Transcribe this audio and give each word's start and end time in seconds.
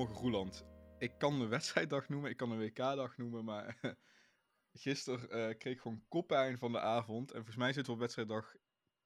Goedemorgen 0.00 0.30
Roeland. 0.30 0.66
Ik 0.98 1.18
kan 1.18 1.38
de 1.38 1.46
wedstrijddag 1.46 2.08
noemen, 2.08 2.30
ik 2.30 2.36
kan 2.36 2.48
de 2.50 2.56
WK-dag 2.56 3.16
noemen, 3.16 3.44
maar 3.44 3.80
gisteren 4.72 5.30
eh, 5.30 5.58
kreeg 5.58 5.74
ik 5.74 5.80
gewoon 5.80 6.04
koppijn 6.08 6.58
van 6.58 6.72
de 6.72 6.80
avond. 6.80 7.30
En 7.30 7.36
volgens 7.36 7.56
mij 7.56 7.72
zitten 7.72 7.84
we 7.86 7.92
op 7.92 7.98
wedstrijddag 7.98 8.54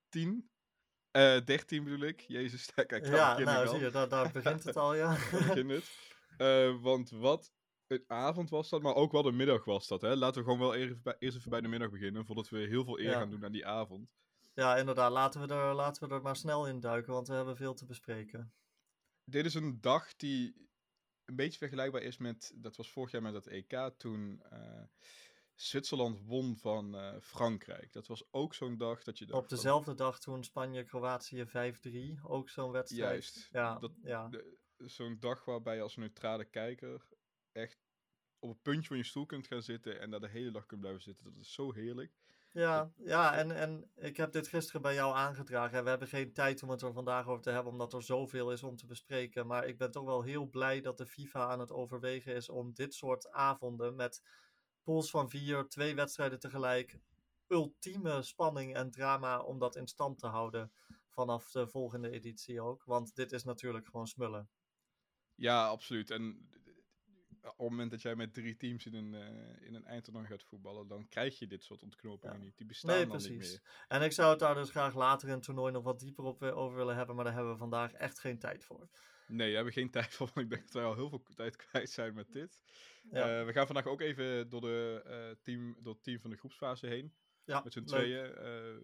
10. 0.09 0.51
Eh 1.11 1.45
13 1.45 1.85
bedoel 1.85 2.01
ik. 2.01 2.21
Jezus, 2.21 2.71
kijk, 2.75 2.93
ik 2.93 3.07
Ja, 3.07 3.39
nou 3.39 3.69
zie 3.69 3.79
je, 3.79 3.91
daar, 3.91 4.09
daar 4.09 4.33
begint 4.33 4.65
het 4.65 4.77
al, 4.77 4.95
ja. 4.95 5.11
begin 5.31 5.69
het. 5.69 5.91
Eh, 6.37 6.81
want 6.81 7.11
wat 7.11 7.53
een 7.87 8.05
avond 8.07 8.51
was 8.51 8.69
dat, 8.69 8.83
maar 8.83 8.95
ook 8.95 9.13
wel 9.13 9.23
de 9.23 9.33
middag 9.33 9.65
was 9.65 9.89
dat. 9.89 10.01
Hè? 10.01 10.17
Laten 10.17 10.45
we 10.45 10.51
gewoon 10.51 10.67
wel 10.67 10.75
even 10.75 11.03
bij, 11.03 11.17
eerst 11.19 11.37
even 11.37 11.51
bij 11.51 11.61
de 11.61 11.69
middag 11.69 11.91
beginnen, 11.91 12.27
voordat 12.27 12.49
we 12.49 12.59
heel 12.59 12.85
veel 12.85 12.99
eer 12.99 13.11
Ja. 13.11 13.19
gaan 13.19 13.31
doen 13.31 13.45
aan 13.45 13.53
die 13.53 13.67
avond. 13.67 14.09
Ja, 14.53 14.77
inderdaad. 14.77 15.13
Laten 15.13 15.49
we, 15.49 15.55
er, 15.55 15.75
laten 15.75 16.09
we 16.09 16.15
er 16.15 16.23
maar 16.23 16.37
snel 16.37 16.67
in 16.67 16.81
duiken, 16.81 17.13
want 17.13 17.29
we 17.29 17.35
hebben 17.35 17.57
veel 17.57 17.75
te 17.75 17.87
bespreken. 17.87 18.55
Dit 19.25 19.45
is 19.45 19.55
een 19.55 19.81
dag 19.81 20.17
die 20.17 20.65
een 21.25 21.37
beetje 21.37 21.59
vergelijkbaar 21.59 22.03
is 22.03 22.17
met, 22.17 22.53
dat 22.57 22.77
was 22.77 22.91
vorig 22.91 23.11
jaar 23.11 23.23
met 23.23 23.35
het 23.35 23.47
EK, 23.47 23.91
toen 23.97 24.43
eh, 24.51 24.83
Zwitserland 25.55 26.21
won 26.25 26.57
van 26.57 26.95
eh, 26.97 27.21
Frankrijk. 27.21 27.93
Dat 27.93 28.07
was 28.07 28.25
ook 28.31 28.55
zo'n 28.55 28.77
dag 28.77 29.03
dat 29.03 29.19
je 29.19 29.27
dacht 29.27 29.43
Op 29.43 29.49
van, 29.49 29.57
dezelfde 29.57 29.95
dag 29.95 30.21
toen 30.21 30.45
Spanje-Kroatië 30.45 31.45
5-3, 31.47 32.21
ook 32.23 32.49
zo'n 32.49 32.71
wedstrijd. 32.71 33.11
Juist. 33.11 33.49
Ja, 33.53 33.79
Dat- 33.79 33.99
ja. 34.03 34.31
zo'n 34.77 35.17
dag 35.21 35.45
waarbij 35.45 35.77
je 35.77 35.83
als 35.83 35.97
neutrale 35.97 36.45
kijker 36.45 37.09
echt 37.53 37.79
op 38.39 38.49
het 38.51 38.63
puntje 38.63 38.89
van 38.89 38.97
je 38.97 39.05
stoel 39.05 39.27
kunt 39.27 39.47
gaan 39.47 39.63
zitten 39.63 40.01
en 40.01 40.11
daar 40.11 40.21
de 40.21 40.29
hele 40.29 40.51
dag 40.51 40.67
kunt 40.67 40.81
blijven 40.81 41.03
zitten. 41.03 41.25
Dat 41.25 41.37
is 41.43 41.53
zo 41.53 41.73
heerlijk. 41.73 42.13
Ja, 42.55 42.93
ja 42.97 43.35
en, 43.35 43.51
en 43.51 43.91
ik 43.97 44.17
heb 44.17 44.33
dit 44.33 44.49
gisteren 44.49 44.83
bij 44.83 44.95
jou 44.95 45.15
aangedragen. 45.15 45.79
En 45.79 45.85
we 45.85 45.91
hebben 45.91 46.09
geen 46.09 46.33
tijd 46.33 46.63
om 46.63 46.71
het 46.71 46.83
er 46.83 46.93
vandaag 46.93 47.27
over 47.27 47.43
te 47.43 47.51
hebben, 47.51 47.73
omdat 47.73 47.93
er 47.93 48.03
zoveel 48.03 48.53
is 48.53 48.63
om 48.63 48.77
te 48.77 48.87
bespreken. 48.87 49.47
Maar 49.47 49.67
ik 49.67 49.79
ben 49.79 49.91
toch 49.91 50.05
wel 50.05 50.23
heel 50.23 50.49
blij 50.49 50.81
dat 50.81 50.99
de 50.99 51.07
FIFA 51.07 51.49
aan 51.49 51.61
het 51.61 51.73
overwegen 51.73 52.35
is 52.35 52.49
om 52.49 52.73
dit 52.75 52.95
soort 52.95 53.31
avonden 53.31 53.95
met 53.95 54.23
pools 54.83 55.11
van 55.11 55.31
vier, 55.31 55.69
twee 55.69 55.95
wedstrijden 55.95 56.39
tegelijk, 56.39 56.99
ultieme 57.47 58.23
spanning 58.23 58.75
en 58.75 58.91
drama 58.91 59.41
om 59.41 59.59
dat 59.59 59.77
in 59.77 59.87
stand 59.87 60.19
te 60.19 60.27
houden 60.27 60.73
vanaf 61.09 61.51
de 61.51 61.69
volgende 61.69 62.11
editie 62.11 62.61
ook. 62.61 62.85
Want 62.85 63.15
dit 63.15 63.33
is 63.33 63.45
natuurlijk 63.45 63.87
gewoon 63.87 64.07
smullen. 64.07 64.49
Ja, 65.35 65.67
absoluut. 65.67 66.11
En 66.11 66.49
op 67.45 67.59
het 67.59 67.69
moment 67.71 67.91
dat 67.91 68.03
jij 68.03 68.15
met 68.17 68.35
drie 68.35 68.57
teams 68.57 68.87
in 68.87 68.95
een, 68.95 69.15
eh, 69.15 69.67
in 69.67 69.75
een 69.75 69.85
eindtoernooi 69.85 70.27
gaat 70.27 70.43
voetballen, 70.45 70.89
dan 70.89 71.09
krijg 71.09 71.39
je 71.39 71.47
dit 71.47 71.63
soort 71.65 71.83
ontknopingen 71.83 72.37
Ja. 72.37 72.43
niet. 72.43 72.57
Die 72.57 72.67
bestaan 72.67 72.91
Nee, 72.97 73.07
dan 73.07 73.17
niet 73.17 73.27
precies. 73.27 73.53
meer. 73.53 73.85
En 73.89 74.03
ik 74.03 74.13
zou 74.13 74.31
het 74.31 74.39
daar 74.39 74.55
dus 74.55 74.71
graag 74.71 74.95
later 74.95 75.29
in 75.29 75.35
het 75.35 75.43
toernooi 75.43 75.73
nog 75.73 75.83
wat 75.83 75.99
dieper 76.01 76.25
op, 76.25 76.43
eh, 76.43 76.57
over 76.57 76.77
willen 76.77 76.97
hebben, 76.97 77.15
maar 77.17 77.25
daar 77.25 77.35
hebben 77.35 77.53
we 77.53 77.59
vandaag 77.59 77.93
echt 77.93 78.19
geen 78.19 78.39
tijd 78.39 78.65
voor. 78.65 78.89
Nee, 79.27 79.39
daar 79.39 79.57
hebben 79.57 79.75
we 79.75 79.81
geen 79.81 79.91
tijd 80.01 80.15
voor, 80.15 80.27
want 80.35 80.47
ik 80.47 80.51
denk 80.51 80.63
dat 80.63 80.73
wij 80.73 80.85
al 80.85 80.95
heel 80.95 81.09
veel 81.09 81.23
tijd 81.35 81.57
kwijt 81.57 81.91
zijn 81.91 82.15
met 82.15 82.33
dit. 82.33 82.59
Ja. 83.11 83.39
Eh, 83.41 83.47
we 83.47 83.53
gaan 83.53 83.67
vandaag 83.67 83.87
ook 83.87 84.01
even 84.01 84.49
door, 84.49 84.61
de, 84.61 85.39
team, 85.43 85.77
door 85.83 85.95
het 85.95 86.03
team 86.03 86.21
van 86.21 86.31
de 86.31 86.37
groepsfase 86.37 86.87
heen. 86.87 87.15
Ja, 87.45 87.61
met 87.65 87.73
z'n 87.73 87.85
tweeën. 87.85 88.35
eh, 88.35 88.75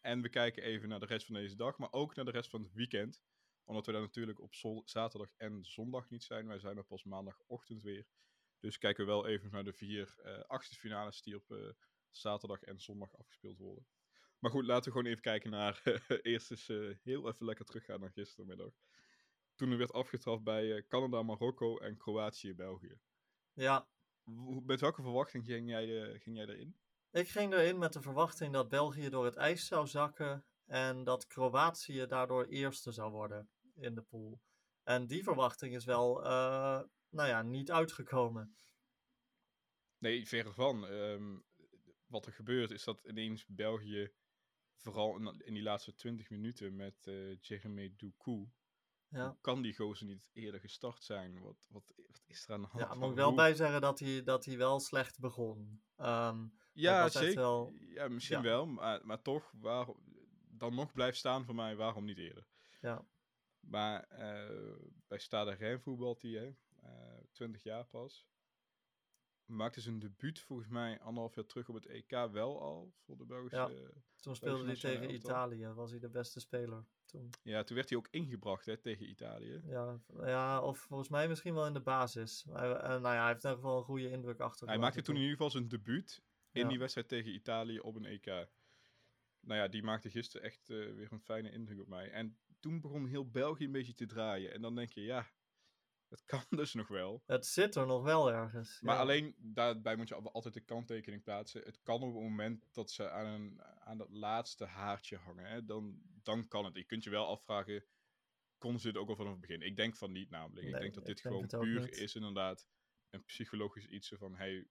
en 0.00 0.22
we 0.22 0.28
kijken 0.28 0.62
even 0.62 0.88
naar 0.88 1.00
de 1.00 1.06
rest 1.06 1.26
van 1.26 1.34
deze 1.34 1.56
dag, 1.56 1.78
maar 1.78 1.92
ook 1.92 2.14
naar 2.14 2.24
de 2.24 2.30
rest 2.30 2.50
van 2.50 2.62
het 2.62 2.72
weekend. 2.72 3.22
Omdat 3.70 3.86
we 3.86 3.92
daar 3.92 4.00
natuurlijk 4.00 4.40
op 4.40 4.54
zaterdag 4.84 5.32
en 5.36 5.64
zondag 5.64 6.10
niet 6.10 6.22
zijn. 6.22 6.46
Wij 6.46 6.58
zijn 6.58 6.76
er 6.76 6.84
pas 6.84 7.04
maandagochtend 7.04 7.82
weer. 7.82 8.06
Dus 8.60 8.78
kijken 8.78 9.04
we 9.04 9.10
wel 9.10 9.26
even 9.26 9.50
naar 9.50 9.64
de 9.64 9.72
vier 9.72 10.14
eh 10.22 10.40
achtste 10.40 10.74
finales 10.74 11.22
die 11.22 11.36
op 11.36 11.50
eh, 11.50 11.70
zaterdag 12.10 12.62
en 12.62 12.80
zondag 12.80 13.16
afgespeeld 13.16 13.58
worden. 13.58 13.86
Maar 14.38 14.50
goed, 14.50 14.64
laten 14.64 14.84
we 14.84 14.90
gewoon 14.90 15.10
even 15.10 15.22
kijken 15.22 15.50
naar. 15.50 15.82
eerst 16.22 16.50
eens 16.50 16.68
eh, 16.68 16.96
heel 17.02 17.28
even 17.28 17.46
lekker 17.46 17.64
teruggaan 17.64 18.00
naar 18.00 18.10
gistermiddag. 18.10 18.72
Toen 19.54 19.70
er 19.70 19.78
werd 19.78 19.92
afgetrapt 19.92 20.42
bij 20.42 20.76
eh, 20.76 20.86
Canada, 20.88 21.22
Marokko 21.22 21.78
en 21.78 21.96
Kroatië, 21.96 22.54
België. 22.54 22.98
Ja, 23.52 23.88
Met 24.62 24.80
welke 24.80 25.02
verwachting 25.02 25.44
ging 25.44 25.68
jij, 25.68 26.02
eh, 26.02 26.20
ging 26.20 26.36
jij 26.36 26.46
erin? 26.46 26.76
ik 27.10 27.28
ging 27.28 27.52
erin 27.52 27.78
met 27.78 27.92
de 27.92 28.00
verwachting 28.00 28.52
dat 28.52 28.68
België 28.68 29.08
door 29.08 29.24
het 29.24 29.36
ijs 29.36 29.66
zou 29.66 29.86
zakken 29.86 30.44
en 30.66 31.04
dat 31.04 31.26
Kroatië 31.26 32.06
daardoor 32.06 32.44
eerste 32.44 32.92
zou 32.92 33.10
worden 33.10 33.50
in 33.80 33.94
de 33.94 34.02
pool. 34.02 34.40
En 34.82 35.06
die 35.06 35.22
verwachting 35.22 35.74
is 35.74 35.84
wel, 35.84 36.24
eh, 36.24 36.80
nou 37.08 37.28
ja, 37.28 37.42
niet 37.42 37.70
uitgekomen. 37.70 38.56
Nee, 39.98 40.28
verre 40.28 40.52
van. 40.52 40.86
Ehm, 40.86 41.38
wat 42.06 42.26
er 42.26 42.32
gebeurt 42.32 42.70
is 42.70 42.84
dat 42.84 43.00
ineens 43.04 43.46
België, 43.46 44.12
vooral 44.76 45.16
in, 45.16 45.40
in 45.44 45.54
die 45.54 45.62
laatste 45.62 45.94
20 45.94 46.30
minuten 46.30 46.76
met 46.76 47.06
eh 47.06 47.40
Jeremy 47.40 47.94
Doucou, 47.96 48.48
Ja, 49.08 49.36
kan 49.40 49.62
die 49.62 49.74
gozer 49.76 50.06
niet 50.06 50.30
eerder 50.32 50.60
gestart 50.60 51.02
zijn? 51.04 51.40
Wat, 51.40 51.66
wat, 51.70 51.92
wat 52.06 52.22
is 52.26 52.44
er 52.48 52.54
aan 52.54 52.60
de 52.60 52.66
hand? 52.66 52.84
ja 52.84 52.94
moet 52.94 53.10
ik 53.10 53.14
wel 53.16 53.26
hoe- 53.26 53.36
bij 53.36 53.54
zeggen 53.54 53.80
dat 53.80 53.98
hij, 53.98 54.22
dat 54.22 54.44
hij 54.44 54.56
wel 54.56 54.80
slecht 54.80 55.18
begon. 55.18 55.82
Ehm, 55.96 56.46
Ja, 56.72 57.08
zeker. 57.08 57.34
wel- 57.34 57.72
Ja, 57.78 58.08
misschien 58.08 58.36
ja. 58.36 58.42
wel, 58.42 58.66
maar, 58.66 59.06
maar 59.06 59.22
toch, 59.22 59.52
waar, 59.56 59.86
dan 60.48 60.74
nog 60.74 60.92
blijft 60.92 61.18
staan 61.18 61.44
voor 61.44 61.54
mij, 61.54 61.76
waarom 61.76 62.04
niet 62.04 62.18
eerder? 62.18 62.46
ja, 62.80 63.06
Maar 63.70 64.02
eh, 64.02 64.76
bij 65.06 65.18
Stade 65.18 65.50
Rennes 65.52 65.82
voetbalt 65.82 66.22
hij, 66.22 66.30
hè, 66.30 66.54
eh, 66.82 67.24
20 67.32 67.62
jaar 67.62 67.84
pas. 67.84 68.28
Maakte 69.44 69.80
zijn 69.80 69.98
debuut 69.98 70.40
volgens 70.40 70.68
mij 70.68 71.00
anderhalf 71.00 71.34
jaar 71.34 71.46
terug 71.46 71.68
op 71.68 71.74
het 71.74 71.86
EK 71.86 72.10
wel 72.10 72.60
al 72.60 72.92
voor 73.04 73.16
de 73.16 73.24
Belgische. 73.24 73.92
toen 74.16 74.36
speelde 74.36 74.64
hij 74.64 74.74
tegen. 74.74 75.14
Italië, 75.14 75.66
was 75.66 75.90
hij 75.90 76.00
de 76.00 76.08
beste 76.08 76.40
speler 76.40 76.84
toen. 77.04 77.30
Ja, 77.42 77.62
toen 77.62 77.76
werd 77.76 77.88
hij 77.88 77.98
ook 77.98 78.08
ingebracht 78.10 78.66
hè, 78.66 78.76
tegen 78.76 79.08
Italië. 79.08 79.60
Ja, 79.64 80.00
ja, 80.20 80.62
of 80.62 80.78
volgens 80.78 81.08
mij 81.08 81.28
misschien 81.28 81.54
wel 81.54 81.66
in 81.66 81.72
de 81.72 81.80
basis. 81.80 82.44
Hij, 82.50 82.72
eh, 82.72 82.88
nou 82.88 83.14
ja, 83.14 83.20
hij 83.20 83.26
heeft 83.26 83.44
in 83.44 83.50
ieder 83.50 83.64
geval 83.64 83.78
een 83.78 83.84
goede 83.84 84.10
indruk 84.10 84.40
achter. 84.40 84.68
Hij 84.68 84.78
maakte 84.78 85.02
toen 85.02 85.14
in 85.14 85.20
ieder 85.20 85.36
geval 85.36 85.50
zijn 85.50 85.68
debuut 85.68 86.22
in 86.50 86.62
Ja. 86.62 86.68
die 86.68 86.78
wedstrijd 86.78 87.08
tegen 87.08 87.34
Italië 87.34 87.80
op 87.80 87.94
een 87.94 88.04
EK. 88.04 88.26
Nou 89.40 89.60
ja, 89.60 89.68
die 89.68 89.82
maakte 89.82 90.10
gisteren 90.10 90.46
echt 90.46 90.68
weer 90.68 91.12
een 91.12 91.20
fijne 91.20 91.50
indruk 91.52 91.80
op 91.80 91.88
mij. 91.88 92.10
En 92.10 92.38
toen 92.60 92.80
begon 92.80 93.06
heel 93.06 93.30
België 93.30 93.64
een 93.64 93.72
beetje 93.72 93.94
te 93.94 94.06
draaien. 94.06 94.52
En 94.52 94.62
dan 94.62 94.74
denk 94.74 94.90
je, 94.90 95.02
ja, 95.02 95.30
het 96.10 96.24
kan 96.24 96.44
dus 96.60 96.74
nog 96.74 96.88
wel. 96.88 97.22
Het 97.26 97.46
zit 97.46 97.74
er 97.74 97.86
nog 97.86 98.02
wel 98.02 98.32
ergens. 98.32 98.80
Maar 98.80 98.94
ja. 98.94 99.00
alleen 99.00 99.34
daarbij 99.38 99.96
moet 99.96 100.08
je 100.08 100.14
al- 100.14 100.32
altijd 100.32 100.54
de 100.54 100.60
kanttekening 100.60 101.22
plaatsen. 101.22 101.62
Het 101.62 101.80
kan 101.82 102.02
op 102.02 102.14
het 102.14 102.22
moment 102.22 102.68
dat 102.72 102.90
ze 102.90 103.10
aan, 103.10 103.26
een, 103.26 103.62
aan 103.62 103.98
dat 103.98 104.10
laatste 104.10 104.64
haartje 104.64 105.16
hangen. 105.16 105.46
Hè, 105.46 105.64
dan, 105.64 106.00
dan 106.22 106.48
kan 106.48 106.64
het. 106.64 106.74
Je 106.74 106.84
kunt 106.84 107.04
je 107.04 107.10
wel 107.10 107.26
afvragen, 107.26 107.84
kon 108.58 108.78
ze 108.78 108.86
dit 108.86 108.96
ook 108.96 109.08
al 109.08 109.16
vanaf 109.16 109.32
het 109.32 109.40
begin? 109.40 109.62
Ik 109.62 109.76
denk 109.76 109.96
van 109.96 110.12
niet 110.12 110.30
namelijk. 110.30 110.66
ik 110.66 110.72
denk 110.72 110.94
dat 110.94 111.06
dit 111.06 111.22
denk 111.22 111.34
gewoon 111.34 111.42
het 111.42 111.60
puur 111.60 111.80
niet. 111.80 111.96
is 111.96 112.14
inderdaad 112.14 112.66
een 113.10 113.24
psychologisch 113.24 113.86
iets 113.86 114.08
van... 114.08 114.36
Hey, 114.36 114.68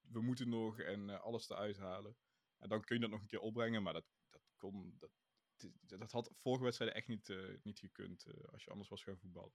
we 0.00 0.20
moeten 0.20 0.48
nog 0.48 0.78
en 0.78 1.10
eh, 1.10 1.20
alles 1.20 1.48
eruit 1.48 1.78
halen. 1.78 2.16
En 2.58 2.68
dan 2.68 2.84
kun 2.84 2.94
je 2.94 3.02
dat 3.02 3.10
nog 3.10 3.20
een 3.20 3.26
keer 3.26 3.40
opbrengen. 3.40 3.82
Maar 3.82 3.92
dat, 3.92 4.06
dat 4.30 4.42
kon... 4.56 4.96
Dat, 4.98 5.10
dat 5.86 6.12
had 6.12 6.30
vorige 6.40 6.64
wedstrijden 6.64 6.96
echt 6.96 7.08
niet, 7.08 7.28
eh, 7.30 7.38
niet 7.62 7.78
gekund 7.78 8.24
eh, 8.26 8.52
als 8.52 8.64
je 8.64 8.70
anders 8.70 8.88
was 8.88 9.02
gaan 9.02 9.18
voetballen. 9.18 9.52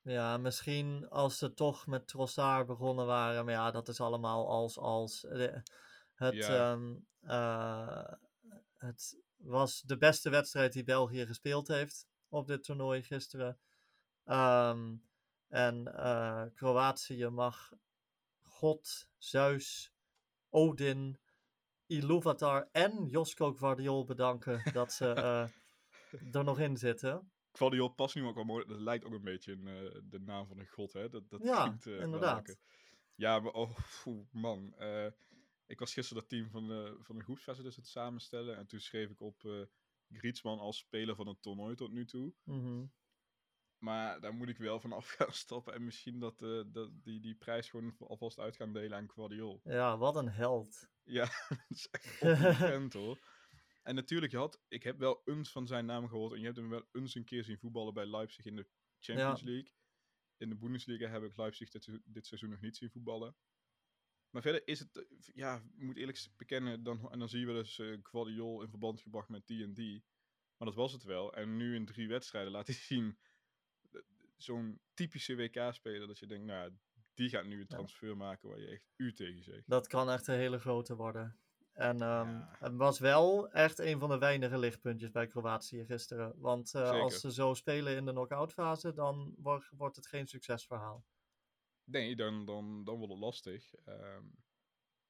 Ja, 0.00 0.36
misschien 0.36 1.08
als 1.08 1.38
ze 1.38 1.54
toch 1.54 1.86
met 1.86 2.08
Trossard 2.08 2.66
begonnen 2.66 3.06
waren. 3.06 3.44
Maar 3.44 3.54
ja, 3.54 3.70
dat 3.70 3.88
is 3.88 4.00
allemaal 4.00 4.48
als 4.48 4.78
als. 4.78 5.20
De- 5.20 5.62
het, 6.14 6.34
Ja. 6.34 6.72
ehm, 6.72 6.96
eh, 7.20 8.12
het 8.76 9.20
was 9.36 9.80
de 9.80 9.96
beste 9.96 10.30
wedstrijd 10.30 10.72
die 10.72 10.84
België 10.84 11.26
gespeeld 11.26 11.68
heeft 11.68 12.06
op 12.28 12.46
dit 12.46 12.64
toernooi 12.64 13.02
gisteren. 13.02 13.60
Ehm, 14.24 14.96
en 15.48 15.94
eh, 15.94 16.44
Kroatië 16.54 17.28
mag 17.28 17.72
God, 18.40 19.08
Zeus, 19.18 19.92
Odin, 20.48 21.18
Iluvatar 21.86 22.68
en 22.72 23.06
Josko 23.06 23.52
Gvardiol 23.52 24.04
bedanken 24.04 24.72
dat 24.72 24.92
ze 24.92 25.06
eh, 25.12 25.48
er 26.34 26.44
nog 26.44 26.58
in 26.58 26.76
zitten. 26.76 27.30
Guardiol 27.52 27.88
past 27.88 28.14
nu 28.14 28.24
ook 28.24 28.34
wel 28.34 28.44
mooi. 28.44 28.66
Dat 28.66 28.80
lijkt 28.80 29.04
ook 29.04 29.12
een 29.12 29.22
beetje 29.22 29.52
in 29.52 29.66
eh, 29.66 30.00
de 30.04 30.20
naam 30.20 30.46
van 30.46 30.58
een 30.58 30.68
god, 30.68 30.92
hè? 30.92 31.08
Dat, 31.08 31.30
dat 31.30 31.42
Ja, 31.42 31.62
klinkt, 31.62 31.86
eh, 31.86 32.00
inderdaad. 32.00 32.58
Ja, 33.14 33.40
maar 33.40 33.52
oh, 33.52 33.78
man. 34.30 34.74
ik 35.66 35.78
was 35.78 35.92
gisteren 35.92 36.22
dat 36.22 36.30
team 36.30 36.50
van 36.50 36.68
de, 36.68 36.96
van 37.00 37.16
de 37.16 37.22
groepsfase 37.22 37.62
dus 37.62 37.76
het 37.76 37.86
samenstellen. 37.86 38.56
En 38.56 38.66
toen 38.66 38.80
schreef 38.80 39.10
ik 39.10 39.20
op 39.20 39.66
Griezmann 40.12 40.60
als 40.60 40.78
speler 40.78 41.14
van 41.14 41.26
het 41.26 41.42
toernooi 41.42 41.74
tot 41.74 41.92
nu 41.92 42.04
toe. 42.04 42.32
Mhm. 42.44 42.84
Maar 43.82 44.20
daar 44.20 44.34
moet 44.34 44.48
ik 44.48 44.58
wel 44.58 44.80
van 44.80 44.92
af 44.92 45.06
gaan 45.16 45.32
stappen. 45.32 45.74
En 45.74 45.84
misschien 45.84 46.18
dat, 46.18 46.42
eh, 46.42 46.62
dat 46.66 46.90
die, 47.02 47.20
die 47.20 47.34
prijs 47.34 47.70
gewoon 47.70 47.94
alvast 47.98 48.38
uit 48.38 48.56
gaan 48.56 48.72
delen 48.72 48.98
aan 48.98 49.10
Guardiol. 49.10 49.60
Ja, 49.64 49.98
wat 49.98 50.16
een 50.16 50.28
held. 50.28 50.90
Ja, 51.04 51.24
dat 51.48 51.64
is 51.68 51.88
echt 51.90 52.20
ongekend 52.20 52.92
hoor. 52.92 53.18
En 53.82 53.94
natuurlijk, 53.94 54.32
je 54.32 54.38
had, 54.38 54.62
ik 54.68 54.82
heb 54.82 54.98
wel 54.98 55.22
eens 55.24 55.50
van 55.50 55.66
zijn 55.66 55.86
naam 55.86 56.08
gehoord. 56.08 56.32
En 56.32 56.38
je 56.38 56.44
hebt 56.44 56.56
hem 56.56 56.68
wel 56.68 56.88
eens 56.92 57.14
een 57.14 57.24
keer 57.24 57.44
zien 57.44 57.58
voetballen 57.58 57.94
bij 57.94 58.06
Leipzig 58.06 58.44
in 58.44 58.56
de 58.56 58.68
Champions 58.98 59.40
League. 59.42 59.72
In 60.36 60.48
de 60.48 60.56
Bundesliga 60.56 61.08
heb 61.08 61.22
ik 61.22 61.36
Leipzig 61.36 61.68
dit, 61.70 61.84
se- 61.84 62.02
dit 62.04 62.26
seizoen 62.26 62.50
nog 62.50 62.60
niet 62.60 62.76
zien 62.76 62.90
voetballen. 62.90 63.36
Maar 64.30 64.42
verder 64.42 64.66
is 64.66 64.78
het, 64.78 64.96
eh, 64.96 65.18
ja, 65.34 65.56
ik 65.76 65.82
moet 65.82 65.96
eerlijk 65.96 66.28
bekennen, 66.36 66.82
dan, 66.82 67.10
en 67.10 67.18
dan 67.18 67.28
zie 67.28 67.40
je 67.40 67.46
wel 67.46 67.58
eens 67.58 67.82
Guardiol 68.02 68.62
in 68.62 68.68
verband 68.68 69.00
gebracht 69.00 69.28
met 69.28 69.46
die 69.46 69.62
en 69.62 69.74
die. 69.74 70.04
Maar 70.56 70.68
dat 70.68 70.76
was 70.76 70.92
het 70.92 71.02
wel. 71.02 71.34
En 71.34 71.56
nu 71.56 71.74
in 71.74 71.86
drie 71.86 72.08
wedstrijden 72.08 72.52
laat 72.52 72.66
hij 72.66 72.76
zien, 72.92 73.18
zo'n 74.42 74.80
typische 74.94 75.34
WK-speler 75.36 76.06
dat 76.06 76.18
je 76.18 76.26
denkt, 76.26 76.44
nou, 76.46 76.72
die 77.14 77.28
gaat 77.28 77.44
nu 77.44 77.60
een 77.60 77.66
transfer 77.66 78.16
maken 78.16 78.48
waar 78.48 78.60
je 78.60 78.66
echt 78.66 78.88
u 78.96 79.12
tegen 79.12 79.42
zegt. 79.42 79.62
Dat 79.66 79.86
kan 79.86 80.10
echt 80.10 80.26
een 80.26 80.34
hele 80.38 80.58
grote 80.58 80.96
worden. 80.96 81.36
En 81.72 82.00
ehm, 82.00 82.28
Ja. 82.28 82.56
het 82.58 82.76
was 82.76 82.98
wel 82.98 83.50
echt 83.50 83.78
een 83.78 83.98
van 83.98 84.08
de 84.08 84.18
weinige 84.18 84.58
lichtpuntjes 84.58 85.10
bij 85.10 85.26
Kroatië 85.26 85.84
gisteren. 85.84 86.40
Want 86.40 86.74
eh, 86.74 86.90
als 86.90 87.20
ze 87.20 87.32
zo 87.32 87.54
spelen 87.54 87.96
in 87.96 88.04
de 88.04 88.10
knock-out 88.10 88.52
fase, 88.52 88.92
dan 88.92 89.34
wordt, 89.38 89.68
wordt 89.70 89.96
het 89.96 90.06
geen 90.06 90.26
succesverhaal. 90.26 91.04
Nee, 91.84 92.16
dan, 92.16 92.44
dan, 92.44 92.84
dan 92.84 92.96
wordt 92.96 93.12
het 93.12 93.22
lastig. 93.22 93.74
Ehm, 93.74 94.24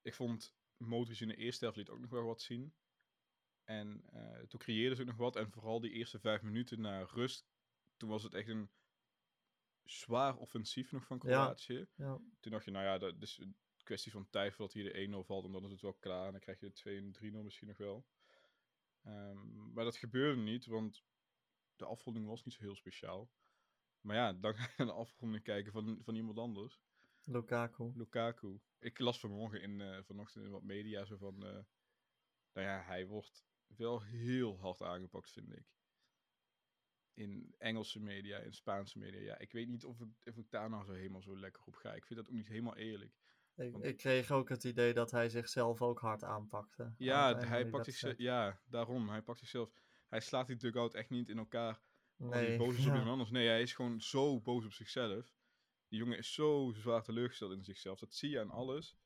ik 0.02 0.14
vond 0.14 0.54
Modric 0.76 1.20
in 1.20 1.28
de 1.28 1.36
eerste 1.36 1.64
helft 1.64 1.78
liet 1.78 1.88
ook 1.90 2.00
nog 2.00 2.10
wel 2.10 2.24
wat 2.24 2.40
zien. 2.40 2.74
En 3.64 4.02
eh, 4.12 4.38
toen 4.46 4.60
creëerden 4.60 4.96
ze 4.96 5.02
ook 5.02 5.08
nog 5.08 5.16
wat. 5.16 5.36
En 5.36 5.50
vooral 5.50 5.80
die 5.80 5.90
eerste 5.90 6.18
vijf 6.18 6.42
minuten 6.42 6.80
na 6.80 7.02
rust, 7.02 7.46
toen 7.96 8.08
was 8.08 8.22
het 8.22 8.34
echt 8.34 8.48
een 8.48 8.70
zwaar 9.84 10.36
offensief 10.36 10.92
nog 10.92 11.06
van. 11.06 11.18
Kroatië. 11.18 11.86
Ja. 11.94 12.20
Toen 12.40 12.52
dacht 12.52 12.64
je, 12.64 12.70
nou 12.70 12.84
ja, 12.84 12.98
dat 12.98 13.22
is 13.22 13.38
een 13.38 13.56
kwestie 13.82 14.12
van 14.12 14.30
tijd 14.30 14.54
voordat 14.54 14.74
hier 14.74 14.92
de 14.92 15.22
1-0 15.22 15.26
valt. 15.26 15.44
En 15.44 15.52
dan 15.52 15.64
is 15.64 15.70
het 15.70 15.80
wel 15.80 15.94
klaar. 15.94 16.26
En 16.26 16.32
dan 16.32 16.40
krijg 16.40 16.60
je 16.60 16.66
de 16.66 16.72
2 16.72 16.96
en 16.98 17.32
3-0 17.32 17.42
misschien 17.42 17.68
nog 17.68 17.76
wel. 17.76 18.06
Ehm, 19.02 19.72
maar 19.72 19.84
dat 19.84 19.96
gebeurde 19.96 20.40
niet, 20.40 20.66
want 20.66 21.04
de 21.76 21.84
afronding 21.84 22.26
was 22.26 22.44
niet 22.44 22.54
zo 22.54 22.62
heel 22.62 22.76
speciaal. 22.76 23.30
Maar 24.00 24.16
ja, 24.16 24.32
dan 24.32 24.54
ga 24.54 24.62
je 24.62 24.72
naar 24.76 24.86
de 24.86 24.92
afronding 24.92 25.42
kijken 25.42 25.72
van, 25.72 25.98
van 26.02 26.14
iemand 26.14 26.38
anders. 26.38 26.80
Lukaku. 27.24 27.92
Lukaku. 27.94 28.60
Ik 28.78 28.98
las 28.98 29.20
vanmorgen 29.20 29.62
in, 29.62 29.80
eh, 29.80 30.02
vanochtend 30.02 30.44
in 30.44 30.50
wat 30.50 30.62
media 30.62 31.04
zo 31.04 31.16
van... 31.16 31.34
eh, 31.46 31.64
nou 32.52 32.66
ja, 32.66 32.82
hij 32.82 33.06
wordt 33.06 33.44
wel 33.66 34.02
heel 34.02 34.58
hard 34.58 34.82
aangepakt, 34.82 35.30
vind 35.30 35.52
ik. 35.52 35.66
In 37.14 37.54
Engelse 37.58 38.00
media, 38.00 38.38
in 38.38 38.52
Spaanse 38.52 38.98
media. 38.98 39.20
Ja, 39.20 39.38
ik 39.38 39.52
weet 39.52 39.68
niet 39.68 39.84
of 39.84 40.00
ik, 40.00 40.08
of 40.26 40.36
ik 40.36 40.50
daar 40.50 40.70
nou 40.70 40.84
zo 40.84 40.92
helemaal 40.92 41.22
zo 41.22 41.38
lekker 41.38 41.62
op 41.64 41.74
ga. 41.74 41.94
Ik 41.94 42.04
vind 42.04 42.18
dat 42.18 42.28
ook 42.28 42.34
niet 42.34 42.46
helemaal 42.48 42.76
eerlijk. 42.76 43.14
Ik, 43.56 43.72
Want- 43.72 43.84
ik 43.84 43.96
kreeg 43.96 44.30
ook 44.30 44.48
het 44.48 44.64
idee 44.64 44.92
dat 44.94 45.10
hij 45.10 45.28
zichzelf 45.28 45.82
ook 45.82 46.00
hard 46.00 46.24
aanpakte. 46.24 46.82
aan 46.82 46.88
het 46.88 46.98
Ja, 46.98 47.38
hij 47.38 47.66
pakt 47.68 47.84
zichzelf, 47.84 48.18
ja, 48.18 48.60
daarom. 48.64 49.08
Hij 49.08 49.22
pakt 49.22 49.38
zichzelf... 49.38 49.72
Hij 50.08 50.20
slaat 50.20 50.46
die 50.46 50.56
dugout 50.56 50.94
echt 50.94 51.10
niet 51.10 51.28
in 51.28 51.38
elkaar 51.38 51.80
als 52.16 52.34
hij 52.34 52.48
Nee, 52.48 52.58
boos 52.58 52.76
is 52.76 52.80
op 52.86 52.86
ja. 52.86 52.90
iemand 52.90 53.10
anders. 53.10 53.30
Nee, 53.30 53.48
hij 53.48 53.62
is 53.62 53.74
gewoon 53.74 54.00
zo 54.00 54.40
boos 54.40 54.64
op 54.64 54.72
zichzelf. 54.72 55.34
Die 55.88 55.98
jongen 55.98 56.18
is 56.18 56.34
zo 56.34 56.72
zwaar 56.74 57.02
teleurgesteld 57.02 57.52
in 57.52 57.64
zichzelf. 57.64 57.98
Dat 57.98 58.14
zie 58.14 58.30
je 58.30 58.40
aan 58.40 58.50
alles. 58.50 58.96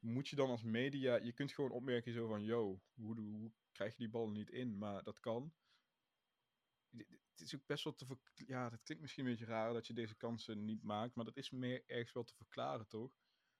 Moet 0.00 0.28
je 0.28 0.36
dan 0.36 0.50
als 0.50 0.62
media... 0.62 1.16
Je 1.16 1.32
kunt 1.32 1.52
gewoon 1.52 1.70
opmerken 1.70 2.12
zo 2.12 2.28
van... 2.28 2.44
Yo, 2.44 2.82
hoe, 2.94 3.20
hoe 3.20 3.52
krijg 3.72 3.92
je 3.92 3.98
die 3.98 4.08
ballen 4.08 4.32
niet 4.32 4.50
in? 4.50 4.78
Maar 4.78 5.02
dat 5.02 5.20
kan. 5.20 5.52
Het 7.32 7.40
is 7.40 7.54
ook 7.54 7.66
best 7.66 7.84
wel 7.84 7.94
te 7.94 8.06
Ja, 8.34 8.70
dat 8.70 8.82
klinkt 8.82 9.02
misschien 9.02 9.24
een 9.24 9.30
beetje 9.30 9.46
raar 9.46 9.72
dat 9.72 9.86
je 9.86 9.92
deze 9.92 10.14
kansen 10.14 10.64
niet 10.64 10.82
maakt. 10.82 11.14
Maar 11.14 11.24
dat 11.24 11.36
is 11.36 11.50
meer 11.50 11.82
ergens 11.86 12.12
wel 12.12 12.24
te 12.24 12.34
verklaren, 12.34 12.88
toch? 12.88 13.16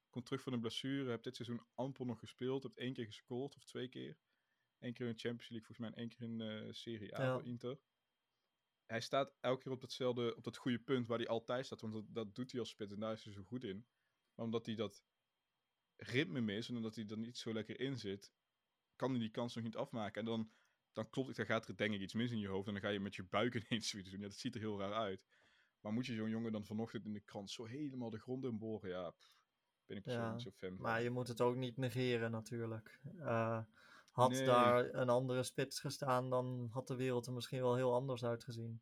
Komt 0.09 0.25
terug 0.25 0.41
van 0.41 0.53
een 0.53 0.59
blessure. 0.59 1.09
Hebt 1.09 1.23
dit 1.23 1.35
seizoen 1.35 1.65
amper 1.75 2.05
nog 2.05 2.19
gespeeld. 2.19 2.63
Hebt 2.63 2.77
één 2.77 2.93
keer 2.93 3.05
gescoord 3.05 3.55
of 3.55 3.63
twee 3.63 3.87
keer. 3.87 4.17
Eén 4.79 4.93
keer 4.93 5.07
in 5.07 5.13
de 5.13 5.19
Champions 5.19 5.49
League, 5.49 5.67
volgens 5.67 5.77
mij. 5.77 5.89
En 5.89 5.95
één 5.95 6.09
keer 6.09 6.21
in 6.21 6.37
de 6.37 6.73
Serie 6.73 7.17
A 7.17 7.23
Ja. 7.23 7.33
voor 7.33 7.45
Inter 7.45 7.79
hij 8.93 9.01
staat 9.01 9.33
elke 9.39 9.63
keer 9.63 9.71
op 9.71 9.81
datzelfde, 9.81 10.35
op 10.35 10.43
dat 10.43 10.57
goede 10.57 10.79
punt 10.79 11.07
waar 11.07 11.17
hij 11.17 11.27
altijd 11.27 11.65
staat. 11.65 11.81
Want 11.81 11.93
dat, 11.93 12.05
dat 12.07 12.35
doet 12.35 12.51
hij 12.51 12.59
als 12.59 12.69
spits 12.69 12.91
en 12.91 12.99
daar 12.99 13.13
is 13.13 13.23
hij 13.23 13.33
zo 13.33 13.43
goed 13.43 13.63
in. 13.63 13.87
Maar 14.35 14.45
omdat 14.45 14.65
hij 14.65 14.75
dat 14.75 15.03
ritme 15.95 16.41
mist 16.41 16.69
en 16.69 16.75
omdat 16.75 16.95
hij 16.95 17.05
er 17.07 17.17
niet 17.17 17.37
zo 17.37 17.53
lekker 17.53 17.79
in 17.79 17.99
zit, 17.99 18.33
kan 18.95 19.11
hij 19.11 19.19
die 19.19 19.31
kans 19.31 19.55
nog 19.55 19.63
niet 19.63 19.75
afmaken. 19.75 20.19
En 20.19 20.25
dan, 20.25 20.51
dan 20.93 21.09
klopt 21.09 21.27
het, 21.27 21.37
dan 21.37 21.45
gaat 21.45 21.67
er 21.67 21.75
denk 21.77 21.93
ik 21.93 22.01
iets 22.01 22.13
mis 22.13 22.31
in 22.31 22.39
je 22.39 22.47
hoofd. 22.47 22.67
En 22.67 22.73
dan 22.73 22.81
ga 22.81 22.89
je 22.89 22.99
met 22.99 23.15
je 23.15 23.23
buik 23.23 23.53
ineens 23.69 23.89
zoiets 23.89 24.09
doen. 24.09 24.19
Ja, 24.19 24.27
dat 24.27 24.35
ziet 24.37 24.55
er 24.55 24.61
heel 24.61 24.79
raar 24.79 24.93
uit. 24.93 25.25
Maar 25.79 25.93
moet 25.93 26.05
je 26.05 26.15
zo'n 26.15 26.29
jongen 26.29 26.51
dan 26.51 26.65
vanochtend 26.65 27.05
in 27.05 27.13
de 27.13 27.19
krant 27.19 27.51
zo 27.51 27.65
helemaal 27.65 28.09
de 28.09 28.19
grond 28.19 28.43
in 28.43 28.57
boren? 28.57 28.89
Ja, 28.89 29.09
pff, 29.11 29.35
ben 29.85 29.97
ik 29.97 30.03
persoonlijk 30.03 30.33
Ja, 30.33 30.39
zo 30.39 30.51
fan 30.51 30.69
van. 30.75 30.81
Maar 30.81 31.01
je 31.01 31.09
moet 31.09 31.27
het 31.27 31.41
ook 31.41 31.55
niet 31.55 31.77
negeren 31.77 32.31
natuurlijk. 32.31 32.99
Eh, 33.17 33.59
had 34.09 34.31
Nee. 34.31 34.45
daar 34.45 34.93
een 34.93 35.09
andere 35.09 35.43
spits 35.43 35.79
gestaan, 35.79 36.29
dan 36.29 36.67
had 36.71 36.87
de 36.87 36.95
wereld 36.95 37.25
er 37.27 37.33
misschien 37.33 37.61
wel 37.61 37.75
heel 37.75 37.93
anders 37.93 38.23
uitgezien. 38.23 38.81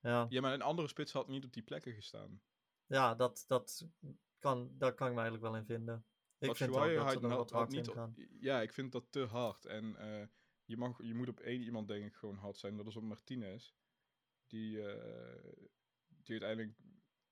Ja, 0.00 0.26
Ja, 0.28 0.40
maar 0.40 0.52
een 0.52 0.62
andere 0.62 0.88
spits 0.88 1.12
had 1.12 1.28
niet 1.28 1.44
op 1.44 1.52
die 1.52 1.62
plekken 1.62 1.92
gestaan. 1.94 2.40
ja 2.86 3.14
dat, 3.14 3.44
dat 3.46 3.88
kan, 4.38 4.70
daar 4.78 4.94
kan 4.94 5.06
ik 5.08 5.14
me 5.14 5.20
eigenlijk 5.20 5.50
wel 5.50 5.60
in 5.60 5.66
vinden. 5.66 6.04
Ik 6.38 6.56
vind 6.56 6.70
ook 6.70 6.76
dat 6.94 6.96
had- 7.14 7.22
er 7.22 7.30
had- 7.30 7.50
had 7.50 7.68
niet 7.68 7.88
gaan. 7.88 8.14
Ja, 8.40 8.60
ik 8.62 8.72
vind 8.72 8.92
dat 8.92 9.06
te 9.12 9.20
hard. 9.24 9.64
En 9.64 9.96
eh, 9.96 10.26
je, 10.68 10.76
mag, 10.76 11.02
je 11.02 11.14
moet 11.14 11.28
op 11.28 11.40
één 11.40 11.62
iemand 11.62 11.88
denk 11.88 12.04
ik 12.04 12.14
gewoon 12.14 12.36
hard 12.36 12.56
zijn. 12.56 12.76
Dat 12.76 12.86
is 12.86 12.96
op 12.96 13.02
Martinez. 13.02 13.72
Die, 14.46 14.82
eh, 14.82 15.52
die 16.08 16.40
uiteindelijk 16.40 16.78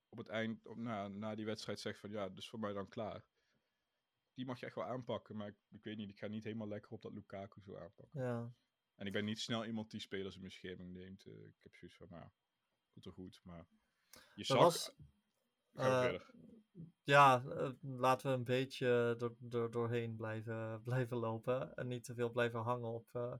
op 0.09 0.17
het 0.17 0.27
eind, 0.27 0.65
op, 0.65 0.77
na, 0.77 1.07
na 1.07 1.35
die 1.35 1.45
wedstrijd 1.45 1.79
zegt 1.79 1.99
van 1.99 2.09
ja, 2.09 2.29
dus 2.29 2.49
voor 2.49 2.59
mij 2.59 2.73
dan 2.73 2.87
klaar. 2.87 3.25
Die 4.33 4.45
mag 4.45 4.59
je 4.59 4.65
echt 4.65 4.75
wel 4.75 4.85
aanpakken. 4.85 5.35
Maar 5.35 5.47
ik, 5.47 5.57
ik 5.69 5.83
weet 5.83 5.97
niet, 5.97 6.09
ik 6.09 6.17
ga 6.17 6.27
niet 6.27 6.43
helemaal 6.43 6.67
lekker 6.67 6.91
op 6.91 7.01
dat 7.01 7.13
Lukaku 7.13 7.61
zo 7.61 7.75
aanpakken. 7.75 8.21
Ja, 8.21 8.53
En 8.95 9.05
ik 9.05 9.13
ben 9.13 9.25
niet 9.25 9.39
snel 9.39 9.65
iemand 9.65 9.91
die 9.91 10.01
spelers 10.01 10.35
in 10.35 10.41
bescherming 10.41 10.93
neemt. 10.93 11.25
Eh, 11.25 11.45
ik 11.45 11.63
heb 11.63 11.75
zoiets 11.75 11.97
van, 11.97 12.07
nou, 12.09 12.29
komt 12.89 13.05
er 13.05 13.11
goed. 13.11 13.41
Maar 13.43 13.67
je 14.09 14.41
er 14.41 14.45
zag... 14.45 14.57
was. 14.57 14.95
Ja 17.03 17.43
eh, 17.49 17.69
laten 17.81 18.29
we 18.29 18.37
een 18.37 18.43
beetje 18.43 19.15
door, 19.17 19.35
door, 19.39 19.71
doorheen 19.71 20.15
blijven, 20.15 20.81
blijven 20.83 21.17
lopen. 21.17 21.75
En 21.75 21.87
niet 21.87 22.03
te 22.03 22.13
veel 22.13 22.31
blijven 22.31 22.59
hangen 22.59 22.89
op 22.89 23.09
eh, 23.11 23.33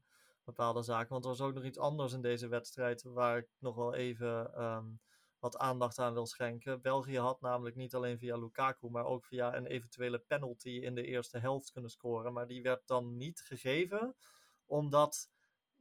bepaalde 0.44 0.82
zaken. 0.82 1.10
Want 1.10 1.24
er 1.24 1.30
was 1.30 1.42
ook 1.42 1.54
nog 1.54 1.64
iets 1.64 1.78
anders 1.78 2.14
in 2.14 2.22
deze 2.22 2.48
wedstrijd 2.48 3.04
waar 3.04 3.38
ik 3.38 3.48
nog 3.60 3.76
wel 3.76 3.94
even 3.94 4.54
ehm, 4.54 4.86
wat 5.40 5.58
aandacht 5.58 6.00
aan 6.00 6.14
wil 6.14 6.26
schenken. 6.26 6.82
België 6.82 7.20
had 7.20 7.42
namelijk 7.42 7.76
niet 7.76 7.96
alleen 7.96 8.18
via 8.18 8.38
Lukaku, 8.38 8.90
maar 8.90 9.06
ook 9.06 9.26
via 9.26 9.56
een 9.56 9.66
eventuele 9.66 10.20
penalty 10.20 10.70
in 10.70 10.96
de 10.96 11.04
eerste 11.04 11.38
helft 11.38 11.72
kunnen 11.72 11.92
scoren. 11.92 12.34
Maar 12.34 12.48
die 12.48 12.62
werd 12.62 12.88
dan 12.88 13.18
niet 13.18 13.42
gegeven, 13.42 14.16
omdat. 14.66 15.30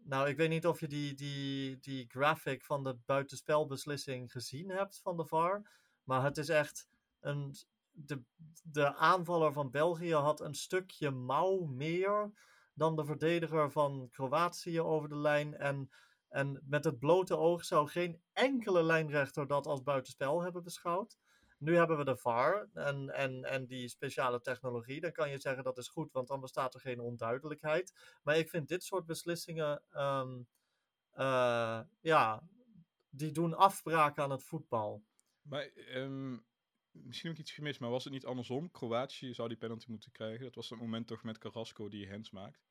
Nou, 0.08 0.28
ik 0.28 0.36
weet 0.36 0.48
niet 0.48 0.66
of 0.66 0.80
je 0.80 0.88
die, 0.88 1.14
die, 1.14 1.78
die 1.78 2.06
graphic 2.08 2.64
van 2.64 2.82
de 2.82 2.94
buitenspelbeslissing 2.94 4.32
gezien 4.32 4.70
hebt 4.70 5.00
van 5.00 5.16
de 5.16 5.26
VAR. 5.26 5.70
Maar 6.02 6.24
het 6.24 6.36
is 6.36 6.48
echt 6.48 6.88
een. 7.26 7.54
De, 7.98 8.22
de 8.62 8.94
aanvaller 8.94 9.52
van 9.52 9.70
België 9.70 10.14
had 10.14 10.40
een 10.40 10.54
stukje 10.54 11.10
mouw 11.10 11.64
meer 11.64 12.32
dan 12.74 12.96
de 12.96 13.04
verdediger 13.04 13.70
van 13.70 14.08
Kroatië 14.10 14.80
over 14.80 15.08
de 15.08 15.16
lijn. 15.16 15.54
En, 15.56 15.90
en 16.28 16.62
met 16.64 16.84
het 16.84 16.98
blote 16.98 17.36
oog 17.36 17.64
zou 17.64 17.88
geen 17.88 18.20
enkele 18.32 18.82
lijnrechter 18.82 19.46
dat 19.46 19.66
als 19.66 19.82
buitenspel 19.82 20.42
hebben 20.42 20.62
beschouwd. 20.62 21.18
Nu 21.58 21.76
hebben 21.76 21.96
we 21.96 22.04
de 22.04 22.16
VAR 22.16 22.68
en, 22.72 23.10
en, 23.10 23.44
en 23.44 23.66
die 23.66 23.88
speciale 23.88 24.40
technologie. 24.40 25.00
Dan 25.00 25.12
kan 25.12 25.30
je 25.30 25.38
zeggen 25.38 25.64
dat 25.64 25.78
is 25.78 25.88
goed, 25.88 26.12
want 26.12 26.28
dan 26.28 26.40
bestaat 26.40 26.74
er 26.74 26.80
geen 26.80 27.00
onduidelijkheid. 27.00 28.18
Maar 28.22 28.36
ik 28.36 28.48
vind 28.48 28.68
dit 28.68 28.84
soort 28.84 29.06
beslissingen, 29.06 29.82
ehm, 29.90 30.42
eh, 31.10 31.80
ja, 32.00 32.42
die 33.08 33.30
doen 33.32 33.54
afbraak 33.54 34.18
aan 34.18 34.30
het 34.30 34.44
voetbal. 34.44 35.04
Maar 35.42 35.64
ehm, 35.64 36.36
misschien 37.04 37.30
ook 37.30 37.36
iets 37.36 37.52
gemist, 37.52 37.80
maar 37.80 37.90
was 37.90 38.04
het 38.04 38.12
niet 38.12 38.24
andersom? 38.26 38.70
Kroatië 38.70 39.34
zou 39.34 39.48
die 39.48 39.56
penalty 39.56 39.90
moeten 39.90 40.12
krijgen. 40.12 40.44
Dat 40.44 40.54
was 40.54 40.70
het 40.70 40.78
moment 40.78 41.06
toch 41.06 41.22
met 41.22 41.38
Carrasco 41.38 41.88
die 41.88 42.10
hands 42.10 42.30
maakt. 42.30 42.64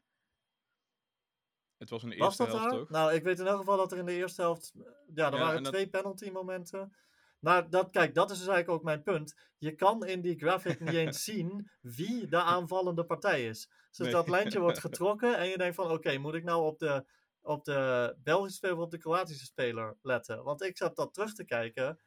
Het 1.77 1.89
was 1.89 2.03
in 2.03 2.09
de 2.09 2.17
Was 2.17 2.25
eerste 2.27 2.43
dat 2.43 2.51
helft 2.53 2.69
daar? 2.69 2.79
toch? 2.79 2.89
Nou, 2.89 3.13
ik 3.13 3.23
weet 3.23 3.39
in 3.39 3.47
elk 3.47 3.57
geval 3.57 3.77
dat 3.77 3.91
er 3.91 3.97
in 3.97 4.05
de 4.05 4.13
eerste 4.13 4.41
helft. 4.41 4.71
Ja, 4.75 4.83
er 5.27 5.33
Ja, 5.33 5.39
waren 5.39 5.63
dat- 5.63 5.73
twee 5.73 5.89
penalty 5.89 6.29
momenten. 6.29 6.95
Maar 7.39 7.69
dat, 7.69 7.89
kijk, 7.89 8.13
dat 8.13 8.31
is 8.31 8.37
dus 8.37 8.47
eigenlijk 8.47 8.77
ook 8.77 8.83
mijn 8.85 9.03
punt. 9.03 9.35
Je 9.57 9.75
kan 9.75 10.05
in 10.05 10.21
die 10.21 10.37
graphic 10.37 10.79
niet 10.79 10.93
eens 10.93 11.23
zien 11.33 11.69
wie 11.81 12.27
de 12.27 12.41
aanvallende 12.41 13.05
partij 13.05 13.47
is. 13.47 13.69
Dus 13.89 13.97
Nee. 13.97 14.11
dat 14.11 14.29
lijntje 14.29 14.59
wordt 14.59 14.79
getrokken 14.87 15.37
en 15.37 15.47
je 15.47 15.57
denkt 15.57 15.75
van, 15.75 15.91
oké, 15.91 16.17
moet 16.17 16.33
ik 16.33 16.43
nou 16.43 16.63
op 16.65 16.79
de, 16.79 17.05
op 17.41 17.63
de 17.63 18.15
Belgische 18.23 18.55
speler 18.57 18.77
of 18.77 18.83
op 18.83 18.91
de 18.91 18.97
Kroatische 18.97 19.45
speler 19.45 19.97
letten? 20.01 20.43
Want 20.43 20.61
ik 20.61 20.77
zat 20.77 20.95
dat 20.95 21.13
terug 21.13 21.33
te 21.33 21.45
kijken. 21.45 21.99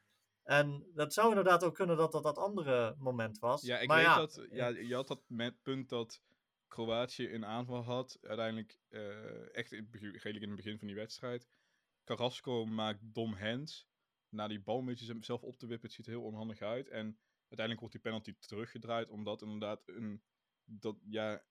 En 0.49 0.91
dat 0.95 1.13
zou 1.13 1.29
inderdaad 1.29 1.65
ook 1.65 1.75
kunnen 1.75 1.97
dat 1.97 2.13
dat 2.13 2.23
dat 2.23 2.39
andere 2.39 2.95
moment 2.99 3.39
was. 3.39 3.63
Ja, 3.63 3.79
ik 3.79 3.89
maar 3.89 3.97
weet 3.97 4.07
ja, 4.07 4.17
dat. 4.17 4.47
Ja, 4.51 4.69
je 4.69 4.95
had 4.95 5.09
dat 5.09 5.23
met 5.27 5.63
punt 5.63 5.89
dat 5.89 6.23
Kroatië 6.67 7.33
een 7.35 7.45
aanval 7.45 7.83
had. 7.83 8.19
Uiteindelijk 8.21 8.81
eh, 8.89 9.55
echt 9.57 9.73
in 9.73 9.89
redelijk 9.93 10.25
in 10.25 10.49
het 10.49 10.57
begin 10.57 10.79
van 10.79 10.87
die 10.87 10.97
wedstrijd. 10.97 11.49
Carrasco 12.05 12.67
maakt 12.67 13.01
dom 13.03 13.35
hands. 13.35 13.89
Na 14.29 14.49
die 14.49 14.61
bal 14.61 14.79
een 14.79 14.85
beetje 14.85 15.17
zelf 15.21 15.43
op 15.43 15.59
te 15.59 15.67
wippen, 15.67 15.87
het 15.87 15.97
ziet 15.97 16.07
er 16.07 16.13
heel 16.13 16.25
onhandig 16.25 16.61
uit. 16.61 16.89
En 16.89 17.19
uiteindelijk 17.49 17.81
wordt 17.81 17.95
die 17.95 18.03
penalty 18.03 18.35
teruggedraaid, 18.39 19.09
omdat 19.09 19.43
inderdaad 19.43 19.83
een, 19.87 20.23
dat, 20.65 20.97
ja, 21.09 21.45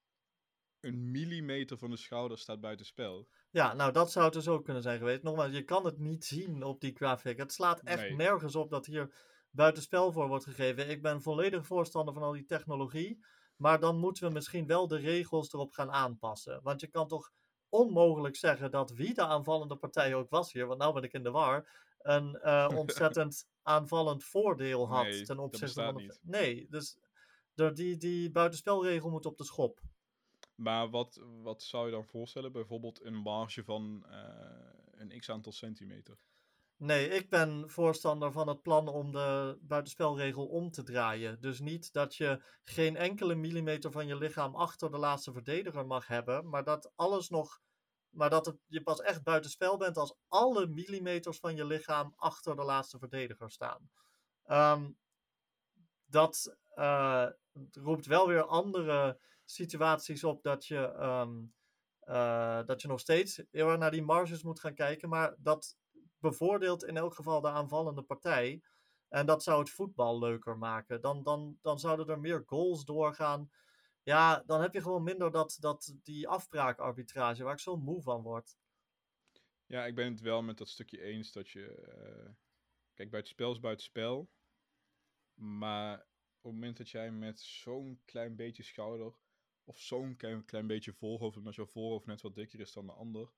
een 0.81 1.11
millimeter 1.11 1.77
van 1.77 1.89
de 1.89 1.97
schouder 1.97 2.37
staat 2.37 2.59
buiten 2.59 2.85
spel. 2.85 3.27
Ja, 3.49 3.73
nou 3.73 3.91
dat 3.91 4.11
zou 4.11 4.25
het 4.25 4.33
dus 4.33 4.47
ook 4.47 4.63
kunnen 4.63 4.83
zijn 4.83 4.97
geweest. 4.97 5.23
Nogmaals, 5.23 5.51
je 5.51 5.63
kan 5.63 5.85
het 5.85 5.97
niet 5.97 6.25
zien 6.25 6.63
op 6.63 6.81
die 6.81 6.95
graphic. 6.95 7.37
Het 7.37 7.53
slaat 7.53 7.81
echt 7.81 8.01
Nee. 8.01 8.15
nergens 8.15 8.55
op 8.55 8.69
dat 8.69 8.85
hier 8.85 9.13
buitenspel 9.51 10.11
voor 10.11 10.27
wordt 10.27 10.43
gegeven. 10.43 10.89
Ik 10.89 11.01
ben 11.01 11.21
volledig 11.21 11.65
voorstander 11.65 12.13
van 12.13 12.23
al 12.23 12.31
die 12.31 12.45
technologie. 12.45 13.25
Maar 13.55 13.79
dan 13.79 13.97
moeten 13.97 14.27
we 14.27 14.33
misschien 14.33 14.67
wel 14.67 14.87
de 14.87 14.97
regels 14.97 15.53
erop 15.53 15.71
gaan 15.71 15.91
aanpassen. 15.91 16.59
Want 16.63 16.81
je 16.81 16.87
kan 16.87 17.07
toch 17.07 17.31
onmogelijk 17.69 18.35
zeggen 18.35 18.71
dat 18.71 18.91
wie 18.91 19.13
de 19.13 19.21
aanvallende 19.25 19.75
partij 19.75 20.15
ook 20.15 20.29
was 20.29 20.53
hier, 20.53 20.67
want 20.67 20.79
nou 20.79 20.93
ben 20.93 21.03
ik 21.03 21.13
in 21.13 21.23
de 21.23 21.31
war, 21.31 21.69
een 21.97 22.39
uh, 22.43 22.69
ontzettend 22.75 23.47
aanvallend 23.61 24.23
voordeel 24.23 24.87
had 24.87 25.03
Nee, 25.03 25.23
ten 25.23 25.39
opzichte 25.39 25.83
van 25.83 25.95
de... 25.95 26.17
Nee, 26.21 26.67
dus 26.69 26.97
de, 27.53 27.71
die, 27.71 27.97
die 27.97 28.31
buitenspelregel 28.31 29.09
moet 29.09 29.25
op 29.25 29.37
de 29.37 29.43
schop. 29.43 29.79
Maar 30.57 30.89
wat, 30.89 31.21
wat 31.41 31.63
zou 31.63 31.85
je 31.85 31.91
dan 31.91 32.05
voorstellen? 32.05 32.51
Bijvoorbeeld 32.51 33.03
een 33.03 33.15
marge 33.15 33.63
van 33.63 34.05
eh, 34.09 34.77
een 34.91 35.19
x 35.19 35.29
aantal 35.29 35.51
centimeter. 35.51 36.17
Nee, 36.77 37.09
ik 37.09 37.29
ben 37.29 37.69
voorstander 37.69 38.31
van 38.31 38.47
het 38.47 38.61
plan 38.61 38.87
om 38.87 39.11
de 39.11 39.57
buitenspelregel 39.61 40.47
om 40.47 40.71
te 40.71 40.83
draaien. 40.83 41.41
Dus 41.41 41.59
niet 41.59 41.93
dat 41.93 42.15
je 42.15 42.43
geen 42.63 42.95
enkele 42.95 43.35
millimeter 43.35 43.91
van 43.91 44.07
je 44.07 44.17
lichaam 44.17 44.55
achter 44.55 44.91
de 44.91 44.97
laatste 44.97 45.31
verdediger 45.31 45.85
mag 45.85 46.07
hebben, 46.07 46.49
maar 46.49 46.63
dat 46.63 46.91
alles 46.95 47.29
nog. 47.29 47.61
Maar 48.09 48.29
dat 48.29 48.55
je 48.65 48.83
pas 48.83 49.01
echt 49.01 49.23
buitenspel 49.23 49.77
bent 49.77 49.97
als 49.97 50.15
alle 50.27 50.67
millimeters 50.67 51.39
van 51.39 51.55
je 51.55 51.65
lichaam 51.65 52.13
achter 52.15 52.55
de 52.55 52.63
laatste 52.63 52.99
verdediger 52.99 53.51
staan. 53.51 53.89
Ehm, 54.43 54.91
dat 56.05 56.57
eh, 56.73 57.27
roept 57.71 58.05
wel 58.05 58.27
weer 58.27 58.43
andere 58.43 59.19
situaties 59.51 60.23
op 60.23 60.43
dat 60.43 60.65
je, 60.65 60.91
ehm, 60.91 61.45
eh, 61.99 62.65
dat 62.65 62.81
je 62.81 62.87
nog 62.87 62.99
steeds 62.99 63.43
heel 63.51 63.69
erg 63.69 63.77
naar 63.77 63.91
die 63.91 64.03
marges 64.03 64.43
moet 64.43 64.59
gaan 64.59 64.73
kijken. 64.73 65.09
Maar 65.09 65.35
dat 65.37 65.77
bevoordeelt 66.19 66.83
in 66.83 66.97
elk 66.97 67.13
geval 67.13 67.41
de 67.41 67.49
aanvallende 67.49 68.03
partij. 68.03 68.61
En 69.09 69.25
dat 69.25 69.43
zou 69.43 69.59
het 69.59 69.69
voetbal 69.69 70.19
leuker 70.19 70.57
maken. 70.57 71.01
Dan, 71.01 71.23
dan, 71.23 71.57
dan 71.61 71.79
zouden 71.79 72.07
er 72.07 72.19
meer 72.19 72.43
goals 72.45 72.85
doorgaan. 72.85 73.51
Ja, 74.03 74.43
dan 74.45 74.61
heb 74.61 74.73
je 74.73 74.81
gewoon 74.81 75.03
minder 75.03 75.31
dat, 75.31 75.57
dat, 75.59 75.95
die 76.03 76.27
afbraakarbitrage 76.27 77.43
waar 77.43 77.53
ik 77.53 77.59
zo 77.59 77.77
moe 77.77 78.01
van 78.01 78.21
word. 78.21 78.57
Ja, 79.65 79.85
ik 79.85 79.95
ben 79.95 80.11
het 80.11 80.21
wel 80.21 80.41
met 80.41 80.57
dat 80.57 80.69
stukje 80.69 81.01
eens 81.01 81.31
dat 81.31 81.49
je. 81.49 81.65
eh, 81.65 82.29
kijk, 82.93 83.09
buitenspel 83.09 83.51
is 83.51 83.59
buitenspel. 83.59 84.29
Maar 85.33 85.99
op 86.41 86.43
het 86.43 86.53
moment 86.53 86.77
dat 86.77 86.89
jij 86.89 87.11
met 87.11 87.39
zo'n 87.39 88.01
klein 88.05 88.35
beetje 88.35 88.63
schouder. 88.63 89.13
Of 89.67 89.79
zo'n 89.79 90.15
klein, 90.15 90.45
klein 90.45 90.67
beetje 90.67 90.93
voorhoofd. 90.93 91.37
omdat 91.37 91.55
jouw 91.55 91.65
voorhoofd 91.65 92.05
net 92.05 92.21
wat 92.21 92.35
dikker 92.35 92.59
is 92.59 92.73
dan 92.73 92.85
de 92.85 92.91
ander. 92.91 93.29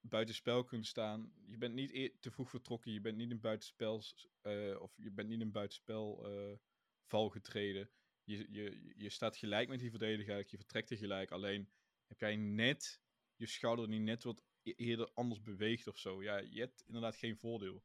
buitenspel 0.00 0.64
kunt 0.64 0.86
staan. 0.86 1.32
Je 1.46 1.58
bent 1.58 1.74
niet 1.74 1.90
e- 1.92 2.18
te 2.20 2.30
vroeg 2.30 2.50
vertrokken. 2.50 2.92
Je 2.92 3.00
bent 3.00 3.16
niet 3.16 3.30
in 3.30 3.40
buitenspel. 3.40 4.02
eh, 4.40 4.80
of 4.80 4.92
je 4.96 5.10
bent 5.10 5.28
niet 5.28 5.40
in 5.40 5.52
buitenspel. 5.52 6.26
eh, 6.26 6.56
val 7.04 7.28
getreden. 7.28 7.90
Je, 8.24 8.46
je, 8.50 8.92
je 8.96 9.08
staat 9.10 9.36
gelijk 9.36 9.68
met 9.68 9.78
die 9.78 9.90
verdediger. 9.90 10.44
Je 10.46 10.56
vertrekt 10.56 10.90
er 10.90 10.96
gelijk. 10.96 11.30
Alleen 11.30 11.68
heb 12.06 12.20
jij 12.20 12.36
net 12.36 13.00
je 13.36 13.46
schouder 13.46 13.88
niet 13.88 14.02
net 14.02 14.22
wat 14.22 14.42
e- 14.62 14.72
eerder 14.76 15.10
anders 15.14 15.42
beweegt 15.42 15.86
of 15.86 15.98
zo. 15.98 16.22
Ja, 16.22 16.36
je 16.36 16.60
hebt 16.60 16.82
inderdaad 16.86 17.16
geen 17.16 17.36
voordeel. 17.38 17.84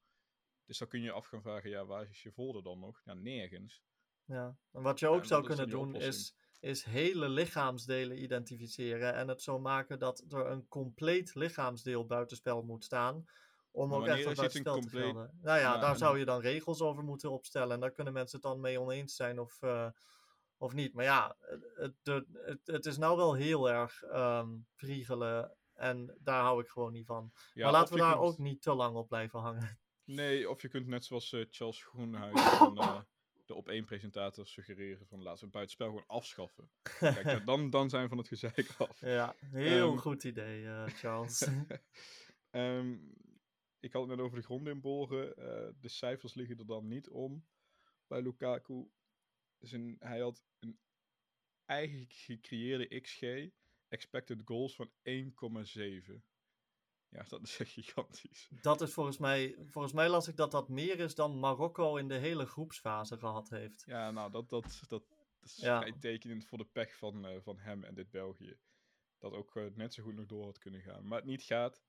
Dus 0.65 0.77
dan 0.77 0.87
kun 0.87 0.99
je 0.99 1.05
je 1.05 1.11
af 1.11 1.25
gaan 1.25 1.41
vragen, 1.41 1.69
ja, 1.69 1.85
waar 1.85 2.09
is 2.09 2.23
je 2.23 2.31
voordeel 2.31 2.61
dan 2.61 2.79
nog? 2.79 3.01
Ja, 3.05 3.13
nergens. 3.13 3.83
Ja. 4.25 4.57
En 4.71 4.81
wat 4.81 4.99
je 4.99 5.07
ook 5.07 5.25
zou 5.25 5.43
kunnen 5.45 5.69
doen 5.69 5.95
is, 5.95 6.35
is 6.63 6.83
hele 6.83 7.29
lichaamsdelen 7.29 8.21
identificeren 8.23 9.13
en 9.13 9.27
het 9.27 9.41
zo 9.41 9.59
maken 9.59 9.99
dat 9.99 10.23
er 10.29 10.45
een 10.45 10.67
compleet 10.67 11.35
lichaamsdeel 11.35 12.05
buitenspel 12.05 12.61
moet 12.63 12.83
staan. 12.83 13.25
Om 13.71 13.93
ook 13.93 14.07
echt 14.07 14.23
buitenspel 14.23 14.73
te 14.73 14.79
compleet- 14.79 15.03
gelden. 15.03 15.39
Nou 15.41 15.59
ja, 15.59 15.73
Ja, 15.73 15.79
daar 15.79 15.91
en- 15.91 15.97
zou 15.97 16.19
je 16.19 16.25
dan 16.25 16.39
regels 16.41 16.81
over 16.81 17.03
moeten 17.03 17.31
opstellen. 17.31 17.73
En 17.73 17.79
daar 17.79 17.91
kunnen 17.91 18.13
mensen 18.13 18.39
het 18.39 18.47
dan 18.47 18.59
mee 18.59 18.79
oneens 18.79 19.15
zijn 19.15 19.39
of, 19.39 19.61
eh, 19.61 19.87
of 20.57 20.73
niet. 20.73 20.93
Maar 20.93 21.03
ja, 21.05 21.35
het, 21.75 21.93
het, 22.03 22.59
het, 22.65 22.85
is 22.85 22.97
nou 22.97 23.17
wel 23.17 23.33
heel 23.33 23.69
erg 23.69 24.03
priegelen. 24.75 25.55
En 25.73 26.15
daar 26.19 26.41
hou 26.41 26.61
ik 26.61 26.67
gewoon 26.69 26.91
niet 26.91 27.05
van. 27.05 27.31
Ja, 27.53 27.63
maar 27.63 27.71
laten 27.71 27.93
we 27.93 27.99
daar 27.99 28.11
kunt- 28.17 28.23
ook 28.25 28.37
niet 28.37 28.61
te 28.61 28.73
lang 28.73 28.95
op 28.95 29.07
blijven 29.07 29.39
hangen. 29.39 29.79
Nee, 30.05 30.49
of 30.49 30.61
je 30.61 30.67
kunt 30.67 30.87
net 30.87 31.05
zoals 31.05 31.33
eh, 31.33 31.45
Charles 31.49 31.83
Groenhuis 31.83 32.41
van 32.41 32.73
de 33.45 33.53
op 33.53 33.67
één 33.67 33.85
presentator 33.85 34.47
suggereren 34.47 35.07
van 35.07 35.21
laten 35.21 35.39
we 35.39 35.43
het 35.45 35.53
buitenspel 35.53 35.87
gewoon 35.87 36.07
afschaffen. 36.07 36.69
Kijk, 36.99 37.45
dan, 37.45 37.69
dan 37.69 37.89
zijn 37.89 38.03
we 38.03 38.09
van 38.09 38.17
het 38.17 38.27
gezeik 38.27 38.75
af. 38.77 38.99
ja, 38.99 39.35
heel 39.39 39.89
Ehm, 39.89 39.97
goed 39.97 40.23
idee, 40.23 40.67
eh, 40.67 40.85
Charles. 40.87 41.47
Ehm, 42.49 42.97
ik 43.79 43.93
had 43.93 44.01
het 44.01 44.09
net 44.09 44.25
over 44.25 44.37
de 44.37 44.43
grond 44.43 44.67
inboren. 44.67 45.35
Eh, 45.37 45.73
de 45.79 45.89
cijfers 45.89 46.33
liggen 46.33 46.57
er 46.57 46.65
dan 46.65 46.87
niet 46.87 47.09
om 47.09 47.45
bij 48.07 48.21
Lukaku. 48.21 48.91
Zijn, 49.59 49.95
hij 49.99 50.19
had 50.19 50.43
een 50.59 50.79
eigen 51.65 52.05
gecreëerde 52.07 52.99
XG, 52.99 53.49
expected 53.87 54.41
goals 54.45 54.75
van 54.75 54.91
1,7. 55.03 56.23
Ja, 57.13 57.23
dat 57.29 57.41
is 57.41 57.59
echt 57.59 57.71
gigantisch. 57.71 58.49
Dat 58.61 58.81
is 58.81 58.93
volgens 58.93 59.17
mij, 59.17 59.55
volgens 59.69 59.93
mij 59.93 60.09
las 60.09 60.27
ik 60.27 60.35
dat 60.37 60.51
dat 60.51 60.69
meer 60.69 60.99
is 60.99 61.15
dan 61.15 61.39
Marokko 61.39 61.95
in 61.95 62.07
de 62.07 62.17
hele 62.17 62.45
groepsfase 62.45 63.17
gehad 63.17 63.49
heeft. 63.49 63.83
Ja, 63.87 64.11
nou, 64.11 64.31
dat, 64.31 64.49
dat, 64.49 64.81
dat, 64.87 65.03
is 65.43 65.55
Ja. 65.55 65.79
vrij 65.79 65.93
tekenend 65.99 66.45
voor 66.45 66.57
de 66.57 66.65
pech 66.71 66.95
van, 66.97 67.25
eh, 67.25 67.39
van 67.41 67.57
hem 67.59 67.83
en 67.83 67.93
dit 67.93 68.09
België. 68.11 68.57
Dat 69.17 69.33
ook 69.33 69.55
eh, 69.55 69.63
net 69.75 69.93
zo 69.93 70.03
goed 70.03 70.15
nog 70.15 70.25
door 70.25 70.43
had 70.45 70.57
kunnen 70.57 70.81
gaan. 70.81 71.07
Maar 71.07 71.17
het 71.17 71.27
niet 71.27 71.43
gaat. 71.43 71.83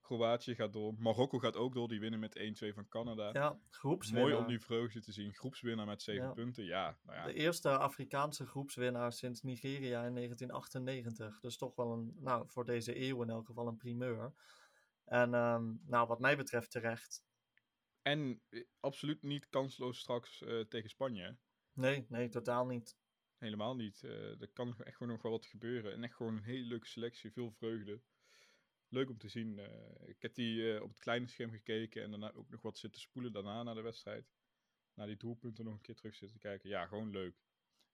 Kroatië 0.00 0.54
gaat 0.54 0.72
door. 0.72 0.94
Marokko 0.98 1.38
gaat 1.38 1.56
ook 1.56 1.74
door. 1.74 1.88
Die 1.88 2.00
winnen 2.00 2.20
met 2.20 2.36
1-2 2.38 2.74
van 2.74 2.88
Canada. 2.88 3.30
Ja, 3.32 3.58
groepswinnaar. 3.70 4.28
Mooi 4.28 4.42
om 4.42 4.46
die 4.46 4.60
vreugde 4.60 5.00
te 5.00 5.12
zien. 5.12 5.34
Groepswinnaar 5.34 5.86
met 5.86 6.02
7 6.02 6.26
Ja. 6.26 6.32
punten. 6.32 6.64
Ja, 6.64 6.98
nou 7.02 7.18
ja. 7.18 7.24
De 7.24 7.32
eerste 7.32 7.78
Afrikaanse 7.78 8.46
groepswinnaar 8.46 9.12
sinds 9.12 9.42
Nigeria 9.42 10.04
in 10.04 10.14
1998. 10.14 11.40
Dus 11.40 11.56
toch 11.56 11.74
wel 11.76 11.92
een, 11.92 12.16
nou, 12.18 12.44
voor 12.48 12.64
deze 12.64 13.00
eeuw 13.00 13.22
in 13.22 13.30
elk 13.30 13.46
geval 13.46 13.66
een 13.66 13.76
primeur. 13.76 14.32
En 15.08 15.34
ehm, 15.34 15.74
nou, 15.84 16.06
wat 16.06 16.20
mij 16.20 16.36
betreft 16.36 16.70
terecht. 16.70 17.26
En 18.02 18.42
eh, 18.48 18.64
absoluut 18.80 19.22
niet 19.22 19.48
kansloos 19.48 19.98
straks 19.98 20.42
eh, 20.42 20.60
tegen 20.60 20.90
Spanje. 20.90 21.36
Nee, 21.72 22.06
nee, 22.08 22.28
totaal 22.28 22.66
niet. 22.66 22.98
Helemaal 23.36 23.76
niet. 23.76 24.02
Eh, 24.02 24.40
er 24.40 24.50
kan 24.52 24.76
echt 24.78 24.96
gewoon 24.96 25.12
nog 25.12 25.22
wel 25.22 25.32
wat 25.32 25.46
gebeuren. 25.46 25.92
En 25.92 26.04
echt 26.04 26.14
gewoon 26.14 26.36
een 26.36 26.42
hele 26.42 26.66
leuke 26.66 26.86
selectie. 26.86 27.32
Veel 27.32 27.50
vreugde. 27.50 28.00
Leuk 28.88 29.10
om 29.10 29.18
te 29.18 29.28
zien. 29.28 29.60
ik 30.06 30.22
heb 30.22 30.34
die 30.34 30.82
op 30.82 30.88
het 30.88 30.98
kleine 30.98 31.26
scherm 31.26 31.50
gekeken. 31.50 32.02
En 32.02 32.10
daarna 32.10 32.32
ook 32.32 32.50
nog 32.50 32.62
wat 32.62 32.78
zitten 32.78 33.00
spoelen 33.00 33.32
daarna 33.32 33.62
naar 33.62 33.74
de 33.74 33.80
wedstrijd. 33.80 34.32
Naar 34.94 35.06
die 35.06 35.16
doelpunten 35.16 35.64
nog 35.64 35.74
een 35.74 35.80
keer 35.80 35.94
terug 35.94 36.14
zitten 36.14 36.38
kijken. 36.38 36.68
Ja, 36.68 36.86
gewoon 36.86 37.10
leuk. 37.10 37.36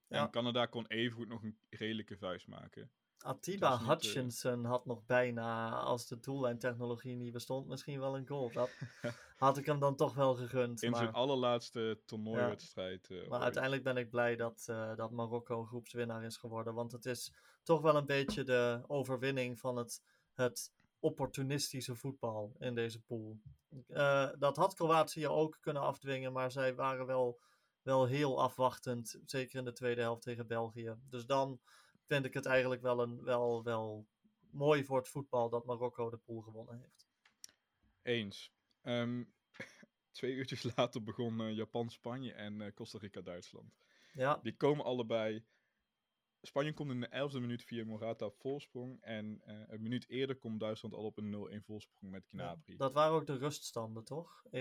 Ja. 0.07 0.25
En 0.25 0.31
Canada 0.31 0.67
kon 0.67 0.87
evengoed 0.87 1.29
nog 1.29 1.43
een 1.43 1.59
redelijke 1.71 2.17
vuist 2.17 2.47
maken. 2.47 2.91
Atiba 3.19 3.71
niet, 3.71 3.81
eh, 3.81 3.89
Hutchinson 3.89 4.65
had 4.65 4.87
nog 4.87 5.05
bijna, 5.07 5.71
als 5.71 6.07
de 6.07 6.21
doellijntechnologie 6.21 7.17
niet 7.17 7.33
bestond, 7.33 7.67
misschien 7.67 8.01
wel 8.01 8.17
een 8.17 8.27
goal. 8.27 8.53
Dat 8.53 8.71
had 9.37 9.59
ik 9.59 9.67
hem 9.67 9.79
dan 9.79 9.97
toch 9.97 10.15
wel 10.15 10.35
gegund. 10.35 10.83
In 10.83 10.91
maar... 10.91 11.01
zijn 11.01 11.13
allerlaatste 11.13 12.01
toernooiwedstrijd. 12.05 13.11
eh, 13.11 13.17
Maar 13.17 13.31
ooit. 13.31 13.43
uiteindelijk 13.43 13.83
ben 13.83 13.97
ik 13.97 14.11
blij 14.11 14.37
dat, 14.37 14.65
eh, 14.67 14.97
dat 14.97 15.11
Marokko 15.11 15.65
groepswinnaar 15.65 16.25
is 16.25 16.37
geworden. 16.37 16.75
Want 16.75 16.93
het 16.93 17.07
is 17.07 17.33
toch 17.63 17.81
wel 17.81 17.97
een 17.97 18.07
beetje 18.07 18.43
de 18.45 18.85
overwinning 18.87 19.59
van 19.59 19.77
het, 19.77 20.03
het 20.33 20.73
opportunistische 20.99 21.95
voetbal 21.95 22.55
in 22.59 22.75
deze 22.75 23.03
pool. 23.03 23.39
Dat 24.39 24.57
had 24.57 24.75
Kroatië 24.75 25.29
ook 25.29 25.59
kunnen 25.61 25.83
afdwingen, 25.83 26.33
maar 26.33 26.51
zij 26.51 26.75
waren 26.75 27.07
wel, 27.07 27.41
wel 27.83 28.07
heel 28.07 28.43
afwachtend. 28.43 29.21
Zeker 29.25 29.59
in 29.59 29.65
de 29.65 29.73
tweede 29.73 30.01
helft 30.01 30.23
tegen 30.23 30.47
België. 30.47 30.95
Dus 31.09 31.27
dan 31.27 31.61
vind 32.07 32.25
ik 32.25 32.35
het 32.35 32.47
eigenlijk 32.47 32.83
wel, 32.83 33.01
een, 33.03 33.23
wel, 33.23 33.63
wel 33.63 34.07
mooi 34.51 34.85
voor 34.85 34.97
het 34.97 35.09
voetbal 35.09 35.49
dat 35.49 35.65
Marokko 35.65 36.11
de 36.11 36.17
pool 36.17 36.41
gewonnen 36.41 36.81
heeft. 36.81 37.09
Eens. 38.03 38.53
Ehm, 38.83 39.25
twee 40.11 40.35
uurtjes 40.35 40.75
later 40.77 41.03
begon 41.03 41.41
eh, 41.41 41.57
Japan-Spanje 41.57 42.33
en 42.33 42.61
eh, 42.61 42.73
Costa 42.75 42.99
Rica-Duitsland. 42.99 43.77
Ja, 44.13 44.41
Die 44.43 44.57
komen 44.57 44.85
allebei. 44.85 45.45
Spanje 46.43 46.75
komt 46.75 46.91
in 46.91 47.01
de 47.01 47.31
11e 47.31 47.41
minuut 47.41 47.65
via 47.65 47.85
Morata 47.85 48.27
op 48.27 48.37
voorsprong. 48.39 49.01
En 49.01 49.41
eh, 49.45 49.63
een 49.67 49.83
minuut 49.83 50.09
eerder 50.09 50.37
komt 50.37 50.61
Duitsland 50.61 50.95
al 50.95 51.05
op 51.05 51.17
een 51.17 51.61
0-1 51.61 51.65
voorsprong 51.65 52.13
met 52.13 52.27
Gnabry. 52.27 52.77
dat 52.77 52.93
waren 52.93 53.15
ook 53.15 53.27
de 53.27 53.37
ruststanden, 53.37 54.05
toch? 54.05 54.43
1-0, 54.47 54.51
1-0. 54.51 54.53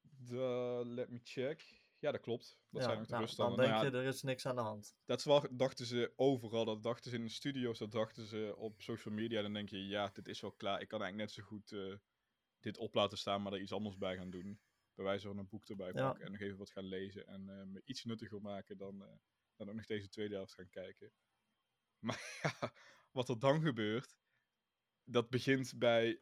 De, 0.00 0.82
let 0.84 1.08
me 1.08 1.20
check. 1.22 1.83
Ja, 2.04 2.10
dat 2.12 2.20
klopt. 2.20 2.58
Dat 2.70 2.82
ja, 2.82 2.88
zijn 2.88 2.98
ook 2.98 3.06
de 3.06 3.12
nou, 3.12 3.26
dan 3.36 3.56
denk 3.56 3.70
Nou 3.70 3.84
je, 3.84 3.90
er 3.90 4.04
is 4.04 4.22
niks 4.22 4.46
aan 4.46 4.54
de 4.54 4.60
hand. 4.62 4.96
Dat 5.04 5.18
is 5.18 5.24
wel- 5.24 5.46
dachten 5.50 5.86
ze 5.86 6.12
overal. 6.16 6.64
Dat 6.64 6.82
dachten 6.82 7.10
ze 7.10 7.16
in 7.16 7.24
de 7.24 7.30
studio's. 7.30 7.78
Dat 7.78 7.92
dachten 7.92 8.26
ze 8.26 8.54
op 8.56 8.82
social 8.82 9.14
media. 9.14 9.42
Dan 9.42 9.52
denk 9.52 9.68
je, 9.68 9.86
ja, 9.86 10.10
dit 10.12 10.28
is 10.28 10.40
wel 10.40 10.52
klaar. 10.52 10.80
Ik 10.80 10.88
kan 10.88 11.02
eigenlijk 11.02 11.30
net 11.30 11.44
zo 11.44 11.48
goed 11.50 11.72
eh, 11.72 11.94
dit 12.60 12.78
op 12.78 12.94
laten 12.94 13.18
staan, 13.18 13.42
maar 13.42 13.52
er 13.52 13.60
iets 13.60 13.72
anders 13.72 13.96
bij 13.98 14.16
gaan 14.16 14.30
doen. 14.30 14.60
Bij 14.94 15.04
wijze 15.04 15.26
van 15.26 15.38
een 15.38 15.48
boek 15.48 15.68
erbij 15.68 15.92
Ja. 15.92 16.06
pakken 16.06 16.24
en 16.24 16.32
nog 16.32 16.40
even 16.40 16.58
wat 16.58 16.70
gaan 16.70 16.84
lezen. 16.84 17.26
En 17.26 17.48
eh, 17.48 17.64
me 17.64 17.82
iets 17.84 18.04
nuttiger 18.04 18.40
maken 18.40 18.76
dan, 18.76 19.02
eh, 19.02 19.12
dan 19.56 19.68
ook 19.68 19.74
nog 19.74 19.86
deze 19.86 20.08
tweede 20.08 20.34
helft 20.34 20.54
gaan 20.54 20.70
kijken. 20.70 21.12
Maar 22.06 22.38
ja, 22.42 22.72
wat 23.12 23.28
er 23.28 23.38
dan 23.38 23.60
gebeurt, 23.60 24.16
dat 25.04 25.30
begint 25.30 25.78
bij 25.78 26.20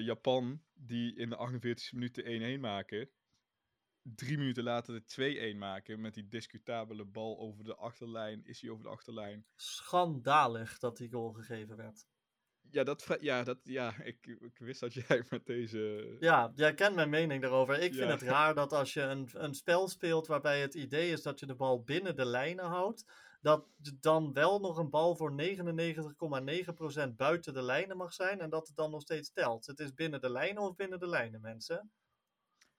Japan, 0.00 0.64
die 0.72 1.16
in 1.16 1.28
de 1.30 1.36
48e 1.36 1.94
minuut 1.94 2.14
de 2.14 2.56
1-1 2.56 2.60
maken. 2.60 3.10
Drie 4.14 4.38
minuten 4.38 4.64
later 4.64 5.02
de 5.06 5.54
2-1 5.54 5.58
maken 5.58 6.00
met 6.00 6.14
die 6.14 6.28
discutabele 6.28 7.04
bal 7.04 7.38
over 7.38 7.64
de 7.64 7.74
achterlijn. 7.74 8.44
Is 8.44 8.60
hij 8.60 8.70
over 8.70 8.84
de 8.84 8.90
achterlijn? 8.90 9.46
Schandalig 9.54 10.78
dat 10.78 10.96
die 10.96 11.10
goal 11.10 11.32
gegeven 11.32 11.76
werd. 11.76 12.06
Ja, 12.70 12.84
dat, 12.84 13.16
ja, 13.20 13.42
dat, 13.42 13.58
ja 13.62 14.02
ik, 14.02 14.26
ik 14.26 14.58
wist 14.58 14.80
dat 14.80 14.94
jij 14.94 15.24
met 15.30 15.46
deze... 15.46 16.16
Ja, 16.20 16.52
jij 16.54 16.74
kent 16.74 16.94
mijn 16.94 17.10
mening 17.10 17.42
daarover. 17.42 17.80
Ik 17.80 17.94
vind 17.94 18.10
het 18.10 18.22
raar 18.22 18.54
dat 18.54 18.72
als 18.72 18.94
je 18.94 19.00
een, 19.00 19.28
een 19.32 19.54
spel 19.54 19.88
speelt 19.88 20.26
waarbij 20.26 20.60
het 20.60 20.74
idee 20.74 21.10
is 21.10 21.22
dat 21.22 21.40
je 21.40 21.46
de 21.46 21.54
bal 21.54 21.82
binnen 21.82 22.16
de 22.16 22.26
lijnen 22.26 22.64
houdt, 22.64 23.04
dat 23.40 23.66
dan 24.00 24.32
wel 24.32 24.60
nog 24.60 24.76
een 24.76 24.90
bal 24.90 25.16
voor 25.16 25.34
99,9% 27.08 27.16
buiten 27.16 27.54
de 27.54 27.62
lijnen 27.62 27.96
mag 27.96 28.12
zijn 28.12 28.40
en 28.40 28.50
dat 28.50 28.66
het 28.66 28.76
dan 28.76 28.90
nog 28.90 29.00
steeds 29.00 29.32
telt. 29.32 29.66
Het 29.66 29.78
is 29.78 29.94
binnen 29.94 30.20
de 30.20 30.30
lijnen 30.30 30.62
of 30.62 30.74
binnen 30.74 30.98
de 30.98 31.08
lijnen, 31.08 31.40
mensen. 31.40 31.90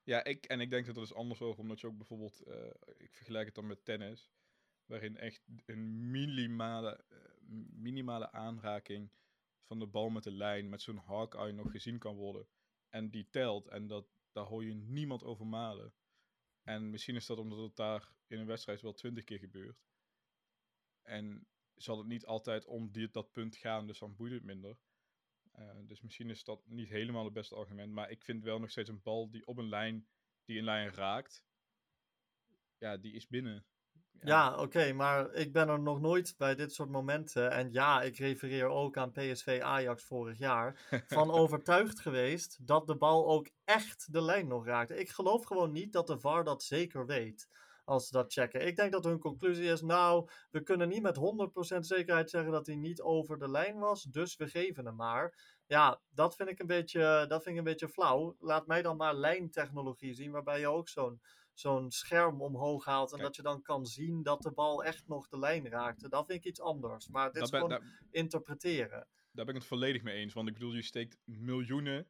Ja, 0.08 0.24
ik, 0.24 0.46
en 0.46 0.60
ik 0.60 0.70
denk 0.70 0.86
dat 0.86 0.96
het 0.96 1.06
is 1.06 1.14
anders 1.14 1.42
over, 1.42 1.62
omdat 1.62 1.80
je 1.80 1.88
ook 1.88 1.98
bijvoorbeeld, 1.98 2.42
eh, 2.42 2.70
ik 2.98 3.16
vergelijk 3.16 3.46
het 3.46 3.56
dan 3.56 3.68
met 3.68 3.86
tennis, 3.86 4.32
waarin 4.86 5.18
echt 5.18 5.48
een 5.66 6.12
minimale, 6.12 7.04
eh, 7.10 7.18
minimale 7.72 8.32
aanraking 8.32 9.12
van 9.64 9.80
de 9.80 9.88
bal 9.88 10.10
met 10.10 10.24
de 10.24 10.32
lijn, 10.32 10.70
met 10.70 10.82
zo'n 10.82 10.98
hawkeye 10.98 11.52
nog 11.52 11.72
gezien 11.72 11.98
kan 11.98 12.16
worden. 12.16 12.48
En 12.90 13.10
die 13.10 13.30
telt, 13.30 13.68
en 13.68 13.88
dat, 13.88 14.08
daar 14.32 14.46
hoor 14.46 14.66
je 14.66 14.74
niemand 14.74 15.24
over 15.24 15.48
malen. 15.48 15.94
En 16.64 16.90
misschien 16.90 17.16
is 17.16 17.26
dat 17.26 17.38
omdat 17.38 17.60
het 17.60 17.76
daar 17.76 18.12
in 18.28 18.40
een 18.40 18.46
wedstrijd 18.46 18.82
wel 18.82 18.94
twintig 18.94 19.24
keer 19.24 19.40
gebeurt. 19.40 19.86
En 21.02 21.48
zal 21.76 21.98
het 21.98 22.08
niet 22.08 22.26
altijd 22.26 22.66
om 22.66 22.92
die, 22.92 23.12
dat 23.12 23.32
punt 23.32 23.56
gaan, 23.56 23.88
dus 23.88 24.00
dan 24.00 24.16
boeit 24.16 24.34
het 24.34 24.44
minder. 24.44 24.78
Eh, 25.58 25.66
dus 25.88 26.02
misschien 26.02 26.30
is 26.30 26.44
dat 26.44 26.62
niet 26.66 26.90
helemaal 26.90 27.24
het 27.24 27.34
beste 27.34 27.56
argument. 27.56 27.94
Maar 27.94 28.12
ik 28.12 28.24
vind 28.24 28.44
wel 28.44 28.60
nog 28.60 28.70
steeds 28.70 28.90
een 28.90 29.02
bal 29.04 29.30
die 29.30 29.48
op 29.48 29.58
een 29.58 29.70
lijn, 29.70 30.08
die 30.46 30.58
een 30.58 30.64
lijn 30.64 30.94
raakt. 30.94 31.44
Ja, 32.78 32.98
die 32.98 33.14
is 33.14 33.28
binnen. 33.28 33.66
Ja, 34.22 34.56
oké, 34.56 34.94
maar 34.94 35.34
ik 35.34 35.52
ben 35.54 35.70
er 35.70 35.80
nog 35.80 36.00
nooit 36.00 36.36
bij 36.38 36.56
dit 36.56 36.74
soort 36.74 36.90
momenten. 36.90 37.52
En 37.52 37.72
ja, 37.72 38.02
ik 38.02 38.18
refereer 38.18 38.68
ook 38.68 38.98
aan 38.98 39.12
PSV 39.12 39.60
Ajax 39.64 40.04
vorig 40.04 40.38
jaar. 40.38 40.80
Van 41.08 41.32
overtuigd 41.32 42.00
geweest 42.00 42.68
dat 42.68 42.88
de 42.88 42.96
bal 42.96 43.28
ook 43.28 43.50
echt 43.64 44.14
de 44.14 44.22
lijn 44.22 44.48
nog 44.48 44.66
raakte. 44.66 45.00
Ik 45.00 45.10
geloof 45.10 45.46
gewoon 45.46 45.72
niet 45.72 45.94
dat 45.94 46.08
de 46.08 46.20
VAR 46.20 46.44
dat 46.44 46.64
zeker 46.64 47.06
weet. 47.06 47.48
Als 47.88 48.08
ze 48.08 48.12
dat 48.12 48.34
checken. 48.34 48.68
Ik 48.68 48.76
denk 48.76 48.92
dat 48.92 49.04
hun 49.04 49.20
conclusie 49.20 49.66
is: 49.66 49.82
nou, 49.82 50.30
we 50.52 50.64
kunnen 50.64 50.90
niet 50.90 51.02
met 51.02 51.18
100% 51.76 51.80
zekerheid 51.80 52.30
zeggen 52.30 52.52
dat 52.52 52.66
hij 52.66 52.76
niet 52.76 53.02
over 53.02 53.40
de 53.40 53.50
lijn 53.50 53.78
was. 53.78 54.04
Dus 54.04 54.36
we 54.36 54.48
geven 54.48 54.86
hem 54.86 54.96
maar. 54.96 55.56
Ja, 55.66 56.02
dat 56.10 56.36
vind 56.36 56.50
ik 56.50 56.60
een 56.60 56.68
beetje, 56.68 57.26
dat 57.28 57.44
vind 57.44 57.56
ik 57.56 57.58
een 57.58 57.72
beetje 57.72 57.90
flauw. 57.90 58.36
Laat 58.40 58.68
mij 58.68 58.82
dan 58.82 58.98
maar 58.98 59.16
lijntechnologie 59.16 60.14
zien, 60.14 60.32
waarbij 60.32 60.60
je 60.60 60.68
ook 60.68 60.90
zo'n 60.90 61.22
zo'n 61.54 61.92
scherm 61.92 62.42
omhoog 62.42 62.86
haalt. 62.86 63.12
En 63.12 63.18
Kijk. 63.18 63.28
dat 63.28 63.36
je 63.36 63.42
dan 63.42 63.62
kan 63.62 63.86
zien 63.86 64.24
dat 64.24 64.42
de 64.42 64.52
bal 64.52 64.84
echt 64.84 65.08
nog 65.08 65.28
de 65.28 65.40
lijn 65.40 65.70
raakte. 65.70 66.10
Dat 66.10 66.26
vind 66.26 66.40
ik 66.40 66.46
iets 66.46 66.62
anders. 66.62 67.08
Maar 67.08 67.32
dit 67.32 67.44
is 67.44 67.50
ben, 67.50 67.62
gewoon 67.62 67.84
interpreteren. 68.12 69.08
daar 69.32 69.46
ben 69.46 69.56
ik 69.56 69.62
het 69.62 69.70
volledig 69.70 70.04
mee 70.04 70.16
eens. 70.16 70.34
Want 70.34 70.48
ik 70.48 70.54
bedoel, 70.54 70.74
je 70.74 70.82
steekt 70.82 71.18
miljoenen 71.24 72.08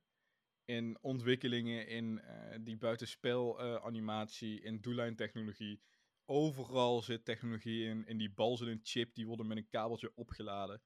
in 0.67 0.97
ontwikkelingen, 1.01 1.87
in 1.87 2.19
eh, 2.21 2.57
die 2.61 2.77
buitenspel 2.77 3.59
eh, 3.59 3.75
animatie, 3.85 4.61
in 4.61 4.81
doellijntechnologie. 4.81 5.81
Overal 6.25 7.01
zit 7.01 7.25
technologie 7.25 7.85
in. 7.85 8.05
In 8.05 8.17
die 8.17 8.31
bal 8.33 8.57
zit 8.57 8.67
een 8.67 8.79
chip, 8.83 9.15
die 9.15 9.27
worden 9.27 9.47
met 9.47 9.57
een 9.57 9.67
kabeltje 9.69 10.11
opgeladen. 10.15 10.81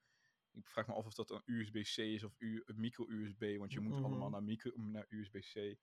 Ik 0.52 0.68
vraag 0.68 0.88
me 0.88 0.94
af 0.94 1.06
of 1.06 1.14
dat 1.14 1.32
een 1.32 1.42
USB-C 1.46 1.98
is 1.98 2.24
of 2.24 2.36
een 2.40 2.64
micro-USB, 2.76 3.58
want 3.58 3.72
je 3.74 3.80
moet 3.80 3.96
Mhm. 3.96 4.04
allemaal 4.04 4.30
naar, 4.30 4.44
micro, 4.44 4.72
naar 4.76 5.06
USB-C. 5.10 5.56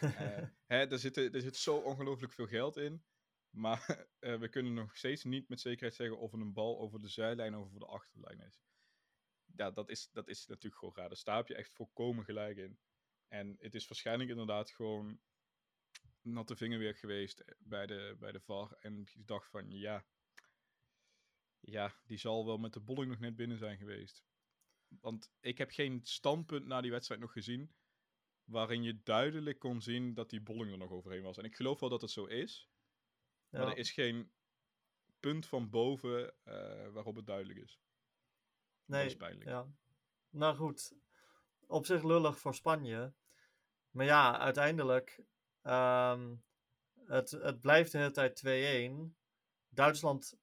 Eh, 0.00 0.48
hè, 0.66 0.86
er, 0.90 0.98
zit, 0.98 1.16
er 1.16 1.40
zit 1.40 1.56
zo 1.56 1.76
ongelooflijk 1.76 2.32
veel 2.32 2.46
geld 2.46 2.76
in. 2.76 3.04
Maar 3.50 4.06
we 4.42 4.48
kunnen 4.48 4.74
nog 4.74 4.96
steeds 4.96 5.24
niet 5.24 5.48
met 5.48 5.60
zekerheid 5.60 5.94
zeggen 5.94 6.18
of 6.18 6.32
een 6.32 6.52
bal 6.52 6.78
over 6.80 7.00
de 7.00 7.08
zijlijn 7.08 7.56
of 7.56 7.64
over 7.66 7.78
de 7.78 7.86
achterlijn 7.86 8.40
is. 8.40 8.62
Ja, 9.56 9.70
dat 9.70 9.88
is, 9.90 10.10
dat 10.12 10.28
is 10.28 10.46
natuurlijk 10.46 10.76
gewoon 10.76 10.94
raar. 10.96 11.08
Daar 11.08 11.16
sta 11.16 11.42
je 11.46 11.54
echt 11.54 11.72
volkomen 11.72 12.24
gelijk 12.24 12.56
in. 12.56 12.78
En 13.28 13.56
het 13.58 13.74
is 13.74 13.88
waarschijnlijk 13.88 14.30
inderdaad 14.30 14.70
gewoon 14.70 15.20
natte 16.20 16.56
vingerwerk 16.56 16.98
geweest 16.98 17.44
bij 17.58 17.86
de, 17.86 18.16
bij 18.18 18.32
de 18.32 18.40
VAR. 18.40 18.76
En 18.80 19.04
die 19.04 19.24
dacht 19.24 19.50
van, 19.50 19.70
ja, 19.70 20.06
ja, 21.60 21.94
die 22.04 22.18
zal 22.18 22.46
wel 22.46 22.58
met 22.58 22.72
de 22.72 22.80
bolling 22.80 23.10
nog 23.10 23.20
net 23.20 23.36
binnen 23.36 23.58
zijn 23.58 23.78
geweest. 23.78 24.24
Want 24.88 25.32
ik 25.40 25.58
heb 25.58 25.70
geen 25.70 26.00
standpunt 26.02 26.66
na 26.66 26.80
die 26.80 26.90
wedstrijd 26.90 27.20
nog 27.20 27.32
gezien 27.32 27.74
waarin 28.44 28.82
je 28.82 29.02
duidelijk 29.02 29.58
kon 29.58 29.80
zien 29.80 30.14
dat 30.14 30.30
die 30.30 30.40
bolling 30.40 30.72
er 30.72 30.78
nog 30.78 30.90
overheen 30.90 31.22
was. 31.22 31.38
En 31.38 31.44
ik 31.44 31.56
geloof 31.56 31.80
wel 31.80 31.88
dat 31.88 32.00
het 32.00 32.10
zo 32.10 32.24
is, 32.24 32.68
maar 33.48 33.68
er 33.68 33.76
is 33.76 33.90
geen 33.90 34.32
punt 35.20 35.46
van 35.46 35.70
boven 35.70 36.34
eh, 36.42 36.88
waarop 36.88 37.16
het 37.16 37.26
duidelijk 37.26 37.58
is. 37.58 37.80
Nee, 38.84 39.02
dat 39.02 39.10
is 39.10 39.16
pijnlijk. 39.16 39.48
Ja. 39.48 39.68
Nou 40.30 40.56
goed, 40.56 40.94
op 41.74 41.86
zich 41.86 42.02
lullig 42.02 42.38
voor 42.38 42.54
Spanje. 42.54 43.14
Maar 43.90 44.06
ja, 44.06 44.38
uiteindelijk, 44.38 45.22
ehm, 45.62 46.34
het, 47.04 47.30
het 47.30 47.60
blijft 47.60 47.92
de 47.92 47.98
hele 47.98 48.10
tijd 48.10 48.36
2-1. 48.36 49.16
Duitsland 49.68 50.36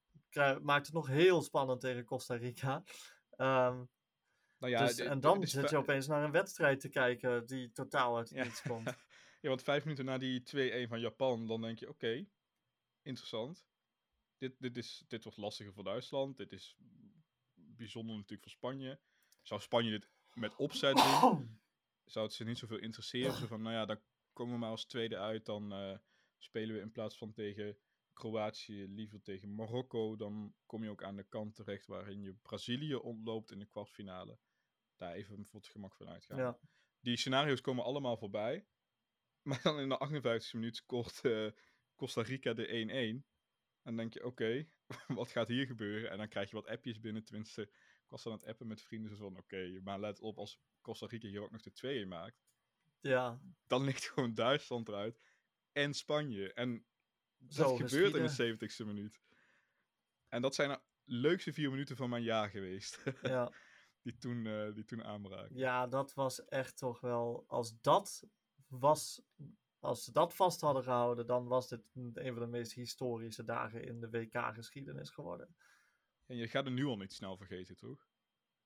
maakt 0.61 0.85
het 0.85 0.95
nog 0.95 1.07
heel 1.07 1.41
spannend 1.41 1.81
tegen 1.81 2.05
Costa 2.05 2.35
Rica. 2.35 2.83
Ehm, 3.29 3.83
Nou 4.57 4.73
ja, 4.73 4.85
dus, 4.85 4.97
en 4.97 5.19
dan 5.19 5.47
zit 5.47 5.69
je 5.69 5.77
opeens 5.77 6.07
naar 6.07 6.23
een 6.23 6.31
wedstrijd 6.31 6.79
te 6.79 6.89
kijken 6.89 7.45
die 7.45 7.71
totaal 7.71 8.17
uit 8.17 8.29
het 8.29 8.37
Ja. 8.37 8.43
niets 8.43 8.61
komt. 8.61 8.93
Ja, 9.41 9.49
want 9.49 9.63
vijf 9.63 9.83
minuten 9.83 10.05
na 10.05 10.17
die 10.17 10.43
2-1 10.85 10.89
van 10.89 10.99
Japan, 10.99 11.47
dan 11.47 11.61
denk 11.61 11.79
je, 11.79 11.89
oké, 11.89 12.25
interessant. 13.01 13.65
Dit, 14.37 14.55
dit, 14.59 14.77
is, 14.77 15.03
dit 15.07 15.23
wordt 15.23 15.37
lastiger 15.37 15.73
voor 15.73 15.83
Duitsland. 15.83 16.37
Dit 16.37 16.51
is 16.51 16.75
bijzonder 17.53 18.15
natuurlijk 18.15 18.41
voor 18.41 18.51
Spanje. 18.51 18.99
Zou 19.41 19.61
Spanje 19.61 19.89
dit 19.89 20.09
met 20.33 20.55
opzet 20.55 20.95
doen? 20.95 21.59
zou 22.11 22.25
het 22.25 22.33
ze 22.33 22.43
niet 22.43 22.57
zoveel 22.57 22.77
interesseren. 22.77 23.33
Zo 23.33 23.45
van, 23.45 23.61
nou 23.61 23.75
ja, 23.75 23.85
dan 23.85 23.99
komen 24.33 24.53
we 24.53 24.59
maar 24.59 24.69
als 24.69 24.85
tweede 24.85 25.17
uit. 25.17 25.45
Dan 25.45 25.73
eh, 25.73 25.97
spelen 26.37 26.75
we 26.75 26.81
in 26.81 26.91
plaats 26.91 27.17
van 27.17 27.31
tegen 27.31 27.77
Kroatië 28.13 28.87
liever 28.87 29.21
tegen 29.21 29.55
Marokko. 29.55 30.15
Dan 30.15 30.55
kom 30.65 30.83
je 30.83 30.89
ook 30.89 31.03
aan 31.03 31.15
de 31.15 31.23
kant 31.23 31.55
terecht 31.55 31.85
waarin 31.85 32.21
je 32.21 32.33
Brazilië 32.33 32.95
ontloopt 32.95 33.51
in 33.51 33.59
de 33.59 33.65
kwartfinale. 33.65 34.37
Daar 34.95 35.13
even 35.13 35.45
voor 35.45 35.59
het 35.59 35.69
gemak 35.69 35.95
van 35.95 36.09
uitgaan. 36.09 36.37
Ja. 36.37 36.59
Die 36.99 37.17
scenario's 37.17 37.61
komen 37.61 37.83
allemaal 37.83 38.17
voorbij. 38.17 38.65
Maar 39.43 39.61
dan 39.63 39.79
in 39.79 39.89
de 39.89 40.21
58e 40.21 40.51
minuut 40.51 40.75
scoort 40.75 41.21
eh, 41.21 41.51
Costa 41.95 42.21
Rica 42.21 42.53
de 42.53 42.67
1-1. 42.67 42.69
En 42.69 43.25
dan 43.83 43.95
denk 43.95 44.13
je, 44.13 44.25
oké, 44.25 44.67
wat 45.07 45.31
gaat 45.31 45.47
hier 45.47 45.65
gebeuren? 45.65 46.11
En 46.11 46.17
dan 46.17 46.27
krijg 46.27 46.49
je 46.49 46.55
wat 46.55 46.67
appjes 46.67 46.99
binnen. 46.99 47.23
Tenminste, 47.23 47.69
was 48.11 48.25
aan 48.25 48.31
het 48.31 48.45
appen 48.45 48.67
met 48.67 48.81
vrienden. 48.81 49.09
Zo 49.09 49.17
van, 49.17 49.37
oké, 49.37 49.79
maar 49.83 49.99
let 49.99 50.19
op, 50.19 50.37
als 50.37 50.59
Costa 50.81 51.05
Rica 51.05 51.27
hier 51.27 51.43
ook 51.43 51.51
nog 51.51 51.61
de 51.61 51.71
2 51.71 51.99
in 51.99 52.07
maakt 52.07 52.41
ja, 53.01 53.39
dan 53.67 53.83
ligt 53.83 54.03
gewoon 54.03 54.33
Duitsland 54.33 54.87
eruit. 54.87 55.21
En 55.71 55.93
Spanje. 55.93 56.53
En 56.53 56.85
dat 57.37 57.67
Zo 57.67 57.75
gebeurt 57.75 58.15
in 58.15 58.23
de 58.23 58.57
70ste 58.57 58.85
minuut. 58.85 59.21
En 60.27 60.41
dat 60.41 60.55
zijn 60.55 60.69
de 60.69 60.81
leukste 61.03 61.53
vier 61.53 61.69
minuten 61.69 61.95
van 61.95 62.09
mijn 62.09 62.23
jaar 62.23 62.49
geweest. 62.49 63.03
ja. 63.21 63.51
die, 64.01 64.17
toen, 64.17 64.45
eh, 64.45 64.73
die 64.73 64.85
toen 64.85 65.03
aanbraken. 65.03 65.55
Ja, 65.55 65.87
dat 65.87 66.13
was 66.13 66.45
echt 66.45 66.77
toch 66.77 66.99
wel. 66.99 67.43
Als 67.47 67.81
dat 67.81 68.23
was. 68.67 69.21
Als 69.79 70.03
ze 70.03 70.11
dat 70.11 70.33
vast 70.33 70.61
hadden 70.61 70.83
gehouden, 70.83 71.27
dan 71.27 71.47
was 71.47 71.69
dit 71.69 71.81
een 71.93 72.33
van 72.33 72.39
de 72.39 72.47
meest 72.47 72.73
historische 72.73 73.43
dagen 73.43 73.83
in 73.83 73.99
de 73.99 74.09
WK-geschiedenis 74.09 75.09
geworden. 75.09 75.55
En 76.25 76.35
je 76.35 76.47
gaat 76.47 76.65
het 76.65 76.73
nu 76.73 76.85
al 76.85 76.97
niet 76.97 77.13
snel 77.13 77.37
vergeten, 77.37 77.75
toch? 77.75 78.07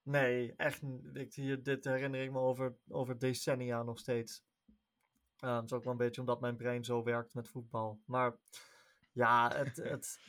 Nee, 0.06 0.54
echt. 0.56 0.82
Ik, 1.14 1.34
hier, 1.34 1.64
dit 1.64 1.86
herinner 1.86 2.24
ik 2.24 2.32
me 2.32 2.40
over, 2.40 2.76
over 2.88 3.20
decennia 3.20 3.84
nog 3.84 4.00
steeds. 4.00 4.44
Dat 5.38 5.64
is 5.64 5.74
ook 5.74 5.84
wel 5.84 5.92
een 5.92 5.98
beetje 5.98 6.22
omdat 6.22 6.42
mijn 6.42 6.56
brein 6.56 6.84
zo 6.84 7.04
werkt 7.04 7.34
met 7.34 7.50
voetbal. 7.50 8.00
Maar 8.06 8.36
ja, 9.12 9.56
het, 9.56 9.76
het, 9.94 10.20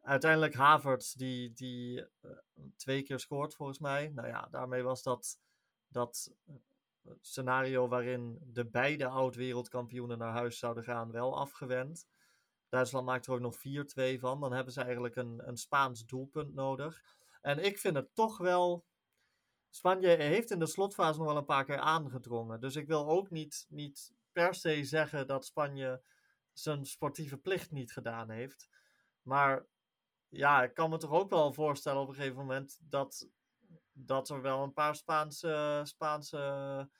uiteindelijk 0.00 0.54
Havertz 0.54 1.12
die, 1.12 1.52
die 1.52 2.00
eh, 2.00 2.30
twee 2.76 3.02
keer 3.02 3.18
scoort 3.18 3.54
volgens 3.54 3.78
mij. 3.78 4.08
Nou 4.08 4.28
ja, 4.28 4.48
daarmee 4.50 4.82
was 4.82 5.02
dat, 5.02 5.38
dat 5.88 6.32
eh, 6.46 6.54
scenario 7.20 7.88
waarin 7.88 8.38
de 8.42 8.66
beide 8.66 9.06
oud-wereldkampioenen 9.06 10.18
naar 10.18 10.32
huis 10.32 10.58
zouden 10.58 10.84
gaan 10.84 11.10
wel 11.10 11.38
afgewend. 11.38 12.06
Duitsland 12.72 13.06
maakt 13.06 13.26
er 13.26 13.32
ook 13.32 13.40
nog 13.40 13.56
4-2 13.56 14.18
van. 14.18 14.40
Dan 14.40 14.52
hebben 14.52 14.72
ze 14.72 14.82
eigenlijk 14.82 15.16
een, 15.16 15.48
een 15.48 15.56
Spaans 15.56 16.04
doelpunt 16.04 16.54
nodig. 16.54 17.02
En 17.40 17.64
ik 17.64 17.78
vind 17.78 17.96
het 17.96 18.14
toch 18.14 18.38
wel. 18.38 18.84
Spanje 19.70 20.08
heeft 20.08 20.50
in 20.50 20.58
de 20.58 20.66
slotfase 20.66 21.18
nog 21.18 21.26
wel 21.26 21.36
een 21.36 21.44
paar 21.44 21.64
keer 21.64 21.78
aangedrongen. 21.78 22.60
Dus 22.60 22.76
ik 22.76 22.86
wil 22.86 23.08
ook 23.08 23.30
niet, 23.30 23.66
niet 23.68 24.12
per 24.32 24.54
se 24.54 24.84
zeggen 24.84 25.26
dat 25.26 25.44
Spanje 25.44 26.02
zijn 26.52 26.84
sportieve 26.84 27.36
plicht 27.36 27.70
niet 27.70 27.92
gedaan 27.92 28.30
heeft. 28.30 28.68
Maar 29.22 29.66
ja, 30.28 30.62
ik 30.62 30.74
kan 30.74 30.90
me 30.90 30.96
toch 30.96 31.12
ook 31.12 31.30
wel 31.30 31.52
voorstellen 31.52 32.00
op 32.00 32.08
een 32.08 32.14
gegeven 32.14 32.36
moment 32.36 32.78
dat, 32.80 33.28
dat 33.92 34.28
er 34.28 34.42
wel 34.42 34.62
een 34.62 34.72
paar 34.72 34.94
Spaanse, 34.94 35.80
Spaanse 35.82 36.90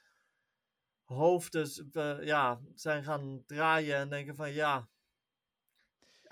hoofden 1.05 1.91
eh, 1.93 2.25
ja, 2.27 2.61
zijn 2.75 3.05
gaan 3.05 3.43
draaien 3.47 3.97
en 3.97 4.09
denken 4.09 4.35
van 4.35 4.53
ja, 4.53 4.89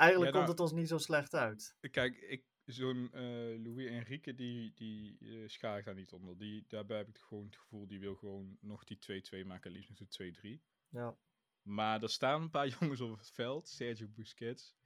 eigenlijk 0.00 0.32
Ja, 0.32 0.36
nou- 0.36 0.46
komt 0.46 0.58
het 0.58 0.60
ons 0.60 0.80
niet 0.80 0.88
zo 0.88 0.98
slecht 0.98 1.34
uit. 1.34 1.76
Kijk, 1.90 2.16
ik, 2.16 2.44
zo'n 2.64 3.12
eh, 3.12 3.22
Louis 3.64 3.88
Enrique, 3.88 4.34
die, 4.34 4.72
die 4.74 5.16
uh, 5.20 5.48
schaar 5.48 5.78
ik 5.78 5.84
daar 5.84 5.94
niet 5.94 6.12
onder. 6.12 6.38
Die, 6.38 6.64
daarbij 6.68 6.96
heb 6.96 7.08
ik 7.08 7.18
gewoon 7.18 7.44
het 7.44 7.56
gevoel, 7.56 7.86
die 7.86 8.00
wil 8.00 8.14
gewoon 8.14 8.56
nog 8.60 8.84
die 8.84 9.22
2-2 9.42 9.46
maken, 9.46 9.70
liefst 9.70 9.88
nog 9.88 9.98
de 9.98 10.58
2-3. 10.58 10.62
Ja. 10.88 11.16
Maar 11.62 12.02
er 12.02 12.10
staan 12.10 12.42
een 12.42 12.50
paar 12.50 12.68
jongens 12.80 13.00
op 13.00 13.18
het 13.18 13.30
veld. 13.30 13.68
Sergio 13.68 14.08
Busquets, 14.08 14.76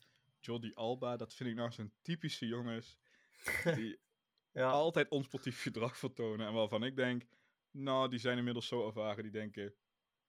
Jordi 0.40 0.74
Alba. 0.74 1.16
Dat 1.16 1.34
vind 1.34 1.48
ik 1.48 1.56
nou 1.56 1.72
zo'n 1.72 1.92
typische 2.02 2.46
jongens 2.46 2.98
die 3.74 3.98
ja. 4.52 4.70
altijd 4.70 5.08
onsportief 5.08 5.62
gedrag 5.62 5.96
vertonen. 5.96 6.46
En 6.46 6.52
waarvan 6.52 6.84
ik 6.84 6.96
denk, 6.96 7.22
nou, 7.70 8.08
die 8.08 8.18
zijn 8.18 8.38
inmiddels 8.38 8.66
zo 8.66 8.86
ervaren. 8.86 9.22
Die 9.22 9.32
denken, 9.32 9.64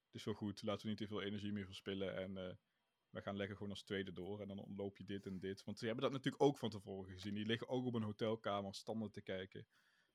het 0.05 0.13
is 0.13 0.23
wel 0.23 0.33
goed, 0.33 0.63
laten 0.63 0.81
we 0.83 0.89
niet 0.89 0.97
te 0.97 1.07
veel 1.07 1.21
energie 1.21 1.51
meer 1.51 1.65
verspillen. 1.65 2.15
En 2.15 2.31
uh, 2.31 2.51
we 3.15 3.21
gaan 3.21 3.37
lekker 3.37 3.55
gewoon 3.55 3.71
als 3.71 3.83
tweede 3.83 4.11
door. 4.11 4.41
En 4.41 4.47
dan 4.47 4.59
ontloop 4.59 4.97
je 4.97 5.05
dit 5.05 5.25
en 5.25 5.39
dit. 5.39 5.63
Want 5.63 5.79
ze 5.79 5.85
hebben 5.85 6.03
dat 6.03 6.11
natuurlijk 6.11 6.43
ook 6.43 6.57
van 6.57 6.69
tevoren 6.69 7.13
gezien. 7.13 7.33
Die 7.33 7.45
liggen 7.45 7.67
ook 7.67 7.85
op 7.85 7.93
een 7.93 8.03
hotelkamer 8.03 8.73
standen 8.73 9.11
te 9.11 9.21
kijken. 9.21 9.67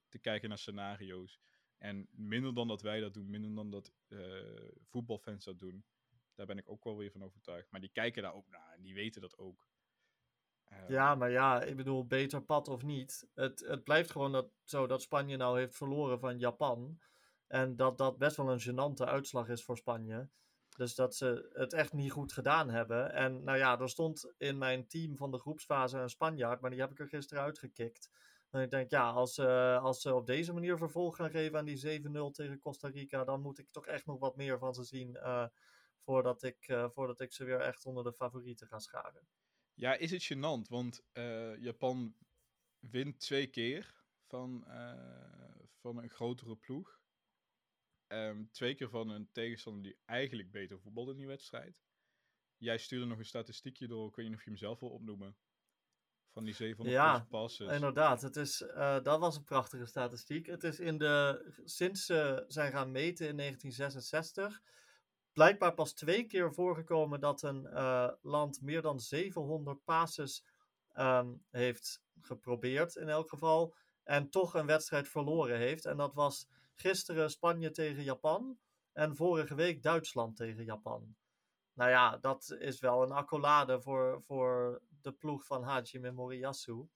Te 0.09 0.19
kijken 0.19 0.49
naar 0.49 0.59
scenario's. 0.59 1.41
En 1.79 2.09
minder 2.11 2.55
dan 2.55 2.69
dat 2.69 2.83
wij 2.83 3.01
dat 3.01 3.15
doen, 3.15 3.31
minder 3.31 3.55
dan 3.55 3.71
dat 3.71 3.93
uh, 4.09 4.71
voetbalfans 4.85 5.45
dat 5.45 5.59
doen. 5.59 5.85
Daar 6.35 6.47
ben 6.47 6.59
ik 6.59 6.69
ook 6.69 6.85
wel 6.85 6.97
weer 6.97 7.11
van 7.11 7.23
overtuigd. 7.23 7.71
Maar 7.71 7.81
die 7.81 7.93
kijken 7.93 8.23
daar 8.23 8.35
ook 8.35 8.49
naar 8.49 8.73
en 8.75 8.83
die 8.83 8.95
weten 8.95 9.21
dat 9.21 9.39
ook. 9.39 9.69
Um, 10.73 10.85
ja, 10.89 11.15
maar 11.15 11.31
ja, 11.31 11.63
ik 11.63 11.77
bedoel, 11.77 12.07
beter 12.07 12.43
pad 12.43 12.69
of 12.69 12.83
niet. 12.83 13.29
Het, 13.35 13.61
het 13.61 13.85
blijft 13.85 14.11
gewoon 14.11 14.33
dat, 14.33 14.51
zo 14.63 14.87
dat 14.87 15.03
Spanje 15.03 15.37
nou 15.37 15.59
heeft 15.59 15.77
verloren 15.77 16.21
van 16.21 16.39
Japan. 16.39 17.01
En 17.47 17.77
dat 17.77 17.99
dat 17.99 18.19
best 18.19 18.37
wel 18.37 18.51
een 18.51 18.61
gênante 18.61 19.05
uitslag 19.05 19.49
is 19.49 19.65
voor 19.65 19.77
Spanje. 19.77 20.29
Dus 20.77 20.95
dat 20.95 21.17
ze 21.17 21.51
het 21.53 21.73
echt 21.73 21.93
niet 21.93 22.13
goed 22.13 22.33
gedaan 22.33 22.71
hebben. 22.71 23.13
En 23.13 23.45
nou 23.45 23.59
ja, 23.59 23.79
er 23.79 23.89
stond 23.89 24.33
in 24.37 24.59
mijn 24.59 24.87
team 24.87 25.17
van 25.17 25.31
de 25.31 25.39
groepsfase 25.39 25.99
een 25.99 26.11
Spanjaard, 26.11 26.61
maar 26.61 26.71
die 26.71 26.81
heb 26.81 26.91
ik 26.91 26.99
er 26.99 27.09
gisteren 27.09 27.43
uitgekikt. 27.43 28.11
En 28.51 28.63
ik 28.63 28.71
denk, 28.71 28.91
ja, 28.91 29.11
als, 29.11 29.39
uh, 29.39 29.83
als 29.83 30.01
ze 30.01 30.15
op 30.15 30.27
deze 30.27 30.53
manier 30.53 30.77
vervolg 30.77 31.17
gaan 31.17 31.31
geven 31.31 31.59
aan 31.59 31.65
die 31.65 32.01
7-0 32.01 32.31
tegen 32.31 32.59
Costa 32.59 32.89
Rica, 32.89 33.25
dan 33.25 33.41
moet 33.41 33.59
ik 33.59 33.71
toch 33.71 33.87
echt 33.87 34.07
nog 34.07 34.19
wat 34.19 34.37
meer 34.37 34.59
van 34.59 34.75
ze 34.75 34.85
zien 34.85 35.11
uh, 35.17 35.47
voordat, 35.99 36.43
ik, 36.43 36.69
uh, 36.69 36.91
voordat 36.91 37.21
ik 37.21 37.33
ze 37.33 37.45
weer 37.45 37.61
echt 37.61 37.87
onder 37.87 38.05
de 38.05 38.13
favorieten 38.13 38.67
ga 38.67 38.79
scharen. 38.79 39.27
Ja, 39.75 39.95
is 39.95 40.11
het 40.11 40.33
gênant, 40.33 40.69
want 40.69 41.03
Japan 41.59 42.15
wint 42.79 43.21
twee 43.21 43.47
keer 43.47 43.95
van, 44.27 44.65
van 45.77 46.03
een 46.03 46.11
grotere 46.11 46.57
ploeg. 46.57 47.00
Um, 48.13 48.49
twee 48.53 48.75
keer 48.75 48.89
van 48.89 49.09
een 49.09 49.29
tegenstander 49.33 49.83
die 49.83 49.99
eigenlijk 50.05 50.51
beter 50.51 50.81
voetbalde 50.81 51.11
in 51.11 51.17
die 51.17 51.27
wedstrijd. 51.27 51.83
Jij 52.57 52.79
stuurde 52.79 53.07
nog 53.07 53.19
een 53.19 53.25
statistiekje 53.25 53.87
door, 53.87 54.09
ik 54.09 54.15
weet 54.15 54.27
niet 54.27 54.35
of 54.35 54.45
je 54.45 54.51
hem 54.51 54.59
zelf 54.59 54.81
wil 54.81 54.91
opnoemen. 54.91 55.37
Van 56.33 56.45
die 56.45 56.55
700 56.55 56.97
ja, 56.97 57.27
passes. 57.31 57.73
inderdaad. 57.73 58.23
Het 58.23 58.37
is, 58.37 58.61
uh, 58.61 59.03
dat 59.03 59.21
was 59.21 59.37
een 59.37 59.45
prachtige 59.45 59.87
statistiek. 59.87 60.47
Het 60.47 60.65
is 60.65 60.81
in 60.81 60.99
de, 60.99 61.45
sinds 61.65 62.07
ze 62.07 62.45
zijn 62.49 62.73
gaan 62.73 62.91
meten 62.91 63.29
in 63.29 63.37
1966 63.37 64.63
blijkbaar 65.33 65.75
pas 65.75 65.93
twee 65.93 66.25
keer 66.25 66.55
voorgekomen 66.55 67.21
dat 67.21 67.43
een 67.43 67.63
uh, 67.73 68.09
land 68.23 68.63
meer 68.63 68.83
dan 68.83 69.01
700 69.01 69.85
passes 69.85 70.45
um, 70.99 71.45
heeft 71.51 72.03
geprobeerd 72.21 72.97
in 72.97 73.09
elk 73.09 73.29
geval. 73.29 73.75
En 74.05 74.31
toch 74.31 74.55
een 74.55 74.67
wedstrijd 74.67 75.09
verloren 75.09 75.59
heeft. 75.59 75.85
En 75.85 75.97
dat 75.97 76.15
was 76.15 76.49
Gisteren 76.75 77.31
Spanje 77.31 77.71
tegen 77.71 78.03
Japan. 78.03 78.59
En 78.93 79.17
vorige 79.17 79.55
week 79.55 79.83
Duitsland 79.83 80.37
tegen 80.37 80.65
Japan. 80.65 81.17
Nou 81.73 81.91
ja, 81.91 82.17
dat 82.17 82.57
is 82.59 82.81
wel 82.81 83.03
een 83.03 83.13
accolade 83.13 83.81
voor, 83.81 84.23
voor 84.23 84.83
de 85.03 85.13
ploeg 85.13 85.47
van 85.47 85.63
Hajime 85.63 86.11
Moriyasu. 86.13 86.89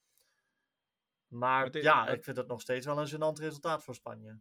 Maar, 1.26 1.78
ja, 1.78 2.08
ik 2.08 2.24
vind 2.24 2.36
het 2.36 2.46
nog 2.46 2.60
steeds 2.60 2.86
wel 2.86 2.98
een 2.98 3.08
gênant 3.08 3.40
resultaat 3.40 3.84
voor 3.84 3.94
Spanje. 3.94 4.38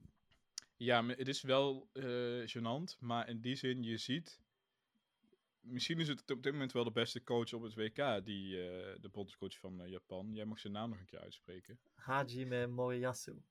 Ja, 0.76 1.02
maar 1.02 1.15
het 1.15 1.28
is 1.28 1.41
wel 1.41 1.89
uh, 1.93 2.48
gênant. 2.48 3.00
Maar 3.00 3.30
in 3.30 3.41
die 3.41 3.56
zin, 3.56 3.84
je 3.84 3.98
ziet... 3.98 4.41
Misschien 5.60 6.00
is 6.00 6.08
het 6.08 6.32
op 6.32 6.43
dit 6.43 6.52
moment 6.52 6.72
wel 6.72 6.84
de 6.84 6.91
beste 6.91 7.24
coach 7.24 7.54
op 7.54 7.62
het 7.62 7.74
WK, 7.74 8.26
die, 8.26 8.56
uh, 8.56 8.96
de 9.02 9.10
bondscoach 9.12 9.58
van 9.58 9.82
uh, 9.82 9.89
Japan. 9.89 10.34
Jij 10.34 10.46
mag 10.46 10.60
zijn 10.60 10.74
naam 10.74 10.89
nog 10.89 11.00
een 11.00 11.06
keer 11.06 11.19
uitspreken. 11.19 11.80
Hajime 11.93 12.67
Moriyasu. 12.67 13.41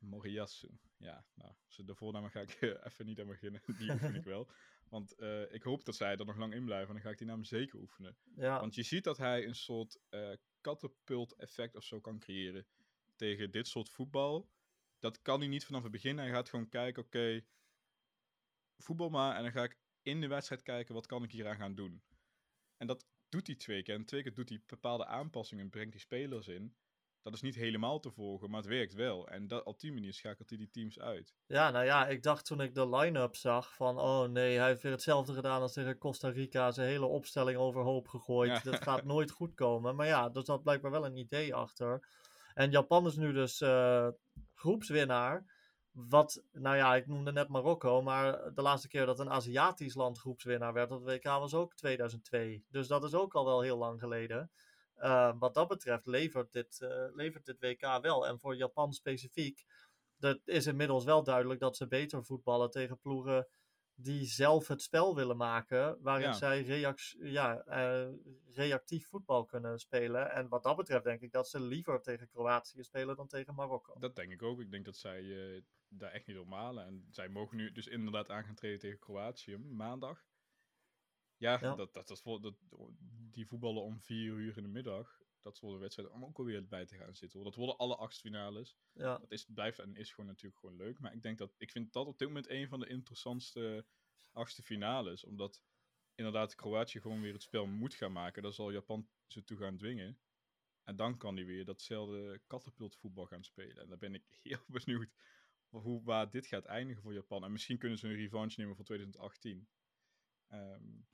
Moriyasu. 0.00 0.68
Ja, 0.96 1.24
nou, 1.34 1.52
de 1.84 1.94
voornaam 1.94 2.28
ga 2.28 2.40
ik 2.40 2.50
eh, 2.60 2.68
even 2.84 3.06
niet 3.06 3.20
aan 3.20 3.26
beginnen. 3.26 3.62
Die 3.78 3.90
oefen 3.92 4.14
ik 4.14 4.24
wel. 4.24 4.50
Want 4.88 5.14
uh, 5.18 5.52
ik 5.52 5.62
hoop 5.62 5.84
dat 5.84 5.96
zij 5.96 6.16
er 6.16 6.26
nog 6.26 6.36
lang 6.36 6.54
in 6.54 6.64
blijven. 6.64 6.88
En 6.88 6.94
dan 6.94 7.02
ga 7.02 7.10
ik 7.10 7.18
die 7.18 7.26
naam 7.26 7.44
zeker 7.44 7.78
oefenen. 7.78 8.16
Ja. 8.34 8.60
Want 8.60 8.74
je 8.74 8.82
ziet 8.82 9.04
dat 9.04 9.16
hij 9.16 9.46
een 9.46 9.54
soort 9.54 9.98
uh, 10.10 10.32
katapult 10.60 11.34
effect 11.34 11.76
of 11.76 11.84
zo 11.84 12.00
kan 12.00 12.18
creëren. 12.18 12.66
Tegen 13.16 13.50
dit 13.50 13.68
soort 13.68 13.90
voetbal. 13.90 14.50
Dat 14.98 15.22
kan 15.22 15.40
hij 15.40 15.48
niet 15.48 15.64
vanaf 15.64 15.82
het 15.82 15.92
begin. 15.92 16.18
Hij 16.18 16.30
gaat 16.30 16.48
gewoon 16.48 16.68
kijken, 16.68 17.02
oké, 17.02 17.16
okay, 17.18 17.46
voetbal 18.76 19.10
maar. 19.10 19.36
En 19.36 19.42
dan 19.42 19.52
ga 19.52 19.62
ik 19.62 19.78
in 20.02 20.20
de 20.20 20.26
wedstrijd 20.26 20.62
kijken, 20.62 20.94
wat 20.94 21.06
kan 21.06 21.22
ik 21.22 21.30
hier 21.30 21.48
aan 21.48 21.56
gaan 21.56 21.74
doen. 21.74 22.02
En 22.76 22.86
dat 22.86 23.06
doet 23.28 23.46
hij 23.46 23.56
twee 23.56 23.82
keer. 23.82 23.94
En 23.94 24.04
twee 24.04 24.22
keer 24.22 24.34
doet 24.34 24.48
hij 24.48 24.62
bepaalde 24.66 25.06
aanpassingen. 25.06 25.70
Brengt 25.70 25.92
die 25.92 26.00
spelers 26.00 26.48
in 26.48 26.76
dat 27.22 27.34
is 27.34 27.40
niet 27.40 27.54
helemaal 27.54 28.00
te 28.00 28.10
volgen, 28.10 28.50
maar 28.50 28.60
het 28.60 28.68
werkt 28.68 28.94
wel. 28.94 29.28
En 29.28 29.46
dat, 29.46 29.64
op 29.64 29.80
die 29.80 29.92
manier 29.92 30.12
schakelt 30.12 30.48
hij 30.48 30.58
die 30.58 30.70
teams 30.70 31.00
uit. 31.00 31.34
Ja, 31.46 31.70
nou 31.70 31.84
ja, 31.84 32.08
ik 32.08 32.22
dacht 32.22 32.46
toen 32.46 32.60
ik 32.60 32.74
de 32.74 32.88
line-up 32.88 33.36
zag 33.36 33.74
van... 33.74 33.98
oh 33.98 34.28
nee, 34.28 34.58
hij 34.58 34.66
heeft 34.66 34.82
weer 34.82 34.92
hetzelfde 34.92 35.32
gedaan 35.32 35.60
als 35.60 35.72
tegen 35.72 35.98
Costa 35.98 36.28
Rica. 36.28 36.70
Zijn 36.70 36.88
hele 36.88 37.06
opstelling 37.06 37.58
overhoop 37.58 38.08
gegooid. 38.08 38.50
Ja. 38.50 38.70
Dat 38.70 38.82
gaat 38.88 39.04
nooit 39.04 39.30
goed 39.30 39.54
komen. 39.54 39.96
Maar 39.96 40.06
ja, 40.06 40.30
er 40.32 40.44
zat 40.44 40.62
blijkbaar 40.62 40.90
wel 40.90 41.06
een 41.06 41.16
idee 41.16 41.54
achter. 41.54 42.08
En 42.54 42.70
Japan 42.70 43.06
is 43.06 43.16
nu 43.16 43.32
dus 43.32 43.60
uh, 43.60 44.08
groepswinnaar. 44.54 45.58
Wat, 45.90 46.44
nou 46.52 46.76
ja, 46.76 46.96
ik 46.96 47.06
noemde 47.06 47.32
net 47.32 47.48
Marokko, 47.48 48.02
maar 48.02 48.54
de 48.54 48.62
laatste 48.62 48.88
keer 48.88 49.06
dat 49.06 49.18
een 49.18 49.30
Aziatisch 49.30 49.94
land 49.94 50.18
groepswinnaar 50.18 50.72
werd 50.72 50.90
op 50.90 51.04
WK 51.04 51.24
was 51.24 51.54
ook 51.54 51.74
2002. 51.74 52.64
Dus 52.68 52.86
dat 52.86 53.04
is 53.04 53.14
ook 53.14 53.34
al 53.34 53.44
wel 53.44 53.60
heel 53.60 53.78
lang 53.78 54.00
geleden. 54.00 54.50
Uh, 55.00 55.32
wat 55.38 55.54
dat 55.54 55.68
betreft 55.68 56.06
levert 56.06 56.52
dit, 56.52 56.80
uh, 56.82 57.14
levert 57.14 57.44
dit 57.44 57.60
WK 57.60 57.98
wel. 58.02 58.26
En 58.26 58.38
voor 58.38 58.56
Japan 58.56 58.92
specifiek, 58.92 59.64
dat 60.16 60.40
is 60.44 60.66
inmiddels 60.66 61.04
wel 61.04 61.22
duidelijk 61.24 61.60
dat 61.60 61.76
ze 61.76 61.86
beter 61.86 62.24
voetballen 62.24 62.70
tegen 62.70 62.98
ploegen 62.98 63.48
die 63.94 64.24
zelf 64.24 64.68
het 64.68 64.82
spel 64.82 65.14
willen 65.14 65.36
maken, 65.36 65.98
waarin 66.02 66.26
ja. 66.26 66.32
zij 66.32 66.64
ja, 67.18 67.64
uh, 67.68 68.08
reactief 68.54 69.08
voetbal 69.08 69.44
kunnen 69.44 69.78
spelen. 69.78 70.30
En 70.32 70.48
wat 70.48 70.62
dat 70.62 70.76
betreft 70.76 71.04
denk 71.04 71.20
ik 71.20 71.32
dat 71.32 71.48
ze 71.48 71.60
liever 71.60 72.02
tegen 72.02 72.28
Kroatië 72.28 72.82
spelen 72.82 73.16
dan 73.16 73.26
tegen 73.26 73.54
Marokko. 73.54 73.98
Dat 73.98 74.16
denk 74.16 74.32
ik 74.32 74.42
ook. 74.42 74.60
Ik 74.60 74.70
denk 74.70 74.84
dat 74.84 74.96
zij 74.96 75.62
daar 75.88 76.10
echt 76.10 76.26
niet 76.26 76.38
op 76.38 76.46
malen. 76.46 76.86
En 76.86 77.06
zij 77.10 77.28
mogen 77.28 77.56
nu 77.56 77.72
dus 77.72 77.86
inderdaad 77.86 78.30
aan 78.30 78.44
gaan 78.44 78.54
treden 78.54 78.78
tegen 78.78 78.98
Kroatië 78.98 79.56
maandag. 79.56 80.24
Ja, 81.40 81.58
ja. 81.60 81.74
Dat, 81.74 81.94
dat, 81.94 82.08
dat, 82.08 82.42
dat, 82.42 82.54
die 83.30 83.46
voetballen 83.46 83.82
om 83.82 84.00
vier 84.00 84.32
uur 84.32 84.56
in 84.56 84.62
de 84.62 84.68
middag. 84.68 85.20
Dat 85.42 85.56
zal 85.56 85.70
de 85.70 85.78
wedstrijd 85.78 86.10
om 86.10 86.24
ook 86.24 86.38
alweer 86.38 86.66
bij 86.66 86.86
te 86.86 86.96
gaan 86.96 87.14
zitten. 87.14 87.44
Dat 87.44 87.54
worden 87.54 87.76
alle 87.76 87.96
acht 87.96 88.20
finales. 88.20 88.76
Ja. 88.92 89.18
Dat 89.18 89.30
is, 89.30 89.44
blijft 89.44 89.78
en 89.78 89.96
is 89.96 90.12
gewoon 90.12 90.30
natuurlijk 90.30 90.60
gewoon 90.60 90.76
leuk. 90.76 90.98
Maar 90.98 91.12
ik 91.12 91.22
denk 91.22 91.38
dat 91.38 91.54
ik 91.58 91.70
vind 91.70 91.92
dat 91.92 92.06
op 92.06 92.18
dit 92.18 92.28
moment 92.28 92.50
een 92.50 92.68
van 92.68 92.80
de 92.80 92.86
interessantste 92.86 93.86
achtste 94.32 94.62
finales. 94.62 95.24
Omdat 95.24 95.62
inderdaad 96.14 96.54
Kroatië 96.54 97.00
gewoon 97.00 97.20
weer 97.20 97.32
het 97.32 97.42
spel 97.42 97.66
moet 97.66 97.94
gaan 97.94 98.12
maken. 98.12 98.42
Daar 98.42 98.52
zal 98.52 98.70
Japan 98.70 99.08
ze 99.26 99.44
toe 99.44 99.56
gaan 99.56 99.76
dwingen. 99.76 100.18
En 100.84 100.96
dan 100.96 101.16
kan 101.16 101.36
hij 101.36 101.44
weer 101.44 101.64
datzelfde 101.64 102.40
katapultvoetbal 102.46 103.26
gaan 103.26 103.44
spelen. 103.44 103.82
En 103.82 103.88
daar 103.88 103.98
ben 103.98 104.14
ik 104.14 104.24
heel 104.42 104.64
benieuwd 104.66 105.10
hoe, 105.68 106.02
waar 106.02 106.30
dit 106.30 106.46
gaat 106.46 106.64
eindigen 106.64 107.02
voor 107.02 107.14
Japan. 107.14 107.44
En 107.44 107.52
misschien 107.52 107.78
kunnen 107.78 107.98
ze 107.98 108.08
een 108.08 108.14
revanche 108.14 108.60
nemen 108.60 108.76
voor 108.76 108.84
2018. 108.84 109.68
Um, 110.52 111.08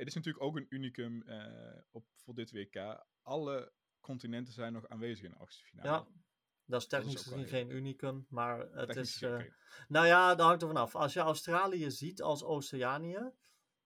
het 0.00 0.08
is 0.08 0.14
natuurlijk 0.14 0.44
ook 0.44 0.56
een 0.56 0.66
unicum 0.68 1.22
uh, 1.26 1.78
op, 1.90 2.06
voor 2.14 2.34
dit 2.34 2.52
WK. 2.52 3.04
Alle 3.22 3.72
continenten 4.00 4.52
zijn 4.52 4.72
nog 4.72 4.88
aanwezig 4.88 5.24
in 5.24 5.30
de 5.30 5.36
achtste 5.36 5.64
finale. 5.64 5.88
Ja, 5.88 6.06
dat 6.64 6.80
is 6.80 6.86
technisch 6.86 7.22
gezien 7.22 7.46
geen 7.46 7.70
unicum, 7.70 8.26
maar 8.28 8.58
het 8.58 8.86
technisch 8.86 9.14
is... 9.14 9.22
Uh, 9.22 9.30
okay. 9.30 9.52
Nou 9.88 10.06
ja, 10.06 10.34
dat 10.34 10.46
hangt 10.46 10.62
er 10.62 10.68
vanaf. 10.68 10.94
Als 10.94 11.12
je 11.12 11.20
Australië 11.20 11.90
ziet 11.90 12.22
als 12.22 12.42
Oceanië, 12.42 13.30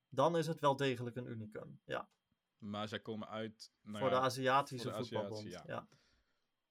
dan 0.08 0.36
is 0.36 0.46
het 0.46 0.60
wel 0.60 0.76
degelijk 0.76 1.16
een 1.16 1.26
unicum, 1.26 1.80
ja. 1.84 2.08
Maar 2.58 2.88
zij 2.88 3.00
komen 3.00 3.28
uit... 3.28 3.72
Nou 3.82 3.98
voor, 3.98 4.08
ja, 4.08 4.18
de 4.18 4.24
Aziatische 4.24 4.90
voor 4.90 4.98
de 4.98 5.04
voetbalbond, 5.04 5.50
ja. 5.50 5.64
ja. 5.66 5.88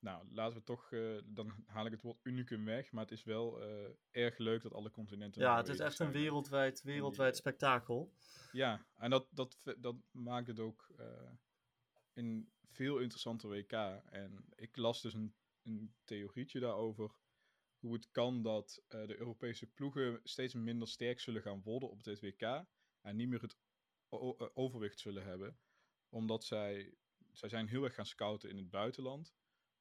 Nou, 0.03 0.27
laten 0.31 0.57
we 0.57 0.63
toch, 0.63 0.91
uh, 0.91 1.21
dan 1.25 1.53
haal 1.65 1.85
ik 1.85 1.91
het 1.91 2.01
woord 2.01 2.19
unicum 2.23 2.65
weg, 2.65 2.91
maar 2.91 3.03
het 3.03 3.11
is 3.11 3.23
wel 3.23 3.63
uh, 3.63 3.89
erg 4.11 4.37
leuk 4.37 4.61
dat 4.61 4.73
alle 4.73 4.91
continenten. 4.91 5.41
Ja, 5.41 5.57
het 5.57 5.67
is 5.67 5.79
echt 5.79 5.99
een 5.99 6.11
wereldwijd, 6.11 6.81
wereldwijd 6.81 7.35
spektakel. 7.35 8.13
Ja, 8.51 8.85
en 8.95 9.09
dat, 9.09 9.27
dat, 9.29 9.57
dat 9.77 9.95
maakt 10.11 10.47
het 10.47 10.59
ook 10.59 10.91
uh, 10.99 11.05
een 12.13 12.51
veel 12.69 12.99
interessanter 12.99 13.49
WK. 13.49 13.71
En 14.09 14.45
ik 14.55 14.77
las 14.77 15.01
dus 15.01 15.13
een, 15.13 15.33
een 15.63 15.93
theorietje 16.03 16.59
daarover 16.59 17.11
hoe 17.79 17.93
het 17.93 18.11
kan 18.11 18.41
dat 18.41 18.83
de 18.87 19.17
Europese 19.17 19.67
ploegen 19.67 20.19
steeds 20.23 20.53
minder 20.53 20.87
sterk 20.87 21.19
zullen 21.19 21.41
gaan 21.41 21.61
worden 21.61 21.89
op 21.89 22.03
dit 22.03 22.19
WK 22.19 22.65
en 23.01 23.15
niet 23.15 23.27
meer 23.27 23.41
het 23.41 23.57
overwicht 24.53 24.99
zullen 24.99 25.23
hebben, 25.23 25.57
omdat 26.09 26.43
zij, 26.43 26.93
zij 27.31 27.49
zijn 27.49 27.67
heel 27.67 27.83
erg 27.83 27.93
gaan 27.93 28.05
scouten 28.05 28.49
in 28.49 28.57
het 28.57 28.69
buitenland 28.69 29.33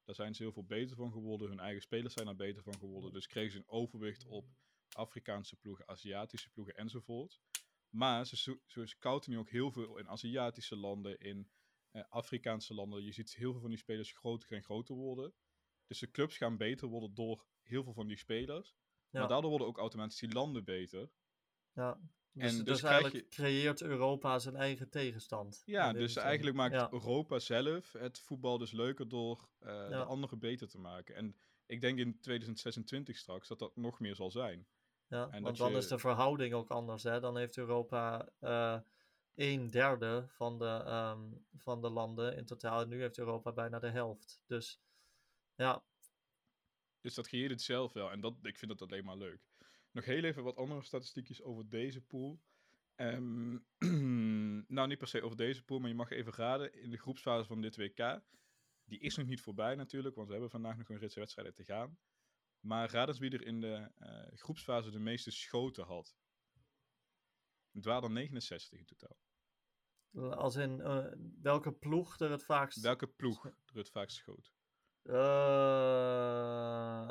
Daar 0.03 0.15
zijn 0.15 0.35
ze 0.35 0.43
heel 0.43 0.51
veel 0.51 0.65
beter 0.65 0.95
van 0.95 1.11
geworden. 1.11 1.49
Hun 1.49 1.59
eigen 1.59 1.81
spelers 1.81 2.13
zijn 2.13 2.25
daar 2.25 2.35
beter 2.35 2.63
van 2.63 2.77
geworden. 2.77 3.13
Dus 3.13 3.27
kregen 3.27 3.51
ze 3.51 3.57
een 3.57 3.69
overwicht 3.69 4.25
op 4.25 4.47
Afrikaanse 4.89 5.55
ploegen, 5.55 5.87
Aziatische 5.87 6.49
ploegen 6.49 6.75
enzovoort. 6.75 7.41
Maar 7.89 8.25
ze, 8.25 8.37
zo- 8.37 8.59
ze 8.65 8.85
scouten 8.85 9.31
nu 9.31 9.37
ook 9.37 9.49
heel 9.49 9.71
veel 9.71 9.97
in 9.97 10.09
Aziatische 10.09 10.75
landen, 10.75 11.19
in 11.19 11.51
eh, 11.91 12.03
Afrikaanse 12.09 12.73
landen. 12.73 13.03
Je 13.03 13.11
ziet 13.11 13.35
heel 13.35 13.51
veel 13.51 13.61
van 13.61 13.69
die 13.69 13.79
spelers 13.79 14.11
groter 14.11 14.51
en 14.51 14.63
groter 14.63 14.95
worden. 14.95 15.33
Dus 15.87 15.99
de 15.99 16.11
clubs 16.11 16.37
gaan 16.37 16.57
beter 16.57 16.87
worden 16.87 17.13
door 17.13 17.45
heel 17.61 17.83
veel 17.83 17.93
van 17.93 18.07
die 18.07 18.17
spelers. 18.17 18.75
Ja. 19.09 19.19
Maar 19.19 19.27
daardoor 19.27 19.49
worden 19.49 19.67
ook 19.67 19.77
automatisch 19.77 20.19
die 20.19 20.33
landen 20.33 20.63
beter. 20.63 21.11
Ja. 21.73 21.99
Dus, 22.33 22.43
En 22.51 22.55
dus, 22.57 22.65
dus 22.65 22.83
eigenlijk 22.83 23.29
creëert 23.29 23.81
Europa 23.81 24.39
zijn 24.39 24.55
eigen 24.55 24.89
tegenstand. 24.89 25.61
Ja, 25.65 25.93
dus 25.93 26.13
zin. 26.13 26.21
eigenlijk 26.23 26.55
maakt 26.55 26.73
Ja. 26.73 26.91
Europa 26.91 27.39
zelf 27.39 27.91
het 27.91 28.19
voetbal 28.19 28.57
dus 28.57 28.71
leuker 28.71 29.07
door 29.09 29.49
eh, 29.59 29.87
de 29.89 30.03
anderen 30.03 30.39
beter 30.39 30.67
te 30.67 30.79
maken. 30.79 31.15
En 31.15 31.35
ik 31.65 31.81
denk 31.81 31.99
in 31.99 32.19
2026 32.19 33.17
straks 33.17 33.47
dat 33.47 33.59
dat 33.59 33.75
nog 33.75 33.99
meer 33.99 34.15
zal 34.15 34.31
zijn. 34.31 34.67
Ja, 35.07 35.29
En 35.31 35.43
want 35.43 35.57
dan 35.57 35.71
je- 35.71 35.77
is 35.77 35.87
de 35.87 35.99
verhouding 35.99 36.53
ook 36.53 36.69
anders. 36.69 37.03
Hè? 37.03 37.19
Dan 37.19 37.37
heeft 37.37 37.57
Europa 37.57 38.29
eh 38.39 38.79
een 39.35 39.69
derde 39.69 40.25
van 40.27 40.59
de, 40.59 40.65
ehm, 40.65 41.31
van 41.57 41.81
de 41.81 41.89
landen 41.89 42.35
in 42.37 42.45
totaal. 42.45 42.81
En 42.81 42.89
nu 42.89 43.01
heeft 43.01 43.17
Europa 43.17 43.51
bijna 43.51 43.79
de 43.79 43.89
helft. 43.89 44.43
Dus 44.45 44.81
ja, 45.55 45.83
Dus 47.01 47.13
dat 47.13 47.27
creëert 47.27 47.51
het 47.51 47.61
zelf 47.61 47.93
wel. 47.93 48.11
En 48.11 48.19
dat, 48.21 48.33
ik 48.41 48.57
vind 48.57 48.71
dat 48.77 48.89
alleen 48.89 49.05
maar 49.05 49.17
leuk. 49.17 49.51
Nog 49.93 50.05
heel 50.05 50.23
even 50.23 50.43
wat 50.43 50.55
andere 50.55 50.81
statistiekjes 50.81 51.41
over 51.41 51.69
deze 51.69 52.01
pool. 52.01 52.41
Ehm, 52.95 53.57
nou, 54.75 54.87
niet 54.87 54.97
per 54.97 55.07
se 55.07 55.21
over 55.21 55.37
deze 55.37 55.63
pool, 55.63 55.79
maar 55.79 55.89
je 55.89 55.95
mag 55.95 56.09
even 56.09 56.33
raden. 56.33 56.81
In 56.81 56.89
de 56.89 56.97
groepsfase 56.97 57.47
van 57.47 57.61
dit 57.61 57.75
WK. 57.75 58.21
Die 58.85 58.99
is 58.99 59.15
nog 59.15 59.27
niet 59.27 59.41
voorbij 59.41 59.75
natuurlijk, 59.75 60.15
want 60.15 60.27
we 60.27 60.33
hebben 60.33 60.51
vandaag 60.51 60.77
nog 60.77 60.89
een 60.89 60.97
ritse 60.97 61.19
wedstrijden 61.19 61.53
te 61.53 61.63
gaan. 61.63 61.97
Maar 62.59 62.91
raad 62.91 63.07
eens 63.07 63.19
wie 63.19 63.31
er 63.31 63.45
in 63.45 63.61
de 63.61 63.91
eh, 63.95 64.37
groepsfase 64.37 64.91
de 64.91 64.99
meeste 64.99 65.31
schoten 65.31 65.83
had. 65.83 66.15
Het 67.71 67.85
waren 67.85 68.03
er 68.03 68.11
69 68.11 68.79
in 68.79 68.85
totaal. 68.85 69.17
als 70.37 70.55
in 70.55 70.81
eh, 70.81 71.05
welke 71.41 71.71
ploeg 71.71 72.19
er 72.19 72.31
het 72.31 72.45
vaakst... 72.45 72.81
Welke 72.81 73.07
ploeg 73.07 73.45
er 73.45 73.77
het 73.77 73.89
vaakst 73.89 74.17
schoot? 74.17 74.53
Eh, 75.01 75.15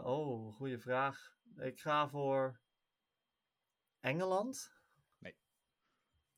oh, 0.04 0.54
goede 0.54 0.78
vraag. 0.78 1.36
Ik 1.56 1.80
ga 1.80 2.08
voor 2.08 2.61
Engeland? 4.02 4.72
Nee. 5.18 5.36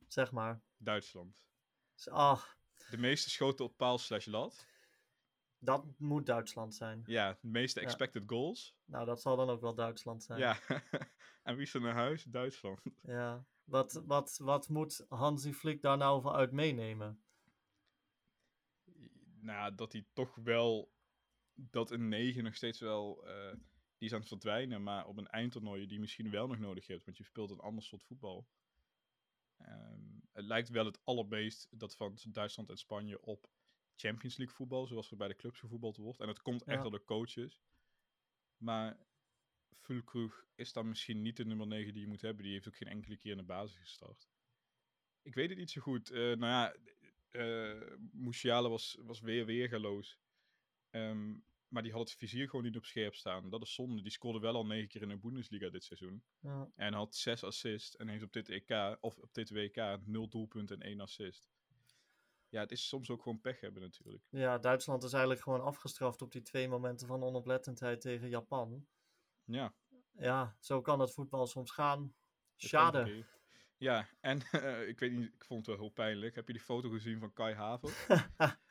Zeg 0.07 0.33
maar. 0.33 0.62
Duitsland. 0.77 1.46
Ah, 2.05 2.42
De 2.90 2.98
meeste 2.98 3.31
schoten 3.31 3.64
op 3.64 3.77
paal 3.77 3.98
slash 3.98 4.27
lat. 4.27 4.66
dat 5.59 5.85
moet 5.98 6.27
Duitsland 6.27 6.74
zijn. 6.74 7.03
Ja, 7.07 7.33
de 7.40 7.48
meeste 7.48 7.81
Ja. 7.81 7.87
expected 7.87 8.22
goals. 8.27 8.77
Nou, 8.85 9.07
dat 9.07 9.20
zal 9.20 9.37
dan 9.37 9.50
ook 9.50 9.61
wel 9.61 9.74
Duitsland 9.74 10.22
zijn. 10.24 10.38
Ja, 10.38 10.59
en 11.42 11.55
wie 11.57 11.62
is 11.66 11.74
er 11.74 11.81
naar 11.81 11.94
huis? 11.94 12.22
Duitsland. 12.24 12.81
Ja. 13.03 13.44
Wat, 13.64 13.92
wat, 14.05 14.38
wat 14.42 14.68
moet 14.68 15.05
Hansi 15.09 15.53
Flick 15.55 15.83
daar 15.83 15.96
nou 15.96 16.22
voor 16.22 16.33
uit 16.33 16.53
meenemen? 16.53 17.22
nou, 19.40 19.74
dat 19.74 19.92
hij 19.92 20.07
toch 20.12 20.35
wel. 20.35 20.92
Dat 21.55 21.90
een 21.90 22.09
9 22.09 22.44
nog 22.44 22.55
steeds 22.55 22.81
wel. 22.81 23.27
eh, 23.27 23.55
die 24.05 24.12
is 24.12 24.19
aan 24.19 24.29
het 24.29 24.43
verdwijnen. 24.43 24.83
Maar 24.83 25.07
op 25.07 25.17
een 25.17 25.29
eindtoernooi 25.29 25.83
die 25.87 25.95
je 25.95 26.01
misschien 26.01 26.31
wel 26.31 26.47
nog 26.47 26.59
nodig 26.59 26.87
hebt. 26.87 27.05
Want 27.05 27.17
je 27.17 27.25
speelt 27.25 27.51
een 27.51 27.61
ander 27.61 27.83
soort 27.85 28.03
voetbal. 28.03 28.49
Ehm, 29.57 30.19
het 30.33 30.45
lijkt 30.45 30.69
wel 30.69 30.85
het 30.85 31.05
allermeest 31.05 31.79
dat 31.79 31.97
van 31.97 32.19
Duitsland 32.29 32.71
en 32.71 32.77
Spanje 32.77 33.21
op 33.23 33.51
Champions 33.97 34.37
League 34.37 34.57
voetbal. 34.57 34.87
Zoals 34.87 35.11
er 35.11 35.17
bij 35.17 35.29
de 35.29 35.35
clubs 35.35 35.59
gevoetbald 35.61 35.97
wordt. 35.97 36.21
En 36.21 36.27
dat 36.27 36.43
komt 36.43 36.62
echt 36.62 36.77
Ja. 36.77 36.83
door 36.83 36.90
de 36.99 37.05
coaches. 37.05 37.61
Maar 38.57 38.99
Fulkrug 39.81 40.47
is 40.55 40.73
dan 40.73 40.88
misschien 40.88 41.23
niet 41.23 41.37
de 41.37 41.45
nummer 41.45 41.67
9 41.67 41.93
die 41.93 42.03
je 42.03 42.09
moet 42.09 42.21
hebben. 42.21 42.43
Die 42.45 42.53
heeft 42.53 42.69
ook 42.69 42.77
geen 42.77 42.88
enkele 42.88 43.17
keer 43.17 43.31
in 43.31 43.37
de 43.37 43.43
basis 43.45 43.77
gestart. 43.79 44.29
Ik 45.23 45.35
weet 45.35 45.49
het 45.49 45.59
niet 45.59 45.71
zo 45.71 45.81
goed. 45.81 46.11
Eh, 46.11 46.19
nou 46.21 46.38
ja, 46.38 46.75
eh 47.29 47.97
Musiala 48.12 48.69
was, 48.69 48.97
was 49.01 49.21
weer 49.21 49.47
weergaloos. 49.47 50.19
Ehm, 50.90 51.37
maar 51.75 51.83
die 51.83 51.93
had 51.93 52.09
het 52.09 52.19
vizier 52.19 52.49
gewoon 52.49 52.65
niet 52.65 52.77
op 52.77 52.85
scherp 52.85 53.15
staan. 53.15 53.51
Dat 53.51 53.63
is 53.63 53.75
zonde. 53.75 54.03
Die 54.03 54.11
scoorde 54.11 54.39
wel 54.39 54.55
al 54.55 54.67
negen 54.67 54.89
keer 54.89 55.03
in 55.03 55.09
de 55.09 55.17
Bundesliga 55.17 55.71
dit 55.71 55.85
seizoen. 55.85 56.25
Ja. 56.41 56.71
En 56.75 56.93
had 56.93 57.15
zes 57.15 57.45
assists. 57.45 57.97
En 57.97 58.09
heeft 58.09 58.23
op 58.23 58.33
dit 58.33 58.49
EK, 58.49 58.97
of 59.01 59.19
op 59.19 59.35
dit 59.35 59.51
WK, 59.51 59.99
nul 60.05 60.29
doelpunten 60.29 60.81
en 60.81 60.87
één 60.87 61.01
assist. 61.01 61.49
Ja, 62.49 62.61
het 62.61 62.73
is 62.73 62.89
soms 62.89 63.11
ook 63.11 63.23
gewoon 63.23 63.41
pech 63.41 63.61
hebben 63.61 63.83
natuurlijk. 63.83 64.25
ja, 64.31 64.59
Duitsland 64.59 65.03
is 65.03 65.13
eigenlijk 65.13 65.43
gewoon 65.43 65.63
afgestraft 65.63 66.23
op 66.23 66.33
die 66.33 66.43
twee 66.43 66.69
momenten 66.69 67.07
van 67.07 67.23
onoplettendheid 67.23 68.01
tegen 68.01 68.29
Japan. 68.29 68.87
Ja. 69.45 69.75
Ja, 70.13 70.57
zo 70.61 70.81
kan 70.81 71.01
het 71.01 71.13
voetbal 71.13 71.47
soms 71.47 71.71
gaan. 71.71 72.01
dat 72.01 72.69
Schade. 72.71 73.27
Ja, 73.77 74.09
en 74.21 74.41
eh, 74.51 74.89
ik 74.89 74.99
weet 74.99 75.13
niet, 75.13 75.35
ik 75.35 75.45
vond 75.45 75.67
het 75.67 75.77
wel 75.77 75.85
heel 75.85 75.95
pijnlijk. 75.95 76.35
Heb 76.35 76.47
je 76.47 76.53
die 76.53 76.63
foto 76.63 76.89
gezien 76.89 77.19
van 77.19 77.33
Kai 77.33 77.55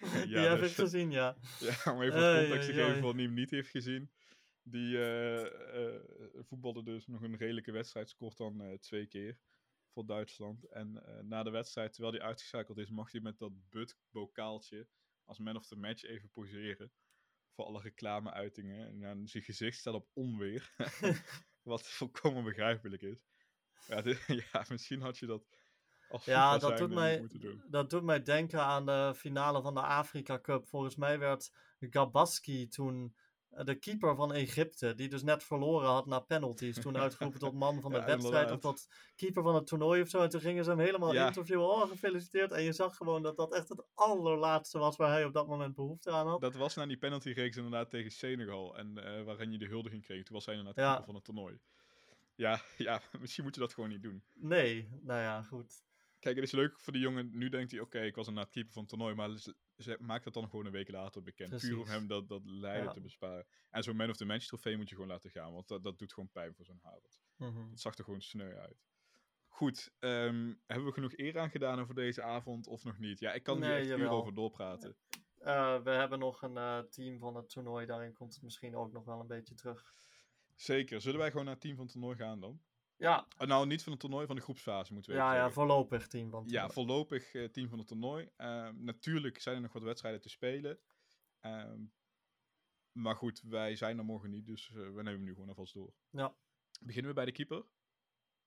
Haver? 0.06 0.26
die 0.26 0.58
dus- 0.58 0.70
ik 0.70 0.76
gezien, 0.76 1.10
ja. 1.10 1.36
Ja, 1.84 1.92
om 1.92 2.02
even 2.02 2.20
wat 2.20 2.38
context 2.38 2.68
te 2.68 2.74
geven 2.74 3.00
voor 3.00 3.14
wie 3.14 3.26
hem 3.26 3.34
niet 3.34 3.50
heeft 3.50 3.70
gezien. 3.70 4.10
Die 4.62 4.96
eh, 4.98 5.94
eh, 5.94 6.00
voetbalde 6.34 6.82
dus 6.82 7.06
nog 7.06 7.22
een 7.22 7.36
redelijke 7.36 7.72
wedstrijd, 7.72 8.08
scoort 8.08 8.36
dan 8.36 8.60
eh, 8.60 8.78
twee 8.78 9.06
keer 9.06 9.38
voor 9.92 10.06
Duitsland. 10.06 10.64
En 10.64 11.02
na 11.28 11.42
de 11.42 11.50
wedstrijd, 11.50 11.92
terwijl 11.92 12.14
hij 12.14 12.22
uitgeschakeld 12.22 12.78
is, 12.78 12.90
mag 12.90 13.12
hij 13.12 13.20
met 13.20 13.38
dat 13.38 13.52
but-bokaaltje 13.70 14.88
als 15.24 15.38
man 15.38 15.56
of 15.56 15.66
the 15.66 15.76
match 15.76 16.04
even 16.04 16.30
poseren. 16.30 16.92
Voor 17.54 17.64
alle 17.64 17.80
reclameuitingen. 17.80 18.86
En 18.86 19.00
dan 19.00 19.28
zijn 19.28 19.42
gezicht 19.42 19.78
staat 19.78 19.94
op 19.94 20.10
onweer. 20.12 20.74
Wat 21.62 21.88
volkomen 21.88 22.44
begrijpelijk 22.44 23.02
is. 23.02 23.26
Ja, 23.86 24.02
dit- 24.02 24.24
ja 24.52 24.64
misschien 24.68 25.00
had 25.00 25.18
je 25.18 25.26
dat 25.26 25.46
als 26.10 26.24
Ja, 26.24 26.58
dat 26.58 26.78
doet, 26.78 26.90
mij, 26.90 27.26
dat 27.66 27.90
doet 27.90 28.02
mij 28.02 28.22
denken 28.22 28.60
aan 28.62 28.86
de 28.86 29.12
finale 29.16 29.62
van 29.62 29.74
de 29.74 29.80
Afrika 29.82 30.40
Cup. 30.40 30.68
Volgens 30.68 30.96
mij 30.96 31.18
werd 31.18 31.52
Gabaski 31.80 32.68
toen 32.68 33.16
eh, 33.50 33.64
de 33.64 33.74
keeper 33.74 34.16
van 34.16 34.32
Egypte, 34.32 34.94
die 34.94 35.08
dus 35.08 35.22
net 35.22 35.42
verloren 35.44 35.88
had 35.88 36.06
na 36.06 36.20
penalties, 36.20 36.80
toen 36.80 36.96
uitgeroepen 36.98 37.40
tot 37.40 37.54
man 37.54 37.80
van 37.80 37.90
de 37.92 37.98
Ja, 37.98 38.04
wedstrijd 38.04 38.50
of 38.50 38.58
tot 38.60 38.88
keeper 39.16 39.42
van 39.42 39.54
het 39.54 39.66
toernooi 39.66 40.02
of 40.02 40.08
zo. 40.08 40.22
En 40.22 40.28
toen 40.28 40.40
gingen 40.40 40.64
ze 40.64 40.70
hem 40.70 40.78
helemaal 40.78 41.12
Ja. 41.14 41.26
interviewen. 41.26 41.66
Oh, 41.66 41.88
gefeliciteerd. 41.88 42.52
En 42.52 42.62
je 42.62 42.72
zag 42.72 42.96
gewoon 42.96 43.22
dat 43.22 43.36
dat 43.36 43.54
echt 43.54 43.68
het 43.68 43.84
allerlaatste 43.94 44.78
was 44.78 44.96
waar 44.96 45.10
hij 45.10 45.24
op 45.24 45.32
dat 45.32 45.46
moment 45.48 45.74
behoefte 45.74 46.10
aan 46.10 46.26
had. 46.26 46.40
Dat 46.40 46.54
was 46.54 46.74
na 46.74 46.86
die 46.86 46.98
penaltyreeks 46.98 47.56
inderdaad 47.56 47.90
tegen 47.90 48.10
Senegal. 48.10 48.76
En 48.76 48.98
eh, 48.98 49.22
waarin 49.24 49.52
je 49.52 49.58
de 49.58 49.66
huldiging 49.66 50.02
kreeg. 50.02 50.24
Toen 50.24 50.34
was 50.36 50.46
hij 50.46 50.54
inderdaad 50.54 50.84
Ja. 50.84 50.88
keeper 50.88 51.06
van 51.06 51.14
het 51.14 51.24
toernooi. 51.24 51.60
Ja, 52.34 52.60
ja, 52.78 53.00
misschien 53.20 53.44
moet 53.44 53.54
je 53.54 53.60
dat 53.60 53.74
gewoon 53.74 53.90
niet 53.90 54.02
doen. 54.02 54.22
Nee, 54.34 54.88
nou 55.02 55.20
ja, 55.20 55.42
goed. 55.42 55.82
Kijk, 56.20 56.34
het 56.36 56.44
is 56.44 56.52
leuk 56.52 56.80
voor 56.80 56.92
die 56.92 57.02
jongen. 57.02 57.30
Nu 57.32 57.48
denkt 57.48 57.70
hij, 57.70 57.80
oké, 57.80 58.00
ik 58.00 58.14
was 58.14 58.28
inderdaad 58.28 58.52
keeper 58.52 58.72
van 58.72 58.82
het 58.82 58.90
toernooi. 58.90 59.14
Maar 59.14 59.30
ze, 59.76 59.96
maakt 60.00 60.24
het 60.24 60.34
dan 60.34 60.48
gewoon 60.48 60.66
een 60.66 60.72
week 60.72 60.88
later 60.90 61.22
bekend. 61.22 61.60
Puur 61.60 61.78
om 61.78 61.86
hem 61.86 62.06
dat, 62.06 62.28
dat 62.28 62.44
lijden 62.44 62.84
Ja. 62.84 62.90
te 62.90 63.00
besparen. 63.00 63.46
En 63.70 63.82
zo'n 63.82 63.96
man 63.96 64.10
of 64.10 64.16
the 64.16 64.24
match 64.24 64.46
trofee 64.46 64.76
moet 64.76 64.88
je 64.88 64.94
gewoon 64.94 65.10
laten 65.10 65.30
gaan. 65.30 65.52
Want 65.52 65.68
dat, 65.68 65.82
dat 65.82 65.98
doet 65.98 66.12
gewoon 66.12 66.30
pijn 66.30 66.54
voor 66.54 66.64
zo'n 66.64 66.78
Havertz. 66.82 67.18
Mhm. 67.36 67.70
Het 67.70 67.80
zag 67.80 67.98
er 67.98 68.04
gewoon 68.04 68.20
sneu 68.22 68.54
uit. 68.54 68.84
Goed, 69.48 69.90
ehm, 69.98 70.54
hebben 70.66 70.86
we 70.86 70.92
genoeg 70.92 71.16
eer 71.16 71.38
aan 71.38 71.50
gedaan 71.50 71.80
over 71.80 71.94
deze 71.94 72.22
avond 72.22 72.66
of 72.66 72.84
nog 72.84 72.98
niet? 72.98 73.18
Ja, 73.20 73.32
ik 73.32 73.42
kan 73.42 73.58
Nee, 73.58 73.68
hier 73.70 73.78
echt 73.78 73.88
jawel. 73.88 74.10
over 74.18 74.34
doorpraten. 74.34 74.96
Eh, 75.38 75.82
we 75.82 75.90
hebben 75.90 76.18
nog 76.18 76.42
een 76.42 76.56
eh, 76.56 76.78
team 76.78 77.18
van 77.18 77.36
het 77.36 77.48
toernooi. 77.50 77.86
Daarin 77.86 78.12
komt 78.12 78.34
het 78.34 78.42
misschien 78.42 78.76
ook 78.76 78.92
nog 78.92 79.04
wel 79.04 79.20
een 79.20 79.26
beetje 79.26 79.54
terug. 79.54 79.94
Zeker. 80.54 81.00
Zullen 81.00 81.18
wij 81.18 81.30
gewoon 81.30 81.44
naar 81.44 81.54
het 81.54 81.62
team 81.62 81.74
van 81.76 81.84
het 81.84 81.92
toernooi 81.92 82.16
gaan 82.16 82.40
dan? 82.40 82.60
Ja, 83.00 83.26
Oh, 83.38 83.46
nou, 83.46 83.66
niet 83.66 83.82
van 83.82 83.92
het 83.92 84.00
toernooi, 84.00 84.26
van 84.26 84.36
de 84.36 84.42
groepsfase 84.42 84.92
moeten 84.92 85.12
we 85.12 85.18
ja, 85.18 85.30
even 85.32 85.42
ja 85.44 85.50
voorlopig 85.50 86.06
team 86.06 86.30
van 86.30 86.42
het 86.42 86.50
Ja, 86.50 86.68
voorlopig 86.68 87.34
eh, 87.34 87.44
team 87.48 87.68
van 87.68 87.78
het 87.78 87.86
toernooi. 87.88 88.30
Ehm, 88.36 88.84
natuurlijk 88.84 89.40
zijn 89.40 89.56
er 89.56 89.62
nog 89.62 89.72
wat 89.72 89.82
wedstrijden 89.82 90.20
te 90.20 90.28
spelen. 90.28 90.78
Ehm, 91.40 91.82
maar 92.92 93.16
goed, 93.16 93.42
wij 93.44 93.76
zijn 93.76 93.98
er 93.98 94.04
morgen 94.04 94.30
niet, 94.30 94.46
dus 94.46 94.68
eh, 94.70 94.74
we 94.74 94.80
nemen 94.82 95.04
hem 95.12 95.22
nu 95.24 95.32
gewoon 95.32 95.48
alvast 95.48 95.74
door. 95.74 95.94
Ja. 96.10 96.34
Beginnen 96.80 97.10
we 97.10 97.16
bij 97.16 97.24
de 97.24 97.32
keeper? 97.32 97.64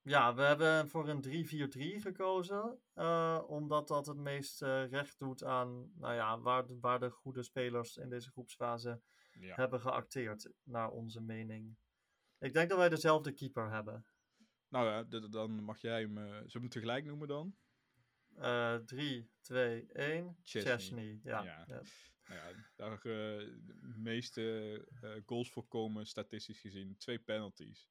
Ja, 0.02 0.34
we 0.36 0.42
hebben 0.42 0.88
voor 0.90 1.10
een 1.10 1.22
3-4-3 1.22 2.02
gekozen. 2.02 2.80
eh, 2.94 3.44
omdat 3.48 3.88
dat 3.88 4.06
het 4.06 4.18
meest 4.18 4.62
eh, 4.62 4.88
recht 4.90 5.20
doet 5.20 5.44
aan 5.44 5.92
nou 5.96 6.14
ja, 6.14 6.40
waar, 6.40 6.66
de, 6.68 6.78
waar 6.80 7.00
de 7.00 7.10
goede 7.10 7.44
spelers 7.44 7.98
in 7.98 8.10
deze 8.10 8.30
groepsfase 8.32 9.02
Ja. 9.40 9.56
hebben 9.56 9.82
geacteerd, 9.82 10.50
naar 10.64 10.90
onze 10.90 11.22
mening. 11.22 11.78
Ik 12.40 12.54
denk 12.54 12.70
dat 12.70 12.78
wij 12.78 12.90
dezelfde 12.90 13.32
keeper 13.34 13.72
hebben. 13.72 14.06
Nou 14.74 14.88
ja, 14.88 15.20
dan 15.28 15.64
mag 15.64 15.82
jij 15.82 16.02
hem... 16.02 16.18
eh, 16.18 16.24
zullen 16.24 16.52
we 16.52 16.60
hem 16.60 16.70
tegelijk 16.70 17.06
noemen 17.06 17.28
dan? 17.28 17.56
Eh 18.36 18.76
3, 18.76 19.30
2, 19.42 19.86
1. 19.92 20.38
Chesney. 20.44 21.20
Ja. 21.24 21.44
Ja. 21.44 21.66
ja. 21.68 21.82
Nou 22.26 22.40
ja, 22.40 22.66
daar 22.76 22.98
eh, 22.98 23.02
de 23.02 23.94
meeste 23.96 24.42
eh, 25.02 25.12
goals 25.26 25.52
voorkomen, 25.52 26.06
statistisch 26.06 26.60
gezien. 26.60 26.98
Twee 26.98 27.20
penalties. 27.20 27.88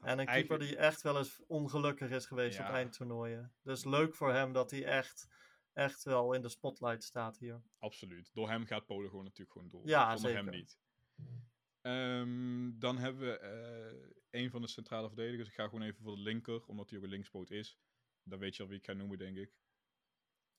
En 0.00 0.18
een 0.18 0.26
keeper 0.26 0.58
die 0.58 0.76
echt 0.76 1.02
wel 1.02 1.18
eens 1.18 1.42
ongelukkig 1.46 2.10
is 2.10 2.26
geweest 2.26 2.60
op 2.60 2.66
eindtoernooien. 2.66 3.52
Dus 3.62 3.84
leuk 3.84 4.14
voor 4.14 4.32
hem 4.32 4.52
dat 4.52 4.70
hij 4.70 4.84
echt, 4.84 5.28
echt 5.72 6.02
wel 6.02 6.32
in 6.32 6.42
de 6.42 6.48
spotlight 6.48 7.04
staat 7.04 7.38
hier. 7.38 7.62
Absoluut. 7.78 8.30
Door 8.34 8.48
hem 8.48 8.66
gaat 8.66 8.86
Polen 8.86 9.08
gewoon 9.08 9.24
natuurlijk 9.24 9.52
gewoon 9.52 9.68
door. 9.68 9.86
Ja, 9.86 10.16
Zonder 10.16 10.36
hem 10.36 10.50
niet. 10.50 10.78
Ehm, 11.80 12.78
dan 12.78 12.98
hebben 12.98 13.20
we 13.28 13.38
eh, 13.38 14.40
een 14.42 14.50
van 14.50 14.60
de 14.62 14.68
centrale 14.68 15.08
verdedigers. 15.08 15.48
Ik 15.48 15.54
ga 15.54 15.64
gewoon 15.64 15.82
even 15.82 16.02
voor 16.02 16.14
de 16.16 16.22
linker, 16.22 16.66
omdat 16.66 16.88
hij 16.90 16.98
ook 16.98 17.04
een 17.04 17.10
linkspoot 17.10 17.50
is. 17.50 17.78
Dan 18.22 18.38
weet 18.38 18.56
je 18.56 18.62
al 18.62 18.68
wie 18.68 18.78
ik 18.78 18.84
ga 18.84 18.92
noemen, 18.92 19.18
denk 19.18 19.36
ik. 19.36 19.56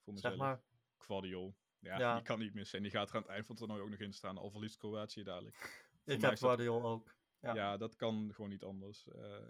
Voor 0.04 0.14
mezelf. 0.14 0.34
Zeg 0.34 0.42
maar. 0.44 0.64
Guardiol. 0.98 1.58
Ja, 1.80 1.98
Ja. 2.00 2.14
die 2.16 2.24
kan 2.24 2.40
niet 2.40 2.54
missen. 2.54 2.78
En 2.78 2.84
die 2.84 2.92
gaat 2.92 3.10
er 3.10 3.16
aan 3.16 3.22
het 3.22 3.32
eind 3.32 3.46
van 3.46 3.56
het 3.56 3.66
toernooi 3.66 3.84
ook 3.86 3.90
nog 3.92 4.00
in 4.08 4.14
staan. 4.14 4.38
Al 4.38 4.52
verliest 4.52 4.78
Kroatië 4.78 5.24
dadelijk. 5.24 5.56
Ik 6.06 6.22
heb 6.22 6.22
dat- 6.22 6.40
Guardiol 6.40 6.84
ook. 6.84 7.18
Ja. 7.40 7.54
Ja. 7.54 7.78
dat 7.78 7.96
kan 7.96 8.34
gewoon 8.34 8.50
niet 8.50 8.64
anders. 8.64 9.08
Eh 9.08 9.44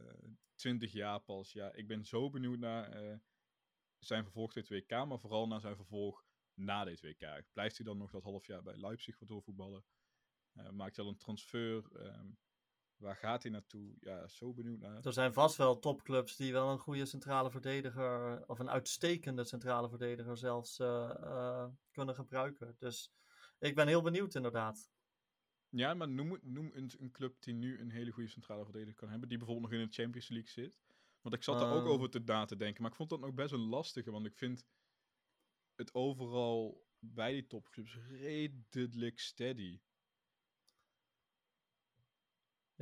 20 0.55 0.91
jaar 0.91 1.19
pas. 1.19 1.51
Ja, 1.53 1.73
ik 1.73 1.87
ben 1.87 2.05
zo 2.05 2.29
benieuwd 2.29 2.59
naar 2.59 2.91
eh, 2.91 3.17
zijn 3.99 4.23
vervolg 4.23 4.53
dit 4.53 4.69
WK, 4.69 4.89
maar 4.89 5.19
vooral 5.19 5.47
naar 5.47 5.59
zijn 5.59 5.75
vervolg 5.75 6.25
na 6.53 6.83
dit 6.83 7.01
WK. 7.01 7.43
Blijft 7.53 7.77
hij 7.77 7.85
dan 7.85 7.97
nog 7.97 8.11
dat 8.11 8.23
half 8.23 8.45
jaar 8.45 8.63
bij 8.63 8.75
Leipzig 8.77 9.19
wat 9.19 9.27
doorvoetballen? 9.27 9.83
Eh, 10.53 10.69
maakt 10.69 10.95
hij 10.95 11.05
al 11.05 11.11
een 11.11 11.17
transfer? 11.17 11.83
Ehm, 11.93 12.27
waar 12.95 13.15
gaat 13.15 13.43
hij 13.43 13.51
naartoe? 13.51 13.95
Ja, 13.99 14.27
zo 14.27 14.53
benieuwd 14.53 14.79
naar. 14.79 15.05
Er 15.05 15.13
zijn 15.13 15.33
vast 15.33 15.55
wel 15.55 15.79
topclubs 15.79 16.35
die 16.35 16.51
wel 16.51 16.69
een 16.71 16.79
goede 16.79 17.05
centrale 17.05 17.51
verdediger, 17.51 18.43
of 18.47 18.59
een 18.59 18.69
uitstekende 18.69 19.43
centrale 19.43 19.89
verdediger 19.89 20.37
zelfs, 20.37 20.79
eh, 20.79 21.09
eh, 21.21 21.67
kunnen 21.91 22.15
gebruiken. 22.15 22.75
Dus 22.77 23.11
ik 23.59 23.75
ben 23.75 23.87
heel 23.87 24.01
benieuwd 24.01 24.35
inderdaad. 24.35 24.89
Ja, 25.69 25.93
maar 25.93 26.09
noem, 26.09 26.39
noem 26.41 26.69
een, 26.73 26.91
een 26.99 27.11
club 27.11 27.41
die 27.41 27.53
nu 27.53 27.79
een 27.79 27.91
hele 27.91 28.11
goede 28.11 28.29
centrale 28.29 28.63
verdediger 28.63 28.95
kan 28.95 29.09
hebben, 29.09 29.29
die 29.29 29.37
bijvoorbeeld 29.37 29.71
nog 29.71 29.79
in 29.81 29.87
de 29.87 29.93
Champions 29.93 30.27
League 30.29 30.49
zit. 30.49 30.79
Want 31.21 31.35
ik 31.35 31.43
zat 31.43 31.59
daar 31.59 31.71
ook 31.73 31.83
Ehm. 31.83 31.89
over 31.91 32.09
te, 32.09 32.19
na 32.19 32.45
te 32.45 32.55
denken, 32.55 32.81
maar 32.81 32.91
ik 32.91 32.97
vond 32.97 33.09
dat 33.09 33.19
nog 33.19 33.33
best 33.33 33.53
een 33.53 33.59
lastige, 33.59 34.11
want 34.11 34.25
ik 34.25 34.37
vind 34.37 34.65
het 35.75 35.93
overal 35.93 36.87
bij 36.99 37.31
die 37.31 37.47
topclubs 37.47 37.97
redelijk 38.07 39.19
steady. 39.19 39.79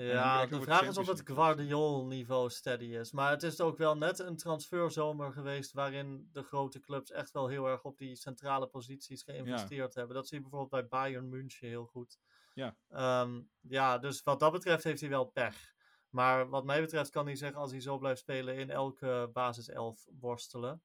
Ja, 0.04 0.46
de 0.46 0.62
vraag 0.62 0.82
is 0.82 0.98
of 0.98 1.08
het. 1.08 1.22
Guardiol-niveau 1.26 2.50
steady 2.50 2.86
is. 2.86 3.12
Maar 3.12 3.32
het 3.32 3.44
is 3.44 3.62
ook 3.62 3.78
wel 3.78 3.98
net 3.98 4.20
een 4.20 4.38
transferzomer 4.38 5.32
geweest 5.32 5.74
waarin 5.74 6.30
de 6.32 6.44
grote 6.44 6.80
clubs 6.80 7.12
echt 7.12 7.32
wel 7.32 7.48
heel 7.48 7.68
erg 7.68 7.84
op 7.84 7.98
die 7.98 8.16
centrale 8.16 8.68
posities 8.68 9.24
geïnvesteerd 9.24 9.96
hebben. 9.96 10.16
Dat 10.16 10.28
zie 10.28 10.38
je 10.38 10.42
bijvoorbeeld 10.42 10.72
bij 10.72 10.88
Bayern 10.88 11.30
München 11.30 11.68
heel 11.68 11.86
goed. 11.86 12.20
Ja. 12.54 12.76
Ehm, 12.90 13.42
ja, 13.62 13.98
dus 13.98 14.24
wat 14.24 14.40
dat 14.40 14.52
betreft 14.52 14.84
heeft 14.84 15.02
hij 15.02 15.10
wel 15.10 15.26
pech. 15.26 15.76
Maar 16.10 16.50
wat 16.50 16.66
mij 16.66 16.82
betreft 16.82 17.10
kan 17.10 17.26
hij 17.26 17.36
zich, 17.36 17.54
als 17.54 17.72
hij 17.72 17.82
zo 17.82 17.98
blijft 17.98 18.20
spelen, 18.20 18.56
in 18.56 18.70
elke 18.70 19.30
basiself 19.34 20.06
worstelen. 20.20 20.82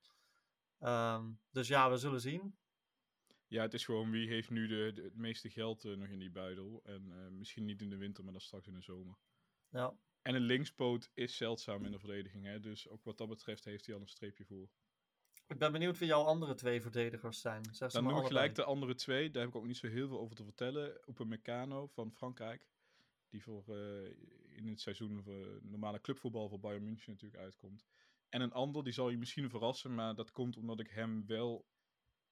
Ehm, 0.78 1.24
dus 1.50 1.68
ja, 1.68 1.90
we 1.90 1.96
zullen 1.96 2.20
zien. 2.20 2.56
Ja, 3.52 3.62
het 3.62 3.74
is 3.74 3.84
gewoon 3.84 4.10
wie 4.10 4.28
heeft 4.28 4.50
nu 4.50 4.66
de, 4.66 4.92
de- 4.94 5.02
het 5.02 5.16
meeste 5.16 5.50
geld 5.50 5.84
eh, 5.84 5.92
nog 5.96 6.08
in 6.08 6.18
die 6.18 6.30
buidel. 6.30 6.80
En 6.84 7.12
eh, 7.12 7.28
misschien 7.28 7.64
niet 7.64 7.80
in 7.82 7.90
de 7.90 7.96
winter, 7.96 8.24
maar 8.24 8.32
dan 8.32 8.40
straks 8.42 8.66
in 8.66 8.74
de 8.74 8.82
zomer. 8.82 9.16
Ja. 9.68 9.94
En 10.22 10.34
een 10.34 10.42
linkspoot 10.42 11.10
is 11.14 11.36
zeldzaam 11.36 11.84
in 11.84 11.90
de 11.90 11.98
verdediging, 11.98 12.44
hè? 12.44 12.60
dus 12.60 12.88
ook 12.88 13.04
wat 13.04 13.18
dat 13.18 13.28
betreft 13.28 13.64
heeft 13.64 13.86
hij 13.86 13.94
al 13.94 14.00
een 14.00 14.08
streepje 14.08 14.44
voor. 14.44 14.68
Ik 15.46 15.58
ben 15.58 15.72
benieuwd 15.72 15.98
wie 15.98 16.08
jouw 16.08 16.22
andere 16.22 16.54
twee 16.54 16.82
verdedigers 16.82 17.40
zijn. 17.40 17.64
Zeg 17.64 17.90
ze 17.90 17.96
Dan 18.00 18.06
noem 18.08 18.20
ik 18.20 18.26
gelijk 18.26 18.54
de 18.54 18.64
andere 18.64 18.94
twee. 18.94 19.30
Daar 19.30 19.42
heb 19.42 19.50
ik 19.50 19.58
ook 19.58 19.66
niet 19.66 19.76
zo 19.76 19.86
heel 19.86 20.08
veel 20.08 20.20
over 20.20 20.36
te 20.36 20.44
vertellen. 20.44 21.00
Upamecano 21.08 21.86
van 21.86 22.12
Frankrijk. 22.12 22.66
Die 23.28 23.42
voor 23.42 23.64
eh, 23.68 24.10
in 24.56 24.66
het 24.68 24.80
seizoen 24.80 25.22
voor 25.22 25.58
normale 25.62 26.00
clubvoetbal 26.00 26.48
voor 26.48 26.60
Bayern 26.60 26.84
München 26.84 27.12
natuurlijk 27.12 27.42
uitkomt. 27.42 27.86
En 28.28 28.40
een 28.40 28.52
ander, 28.52 28.84
die 28.84 28.92
zal 28.92 29.10
je 29.10 29.18
misschien 29.18 29.50
verrassen. 29.50 29.94
Maar 29.94 30.14
dat 30.14 30.30
komt 30.30 30.56
omdat 30.56 30.80
ik 30.80 30.88
hem 30.88 31.26
wel... 31.26 31.70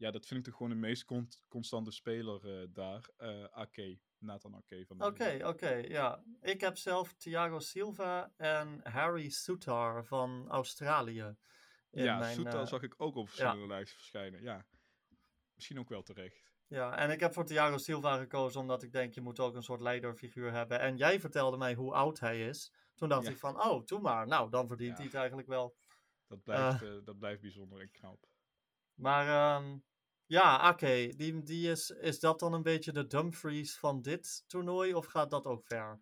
Ja, 0.00 0.10
dat 0.10 0.26
vind 0.26 0.40
ik 0.40 0.46
toch 0.46 0.56
gewoon 0.56 0.72
de 0.72 0.78
meest 0.78 1.04
con- 1.04 1.28
constante 1.48 1.90
speler 1.90 2.60
eh, 2.60 2.66
daar. 2.72 3.08
eh 3.16 3.44
Ake. 3.44 3.98
Nathan 4.18 4.54
Ake 4.54 4.84
van 4.86 5.02
Oké, 5.04 5.38
oké, 5.46 5.70
ja. 5.70 6.24
Ik 6.40 6.60
heb 6.60 6.76
zelf 6.76 7.12
Thiago 7.14 7.58
Silva 7.58 8.32
en 8.36 8.80
Harry 8.82 9.28
Soutar 9.28 10.04
van 10.04 10.48
Australië. 10.48 11.36
In 11.90 12.04
ja, 12.04 12.18
mijn, 12.18 12.34
Soeta 12.34 12.60
eh, 12.60 12.66
zag 12.66 12.82
ik 12.82 12.94
ook 12.96 13.14
op 13.16 13.28
verschillende 13.28 13.66
lijsten 13.66 13.96
verschijnen. 13.98 14.42
Ja, 14.42 14.66
misschien 15.54 15.78
ook 15.78 15.88
wel 15.88 16.02
terecht. 16.02 16.52
ja, 16.66 16.96
en 16.96 17.10
ik 17.10 17.20
heb 17.20 17.32
voor 17.32 17.44
Thiago 17.44 17.76
Silva 17.76 18.16
gekozen 18.18 18.60
omdat 18.60 18.82
ik 18.82 18.92
denk, 18.92 19.14
je 19.14 19.20
moet 19.20 19.40
ook 19.40 19.54
een 19.54 19.62
soort 19.62 19.80
leiderfiguur 19.80 20.52
hebben. 20.52 20.80
En 20.80 20.96
jij 20.96 21.20
vertelde 21.20 21.56
mij 21.56 21.74
hoe 21.74 21.92
oud 21.92 22.20
hij 22.20 22.48
is. 22.48 22.72
Toen 22.94 23.08
dacht 23.08 23.24
Ja. 23.24 23.30
ik 23.30 23.38
van, 23.38 23.62
oh, 23.62 23.84
doe 23.86 24.00
maar. 24.00 24.26
Nou, 24.26 24.50
dan 24.50 24.66
verdient 24.68 24.90
Ja. 24.90 24.96
hij 24.96 25.04
het 25.04 25.14
eigenlijk 25.14 25.48
wel. 25.48 25.76
Dat 26.26 26.42
blijft, 26.42 27.04
dat 27.06 27.18
blijft 27.18 27.40
bijzonder 27.40 27.80
en 27.80 27.90
knap. 27.90 28.26
Maar 28.94 29.26
ehm, 29.62 29.78
ja, 30.30 30.70
oké, 30.70 31.08
die, 31.16 31.42
die 31.42 31.70
is, 31.70 31.90
is 31.90 32.20
dat 32.20 32.38
dan 32.38 32.52
een 32.52 32.62
beetje 32.62 32.92
de 32.92 33.06
Dumfries 33.06 33.76
van 33.76 34.02
dit 34.02 34.44
toernooi? 34.46 34.94
Of 34.94 35.06
gaat 35.06 35.30
dat 35.30 35.44
ook 35.44 35.64
ver? 35.66 36.00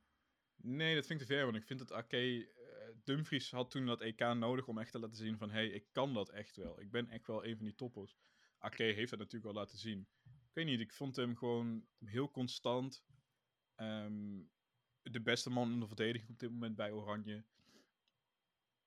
Nee, 0.56 0.94
dat 0.94 1.06
vind 1.06 1.20
ik 1.20 1.26
te 1.26 1.32
ver, 1.32 1.44
want 1.44 1.56
ik 1.56 1.64
vind 1.64 1.78
dat 1.78 1.92
Ake... 1.92 2.16
eh, 2.16 2.88
Dumfries 3.04 3.50
had 3.50 3.70
toen 3.70 3.86
dat 3.86 4.00
EK 4.00 4.18
nodig 4.20 4.66
om 4.66 4.78
echt 4.78 4.92
te 4.92 4.98
laten 4.98 5.16
zien 5.16 5.38
van... 5.38 5.50
hé, 5.50 5.54
hey, 5.54 5.68
ik 5.68 5.86
kan 5.92 6.14
dat 6.14 6.28
echt 6.28 6.56
wel. 6.56 6.80
Ik 6.80 6.90
ben 6.90 7.08
echt 7.08 7.26
wel 7.26 7.44
een 7.44 7.56
van 7.56 7.64
die 7.64 7.74
toppers. 7.74 8.16
Ake 8.58 8.82
heeft 8.82 9.10
dat 9.10 9.18
natuurlijk 9.18 9.54
al 9.54 9.60
laten 9.60 9.78
zien. 9.78 10.08
Ik 10.24 10.54
weet 10.54 10.66
niet, 10.66 10.80
ik 10.80 10.92
vond 10.92 11.16
hem 11.16 11.36
gewoon 11.36 11.86
heel 12.04 12.30
constant. 12.30 13.04
Ehm, 13.74 14.40
de 15.02 15.20
beste 15.20 15.50
man 15.50 15.72
in 15.72 15.80
de 15.80 15.86
verdediging 15.86 16.30
op 16.30 16.38
dit 16.38 16.50
moment 16.50 16.76
bij 16.76 16.92
Oranje. 16.92 17.44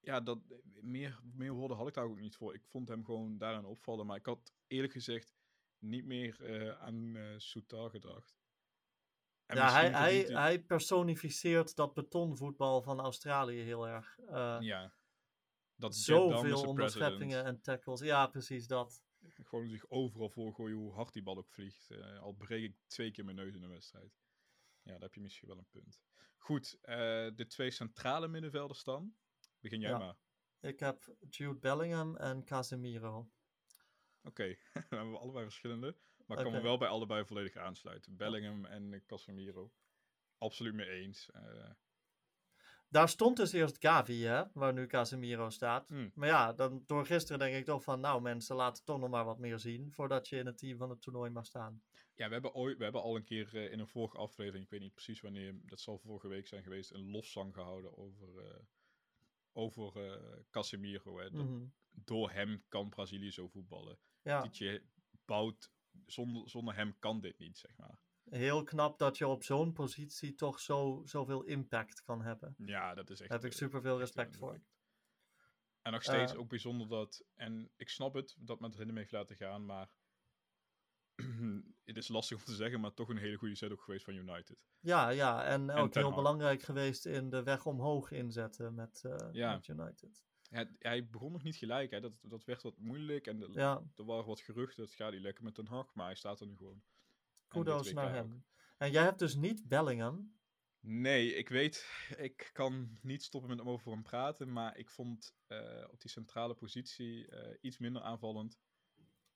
Ja, 0.01 0.19
dat, 0.19 0.39
meer, 0.81 1.19
meer 1.33 1.53
woorden 1.53 1.77
had 1.77 1.87
ik 1.87 1.93
daar 1.93 2.05
ook 2.05 2.19
niet 2.19 2.35
voor. 2.35 2.53
Ik 2.53 2.65
vond 2.65 2.87
hem 2.87 3.05
gewoon 3.05 3.37
daaraan 3.37 3.65
opvallen. 3.65 4.05
Maar 4.05 4.17
ik 4.17 4.25
had 4.25 4.53
eerlijk 4.67 4.93
gezegd 4.93 5.33
niet 5.77 6.05
meer 6.05 6.43
eh, 6.43 6.81
aan 6.81 7.15
eh 7.15 7.33
Soutar 7.37 7.89
gedacht. 7.89 8.39
En 9.45 9.57
ja, 9.57 9.71
hij, 9.71 9.91
hij, 9.91 10.21
hij 10.21 10.63
personificeert 10.63 11.75
dat 11.75 11.93
betonvoetbal 11.93 12.81
van 12.81 12.99
Australië 12.99 13.61
heel 13.61 13.87
erg. 13.87 14.19
Eh, 14.19 14.57
Ja. 14.59 14.93
Dat 15.75 15.95
Zoveel 15.95 16.63
onderscheppingen 16.63 17.43
en 17.43 17.61
tackles. 17.61 17.99
Ja, 17.99 18.27
precies 18.27 18.67
dat. 18.67 19.03
Gewoon 19.21 19.69
zich 19.69 19.89
overal 19.89 20.29
voorgooien 20.29 20.77
hoe 20.77 20.93
hard 20.93 21.13
die 21.13 21.23
bal 21.23 21.37
ook 21.37 21.49
vliegt. 21.49 21.91
Al 22.19 22.33
breek 22.33 22.63
ik 22.63 22.77
twee 22.87 23.11
keer 23.11 23.25
mijn 23.25 23.35
neus 23.35 23.55
in 23.55 23.63
een 23.63 23.69
wedstrijd. 23.69 24.19
Ja, 24.81 24.91
daar 24.91 25.01
heb 25.01 25.13
je 25.13 25.21
misschien 25.21 25.47
wel 25.47 25.57
een 25.57 25.67
punt. 25.69 26.01
Goed, 26.37 26.77
de 27.35 27.45
twee 27.47 27.71
centrale 27.71 28.27
middenvelders 28.27 28.83
dan. 28.83 29.15
Begin 29.61 29.79
jij 29.79 29.89
Ja. 29.89 29.97
maar. 29.97 30.17
Ik 30.59 30.79
heb 30.79 31.15
Jude 31.29 31.59
Bellingham 31.59 32.15
en 32.15 32.43
Casemiro. 32.43 33.29
Oké, 34.23 34.45
dan 34.73 34.83
hebben 34.89 35.11
we 35.11 35.17
allebei 35.17 35.43
verschillende. 35.43 35.95
Maar 36.25 36.37
ik 36.37 36.43
kan 36.43 36.53
me 36.53 36.61
wel 36.61 36.77
bij 36.77 36.87
allebei 36.87 37.25
volledig 37.25 37.55
aansluiten. 37.55 38.15
Bellingham 38.15 38.65
en 38.65 39.03
Casemiro. 39.05 39.71
Absoluut 40.37 40.73
mee 40.73 40.89
eens. 40.89 41.29
Eh, 41.31 41.69
Daar 42.87 43.09
stond 43.09 43.37
dus 43.37 43.51
eerst 43.51 43.77
Gavi, 43.79 44.23
hè, 44.23 44.43
waar 44.53 44.73
nu 44.73 44.87
Casemiro 44.87 45.49
staat. 45.49 45.87
Hmm. 45.87 46.11
Maar 46.15 46.27
ja, 46.27 46.53
dan, 46.53 46.83
door 46.85 47.05
gisteren 47.05 47.39
denk 47.39 47.55
ik 47.55 47.65
toch 47.65 47.83
van, 47.83 47.99
nou 47.99 48.21
mensen, 48.21 48.55
laten 48.55 48.83
toch 48.83 48.99
nog 48.99 49.09
maar 49.09 49.25
wat 49.25 49.39
meer 49.39 49.59
zien 49.59 49.91
voordat 49.91 50.27
je 50.27 50.37
in 50.37 50.45
het 50.45 50.57
team 50.57 50.77
van 50.77 50.89
het 50.89 51.01
toernooi 51.01 51.29
mag 51.29 51.45
staan. 51.45 51.83
Ja, 52.15 52.27
we 52.27 52.33
hebben, 52.33 52.53
ooit, 52.53 52.77
we 52.77 52.83
hebben 52.83 53.01
al 53.01 53.15
een 53.15 53.23
keer 53.23 53.55
eh, 53.55 53.71
in 53.71 53.79
een 53.79 53.87
vorige 53.87 54.17
aflevering, 54.17 54.63
ik 54.63 54.69
weet 54.69 54.79
niet 54.79 54.93
precies 54.93 55.21
wanneer, 55.21 55.55
dat 55.65 55.79
zal 55.79 55.97
vorige 55.97 56.27
week 56.27 56.47
zijn 56.47 56.63
geweest, 56.63 56.91
een 56.91 57.11
lofzang 57.11 57.53
gehouden 57.53 57.97
over, 57.97 58.37
eh 58.37 58.59
over 59.53 60.11
eh, 60.11 60.39
Casemiro. 60.49 61.19
Hè. 61.19 61.29
Dat- 61.31 61.45
Mhm. 61.45 61.65
Door 61.93 62.31
hem 62.31 62.63
kan 62.67 62.89
Brazilië 62.89 63.31
zo 63.31 63.47
voetballen. 63.47 63.99
Ja, 64.21 64.41
Tietje 64.41 64.83
bouwt, 65.25 65.71
zonder, 66.05 66.49
zonder 66.49 66.75
hem 66.75 66.99
kan 66.99 67.21
dit 67.21 67.37
niet, 67.37 67.57
zeg 67.57 67.75
maar. 67.77 67.99
heel 68.29 68.63
knap 68.63 68.99
dat 68.99 69.17
je 69.17 69.27
op 69.27 69.43
zo'n 69.43 69.73
positie 69.73 70.35
toch 70.35 70.59
zo, 70.59 71.01
zoveel 71.05 71.43
impact 71.43 72.01
kan 72.03 72.21
hebben. 72.21 72.55
Ja, 72.57 72.93
dat 72.93 73.09
is 73.09 73.19
echt... 73.19 73.29
Daar 73.29 73.37
heb 73.39 73.47
ik 73.47 73.53
eh, 73.53 73.63
super 73.63 73.81
veel 73.81 73.91
echt 73.99 74.01
respect 74.01 74.37
voor. 74.37 74.61
En 75.81 75.91
nog 75.91 76.03
steeds 76.03 76.31
Eh. 76.33 76.39
ook 76.39 76.49
bijzonder 76.49 76.87
dat, 76.87 77.25
en 77.35 77.71
ik 77.75 77.89
snap 77.89 78.13
het, 78.13 78.35
dat 78.39 78.59
Madrid 78.59 78.87
hem 78.87 78.97
heeft 78.97 79.11
laten 79.11 79.35
gaan, 79.35 79.65
maar 79.65 79.89
het 81.85 81.97
is 81.97 82.07
lastig 82.07 82.37
om 82.37 82.43
te 82.43 82.55
zeggen, 82.55 82.79
maar 82.79 82.93
toch 82.93 83.09
een 83.09 83.17
hele 83.17 83.37
goede 83.37 83.55
set 83.55 83.71
ook 83.71 83.81
geweest 83.81 84.05
van 84.05 84.13
United. 84.13 84.57
Ja, 84.79 85.09
ja, 85.09 85.43
en 85.43 85.71
ook 85.71 85.93
heel 85.93 86.13
belangrijk 86.13 86.61
geweest 86.61 87.05
in 87.05 87.29
de 87.29 87.43
weg 87.43 87.65
omhoog 87.65 88.11
inzetten 88.11 88.73
met, 88.73 89.03
eh, 89.05 89.27
Ja. 89.31 89.53
met 89.53 89.67
United. 89.67 90.23
Hij, 90.49 90.75
hij 90.79 91.07
begon 91.09 91.31
nog 91.31 91.43
niet 91.43 91.55
gelijk, 91.55 91.91
hè. 91.91 91.99
Dat, 91.99 92.13
dat 92.21 92.43
werd 92.43 92.61
wat 92.61 92.77
moeilijk 92.77 93.27
en 93.27 93.39
de, 93.39 93.49
Ja, 93.51 93.83
er 93.95 94.05
waren 94.05 94.25
wat 94.25 94.39
geruchten, 94.41 94.83
het 94.83 94.93
gaat 94.93 95.11
niet 95.11 95.21
lekker 95.21 95.43
met 95.43 95.55
Den 95.55 95.67
Haag, 95.67 95.93
maar 95.93 96.05
hij 96.05 96.15
staat 96.15 96.39
er 96.39 96.47
nu 96.47 96.55
gewoon. 96.57 96.81
Kudos 97.47 97.93
naar 97.93 98.07
ook. 98.07 98.13
hem. 98.13 98.45
En 98.77 98.91
jij 98.91 99.03
hebt 99.03 99.19
dus 99.19 99.35
niet 99.35 99.67
Bellingham. 99.67 100.39
Nee, 100.79 101.33
ik 101.35 101.49
weet, 101.49 101.87
ik 102.17 102.49
kan 102.53 102.97
niet 103.01 103.23
stoppen 103.23 103.49
met 103.49 103.59
hem 103.59 103.69
over 103.69 103.91
hem 103.91 104.03
praten, 104.03 104.51
maar 104.51 104.77
ik 104.77 104.89
vond 104.89 105.35
eh, 105.47 105.87
op 105.91 106.01
die 106.01 106.11
centrale 106.11 106.53
positie 106.53 107.27
eh, 107.27 107.57
iets 107.61 107.77
minder 107.77 108.01
aanvallend. 108.01 108.59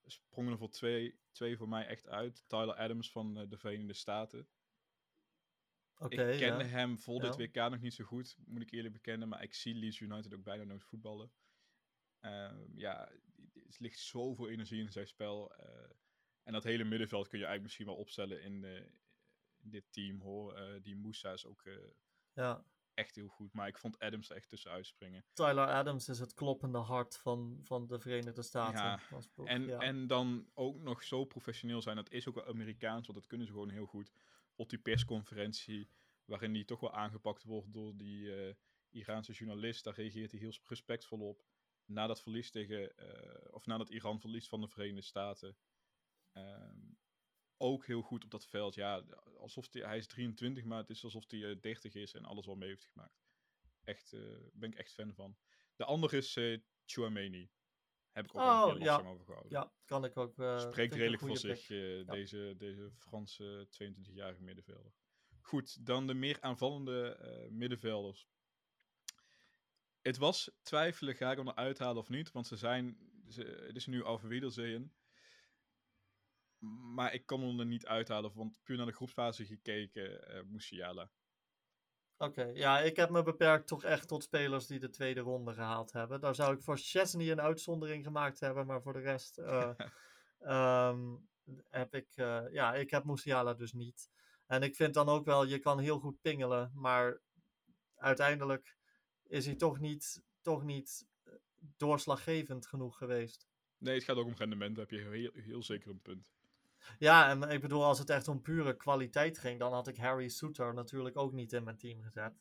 Sprongen 0.05 0.51
er 0.51 0.57
voor 0.57 0.69
twee, 0.69 1.19
twee 1.31 1.57
voor 1.57 1.69
mij 1.69 1.87
echt 1.87 2.07
uit. 2.07 2.43
Tyler 2.47 2.75
Adams 2.75 3.11
van 3.11 3.37
eh, 3.37 3.49
de 3.49 3.57
Verenigde 3.57 3.93
Staten. 3.93 4.47
Oké, 5.97 6.31
ik 6.31 6.39
kende 6.39 6.63
ja. 6.63 6.69
hem 6.69 6.99
voor 6.99 7.21
dit 7.21 7.35
Ja. 7.35 7.63
WK 7.65 7.71
nog 7.71 7.81
niet 7.81 7.93
zo 7.93 8.03
goed, 8.03 8.37
moet 8.45 8.61
ik 8.61 8.71
eerlijk 8.71 8.93
bekennen, 8.93 9.27
maar 9.27 9.43
ik 9.43 9.53
zie 9.53 9.75
Leeds 9.75 9.99
United 9.99 10.33
ook 10.33 10.43
bijna 10.43 10.63
nooit 10.63 10.83
voetballen. 10.83 11.31
Ehm, 12.19 12.77
ja, 12.77 13.09
er 13.53 13.75
ligt 13.77 13.99
zoveel 13.99 14.49
energie 14.49 14.81
in 14.81 14.91
zijn 14.91 15.07
spel. 15.07 15.53
eh, 15.55 15.89
en 16.43 16.53
dat 16.53 16.63
hele 16.63 16.83
middenveld 16.83 17.27
kun 17.27 17.39
je 17.39 17.45
eigenlijk 17.45 17.63
misschien 17.63 17.85
wel 17.85 18.03
opstellen 18.03 18.41
in, 18.41 18.63
eh, 18.63 18.75
in 19.57 19.69
dit 19.69 19.85
team 19.91 20.19
hoor. 20.21 20.79
Die 20.81 20.95
Moussa 20.95 21.31
is 21.33 21.45
ook 21.45 21.63
Ja. 22.33 22.65
Echt 22.95 23.15
heel 23.15 23.27
goed. 23.27 23.53
Maar 23.53 23.67
ik 23.67 23.77
vond 23.77 23.99
Adams 23.99 24.29
echt 24.29 24.49
tussen 24.49 24.71
uitspringen. 24.71 25.25
Tyler 25.33 25.67
Adams 25.67 26.09
is 26.09 26.19
het 26.19 26.33
kloppende 26.33 26.77
hart 26.77 27.17
van, 27.17 27.59
van 27.61 27.87
de 27.87 27.99
Verenigde 27.99 28.41
Staten. 28.41 28.83
Ja, 28.83 28.99
En, 29.45 29.65
ja. 29.65 29.79
en 29.79 30.07
dan 30.07 30.49
ook 30.53 30.79
nog 30.79 31.03
zo 31.03 31.25
professioneel 31.25 31.81
zijn. 31.81 31.95
Dat 31.95 32.11
is 32.11 32.27
ook 32.27 32.35
wel 32.35 32.47
Amerikaans, 32.47 33.07
want 33.07 33.19
dat 33.19 33.27
kunnen 33.27 33.47
ze 33.47 33.53
gewoon 33.53 33.69
heel 33.69 33.85
goed. 33.85 34.11
Op 34.55 34.69
die 34.69 34.79
persconferentie, 34.79 35.89
waarin 36.25 36.53
die 36.53 36.65
toch 36.65 36.79
wel 36.79 36.93
aangepakt 36.93 37.43
wordt 37.43 37.73
door 37.73 37.97
die 37.97 38.35
eh, 38.35 38.55
Iraanse 38.89 39.31
journalist. 39.33 39.83
Daar 39.83 39.95
reageert 39.95 40.31
hij 40.31 40.39
heel 40.39 40.53
respectvol 40.63 41.19
op. 41.19 41.43
Na 41.85 42.07
dat 42.07 42.21
verlies 42.21 42.51
tegen, 42.51 42.97
eh, 42.97 43.53
of 43.53 43.65
nadat 43.65 43.89
Iran 43.89 44.19
verliest 44.19 44.47
van 44.47 44.61
de 44.61 44.67
Verenigde 44.67 45.01
Staten. 45.01 45.57
Ehm, 46.31 46.93
ook 47.57 47.85
heel 47.85 48.01
goed 48.01 48.23
op 48.23 48.31
dat 48.31 48.47
veld. 48.47 48.75
Ja, 48.75 49.03
alsof 49.37 49.67
hij, 49.71 49.81
hij 49.81 49.97
is 49.97 50.07
23, 50.07 50.63
maar 50.63 50.77
het 50.77 50.89
is 50.89 51.03
alsof 51.03 51.23
hij 51.29 51.49
eh, 51.49 51.61
30 51.61 51.93
is 51.93 52.13
en 52.13 52.25
alles 52.25 52.45
wel 52.45 52.55
mee 52.55 52.69
heeft 52.69 52.85
gemaakt. 52.85 53.19
Echt, 53.83 54.13
eh 54.13 54.21
ben 54.53 54.71
ik 54.71 54.77
echt 54.77 54.93
fan 54.93 55.13
van. 55.13 55.37
De 55.75 55.85
andere 55.85 56.17
is 56.17 56.35
eh 56.35 56.59
Chouameni. 56.85 57.49
Heb 58.11 58.25
ik 58.25 58.35
ook 58.35 58.41
Oh, 58.41 58.65
heel 58.65 58.77
ja. 58.79 58.97
over 59.01 59.25
gehouden. 59.25 59.51
ja, 59.51 59.73
kan 59.85 60.05
ik 60.05 60.17
ook. 60.17 60.39
eh, 60.39 60.59
Spreekt 60.59 60.91
een 60.93 60.97
redelijk 60.99 61.21
voor 61.21 61.37
zich, 61.37 61.69
eh, 61.69 62.07
deze, 62.07 62.53
deze 62.57 62.91
Franse 62.97 63.67
22-jarige 63.69 64.41
middenvelder. 64.43 64.93
Goed, 65.41 65.85
dan 65.85 66.07
de 66.07 66.13
meer 66.13 66.41
aanvallende 66.41 67.15
eh, 67.15 67.49
middenvelders. 67.49 68.27
Het 70.01 70.17
was 70.17 70.51
twijfelen, 70.61 71.15
ga 71.15 71.31
ik 71.31 71.37
hem 71.37 71.47
eruit 71.47 71.77
halen 71.77 72.01
of 72.01 72.09
niet? 72.09 72.31
Want 72.31 72.47
ze 72.47 72.55
zijn, 72.57 72.97
ze, 73.27 73.41
het 73.67 73.75
is 73.75 73.85
nu 73.85 74.03
over 74.03 74.27
Wiedersehen. 74.27 74.93
Maar 76.93 77.13
ik 77.13 77.25
kan 77.25 77.41
hem 77.41 77.59
er 77.59 77.65
niet 77.65 77.85
uithalen, 77.85 78.31
want 78.33 78.53
puur 78.63 78.77
naar 78.77 78.85
de 78.85 78.91
groepsfase 78.91 79.45
gekeken, 79.45 80.27
eh 80.27 80.43
Musiala. 80.43 81.09
Oké, 82.17 82.43
ja, 82.43 82.79
ik 82.79 82.95
heb 82.95 83.09
me 83.09 83.23
beperkt 83.23 83.67
toch 83.67 83.83
echt 83.83 84.07
tot 84.07 84.23
spelers 84.23 84.67
die 84.67 84.79
de 84.79 84.89
tweede 84.89 85.19
ronde 85.19 85.53
gehaald 85.53 85.91
hebben. 85.91 86.21
Daar 86.21 86.35
zou 86.35 86.55
ik 86.55 86.61
voor 86.61 86.77
Chesney 86.77 87.31
een 87.31 87.41
uitzondering 87.41 88.03
gemaakt 88.03 88.39
hebben, 88.39 88.65
maar 88.65 88.81
voor 88.81 88.93
de 88.93 88.99
rest 88.99 89.37
eh, 89.37 89.71
ehm, 90.39 91.15
heb 91.69 91.95
ik, 91.95 92.07
eh, 92.15 92.43
ja, 92.51 92.73
ik 92.73 92.89
heb 92.89 93.03
Musiala 93.03 93.53
dus 93.53 93.73
niet. 93.73 94.09
En 94.45 94.61
ik 94.63 94.75
vind 94.75 94.93
dan 94.93 95.09
ook 95.09 95.25
wel, 95.25 95.45
je 95.45 95.59
kan 95.59 95.79
heel 95.79 95.99
goed 95.99 96.21
pingelen, 96.21 96.71
maar 96.73 97.21
uiteindelijk 97.95 98.77
is 99.23 99.45
hij 99.45 99.55
toch 99.55 99.79
niet, 99.79 100.23
toch 100.41 100.63
niet 100.63 101.07
doorslaggevend 101.77 102.67
genoeg 102.67 102.97
geweest. 102.97 103.47
Nee, 103.77 103.95
het 103.95 104.03
gaat 104.03 104.15
ook 104.15 104.25
om 104.25 104.35
rendement, 104.35 104.75
daar 104.75 104.85
heb 104.89 104.99
je 104.99 105.09
heel, 105.09 105.31
heel 105.33 105.63
zeker 105.63 105.89
een 105.89 106.01
punt. 106.01 106.34
Ja, 106.97 107.29
en 107.29 107.41
ik 107.41 107.61
bedoel, 107.61 107.83
als 107.83 107.99
het 107.99 108.09
echt 108.09 108.27
om 108.27 108.41
pure 108.41 108.75
kwaliteit 108.75 109.37
ging, 109.37 109.59
dan 109.59 109.73
had 109.73 109.87
ik 109.87 109.97
Harry 109.97 110.27
Souter 110.27 110.73
natuurlijk 110.73 111.17
ook 111.17 111.31
niet 111.31 111.53
in 111.53 111.63
mijn 111.63 111.77
team 111.77 112.01
gezet. 112.01 112.33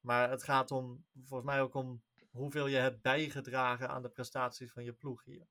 Maar 0.00 0.30
het 0.30 0.42
gaat 0.42 0.70
om, 0.70 1.04
volgens 1.24 1.50
mij 1.50 1.60
ook 1.60 1.74
om 1.74 2.02
hoeveel 2.30 2.66
je 2.66 2.76
hebt 2.76 3.02
bijgedragen 3.02 3.88
aan 3.88 4.02
de 4.02 4.08
prestaties 4.08 4.72
van 4.72 4.84
je 4.84 4.92
ploeg 4.92 5.24
hier. 5.24 5.46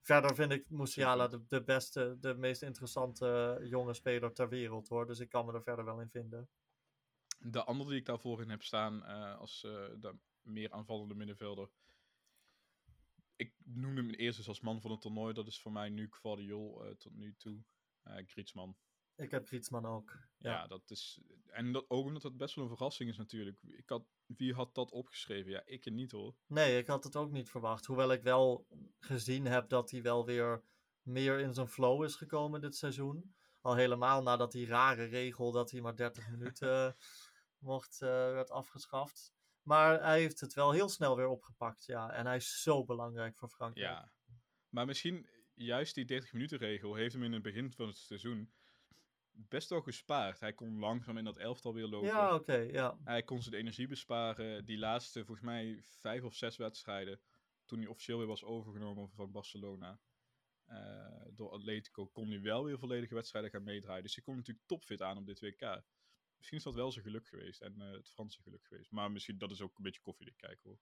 Verder 0.00 0.34
vind 0.34 0.52
ik 0.52 0.70
Musiala 0.70 1.28
de, 1.28 1.44
de 1.46 1.62
beste, 1.62 2.16
de 2.20 2.34
meest 2.34 2.62
interessante 2.62 3.58
jonge 3.62 3.94
speler 3.94 4.32
ter 4.32 4.48
wereld 4.48 4.88
hoor. 4.88 5.06
Dus 5.06 5.18
ik 5.18 5.28
kan 5.28 5.46
me 5.46 5.52
er 5.52 5.62
verder 5.62 5.84
wel 5.84 6.00
in 6.00 6.10
vinden. 6.10 6.48
De 7.38 7.64
andere 7.64 7.90
die 7.90 7.98
ik 7.98 8.06
daarvoor 8.06 8.42
in 8.42 8.50
heb 8.50 8.62
staan 8.62 9.04
eh, 9.04 9.38
als 9.38 9.64
eh, 9.64 9.70
de 9.98 10.14
meer 10.42 10.72
aanvallende 10.72 11.14
middenvelder. 11.14 11.68
Ik 13.36 13.54
noemde 13.64 14.00
hem 14.00 14.10
eerst 14.10 14.38
eens 14.38 14.48
als 14.48 14.60
man 14.60 14.80
van 14.80 14.90
het 14.90 15.00
toernooi. 15.00 15.34
Dat 15.34 15.46
is 15.46 15.60
voor 15.60 15.72
mij 15.72 15.88
nu 15.88 16.08
Guardiol 16.10 16.84
eh, 16.84 16.94
tot 16.94 17.14
nu 17.14 17.34
toe. 17.36 17.62
Griezmann. 18.26 18.76
Ik 19.16 19.30
heb 19.30 19.46
Griezmann 19.46 19.86
ook. 19.86 20.18
Ja. 20.38 20.50
Ja. 20.50 20.66
dat 20.66 20.90
is... 20.90 21.20
En 21.46 21.72
dat, 21.72 21.84
ook 21.88 22.06
omdat 22.06 22.22
het 22.22 22.36
best 22.36 22.54
wel 22.54 22.64
een 22.64 22.70
verrassing 22.70 23.10
is 23.10 23.16
natuurlijk. 23.16 23.62
Ik 23.62 23.88
had, 23.88 24.06
wie 24.26 24.54
had 24.54 24.74
dat 24.74 24.90
opgeschreven? 24.90 25.50
Ja, 25.50 25.62
ik 25.64 25.90
niet 25.90 26.10
hoor. 26.10 26.34
Nee, 26.46 26.78
ik 26.78 26.86
had 26.86 27.04
het 27.04 27.16
ook 27.16 27.30
niet 27.30 27.50
verwacht. 27.50 27.86
Hoewel 27.86 28.12
ik 28.12 28.22
wel 28.22 28.66
gezien 28.98 29.46
heb 29.46 29.68
dat 29.68 29.90
hij 29.90 30.02
wel 30.02 30.24
weer 30.24 30.62
meer 31.02 31.38
in 31.38 31.54
zijn 31.54 31.68
flow 31.68 32.04
is 32.04 32.14
gekomen 32.14 32.60
dit 32.60 32.76
seizoen. 32.76 33.34
Al 33.60 33.74
helemaal 33.74 34.22
nadat 34.22 34.52
die 34.52 34.66
rare 34.66 35.04
regel 35.04 35.52
dat 35.52 35.70
hij 35.70 35.80
maar 35.80 35.96
30 35.96 36.30
minuten 36.36 36.96
mocht, 37.58 38.02
eh, 38.02 38.08
werd 38.08 38.50
afgeschaft. 38.50 39.34
Maar 39.66 40.02
hij 40.02 40.20
heeft 40.20 40.40
het 40.40 40.54
wel 40.54 40.70
heel 40.72 40.88
snel 40.88 41.16
weer 41.16 41.28
opgepakt, 41.28 41.84
ja. 41.84 42.12
En 42.12 42.26
hij 42.26 42.36
is 42.36 42.62
zo 42.62 42.84
belangrijk 42.84 43.38
voor 43.38 43.48
Frankrijk. 43.48 43.86
Ja. 43.86 44.12
Maar 44.68 44.86
misschien 44.86 45.28
juist 45.54 45.94
die 45.94 46.04
30 46.04 46.32
minuten 46.32 46.58
regel 46.58 46.94
heeft 46.94 47.12
hem 47.12 47.22
in 47.22 47.32
het 47.32 47.42
begin 47.42 47.72
van 47.72 47.86
het 47.86 47.96
seizoen 47.96 48.52
best 49.30 49.68
wel 49.68 49.80
gespaard. 49.80 50.40
Hij 50.40 50.52
kon 50.52 50.78
langzaam 50.78 51.16
in 51.18 51.24
dat 51.24 51.36
elftal 51.36 51.74
weer 51.74 51.86
lopen. 51.86 52.08
Ja, 52.08 52.34
oké, 52.34 52.56
ja. 52.56 52.98
Hij 53.04 53.22
kon 53.22 53.42
zijn 53.42 53.54
energie 53.54 53.86
besparen. 53.86 54.64
Die 54.64 54.78
laatste, 54.78 55.24
volgens 55.24 55.46
mij, 55.46 55.78
vijf 55.82 56.22
of 56.22 56.34
zes 56.34 56.56
wedstrijden. 56.56 57.20
Toen 57.64 57.78
hij 57.78 57.88
officieel 57.88 58.18
weer 58.18 58.26
was 58.26 58.44
overgenomen 58.44 59.10
van 59.10 59.30
Barcelona. 59.32 59.98
eh, 60.64 60.76
door 61.30 61.50
Atletico 61.50 62.06
kon 62.06 62.28
hij 62.28 62.40
wel 62.40 62.64
weer 62.64 62.78
volledige 62.78 63.14
wedstrijden 63.14 63.50
gaan 63.50 63.62
meedraaien. 63.62 64.02
Dus 64.02 64.14
hij 64.14 64.24
komt 64.24 64.36
natuurlijk 64.36 64.66
topfit 64.66 65.02
aan 65.02 65.18
op 65.18 65.26
dit 65.26 65.40
WK. 65.40 65.82
Misschien 66.36 66.58
is 66.58 66.64
dat 66.64 66.74
wel 66.74 66.92
zijn 66.92 67.04
geluk 67.04 67.26
geweest. 67.26 67.60
En 67.60 67.80
eh, 67.80 67.90
het 67.90 68.10
Franse 68.10 68.42
geluk 68.42 68.64
geweest. 68.64 68.90
Maar 68.90 69.10
misschien 69.10 69.38
dat 69.38 69.50
is 69.50 69.60
ook 69.60 69.76
een 69.76 69.82
beetje 69.82 70.00
koffiedik 70.00 70.36
kijken 70.36 70.70
hoor. 70.70 70.78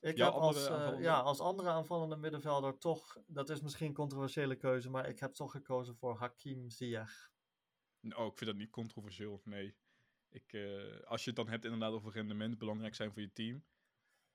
Ik 0.00 0.16
heb 0.16 0.26
als, 0.26 0.56
andere 0.56 0.66
eh, 0.66 0.74
aanvallende? 0.74 1.02
ja, 1.02 1.20
als 1.20 1.40
andere 1.40 1.68
aanvallende 1.68 2.16
middenvelder 2.16 2.78
toch, 2.78 3.18
dat 3.26 3.48
is 3.50 3.60
misschien 3.60 3.86
een 3.86 3.94
controversiële 3.94 4.56
keuze, 4.56 4.90
maar 4.90 5.08
ik 5.08 5.18
heb 5.18 5.32
toch 5.32 5.50
gekozen 5.50 5.96
voor 5.96 6.16
Hakim 6.16 6.70
Ziyech. 6.70 7.30
Oh, 8.16 8.26
ik 8.26 8.36
vind 8.36 8.50
dat 8.50 8.56
niet 8.56 8.70
controversieel. 8.70 9.40
Nee. 9.44 9.76
Ik, 10.28 10.52
eh, 10.52 11.00
als 11.04 11.20
je 11.24 11.26
het 11.26 11.38
dan 11.38 11.48
hebt 11.48 11.64
inderdaad 11.64 11.92
over 11.92 12.12
rendement 12.12 12.58
belangrijk 12.58 12.94
zijn 12.94 13.12
voor 13.12 13.22
je 13.22 13.32
team. 13.32 13.64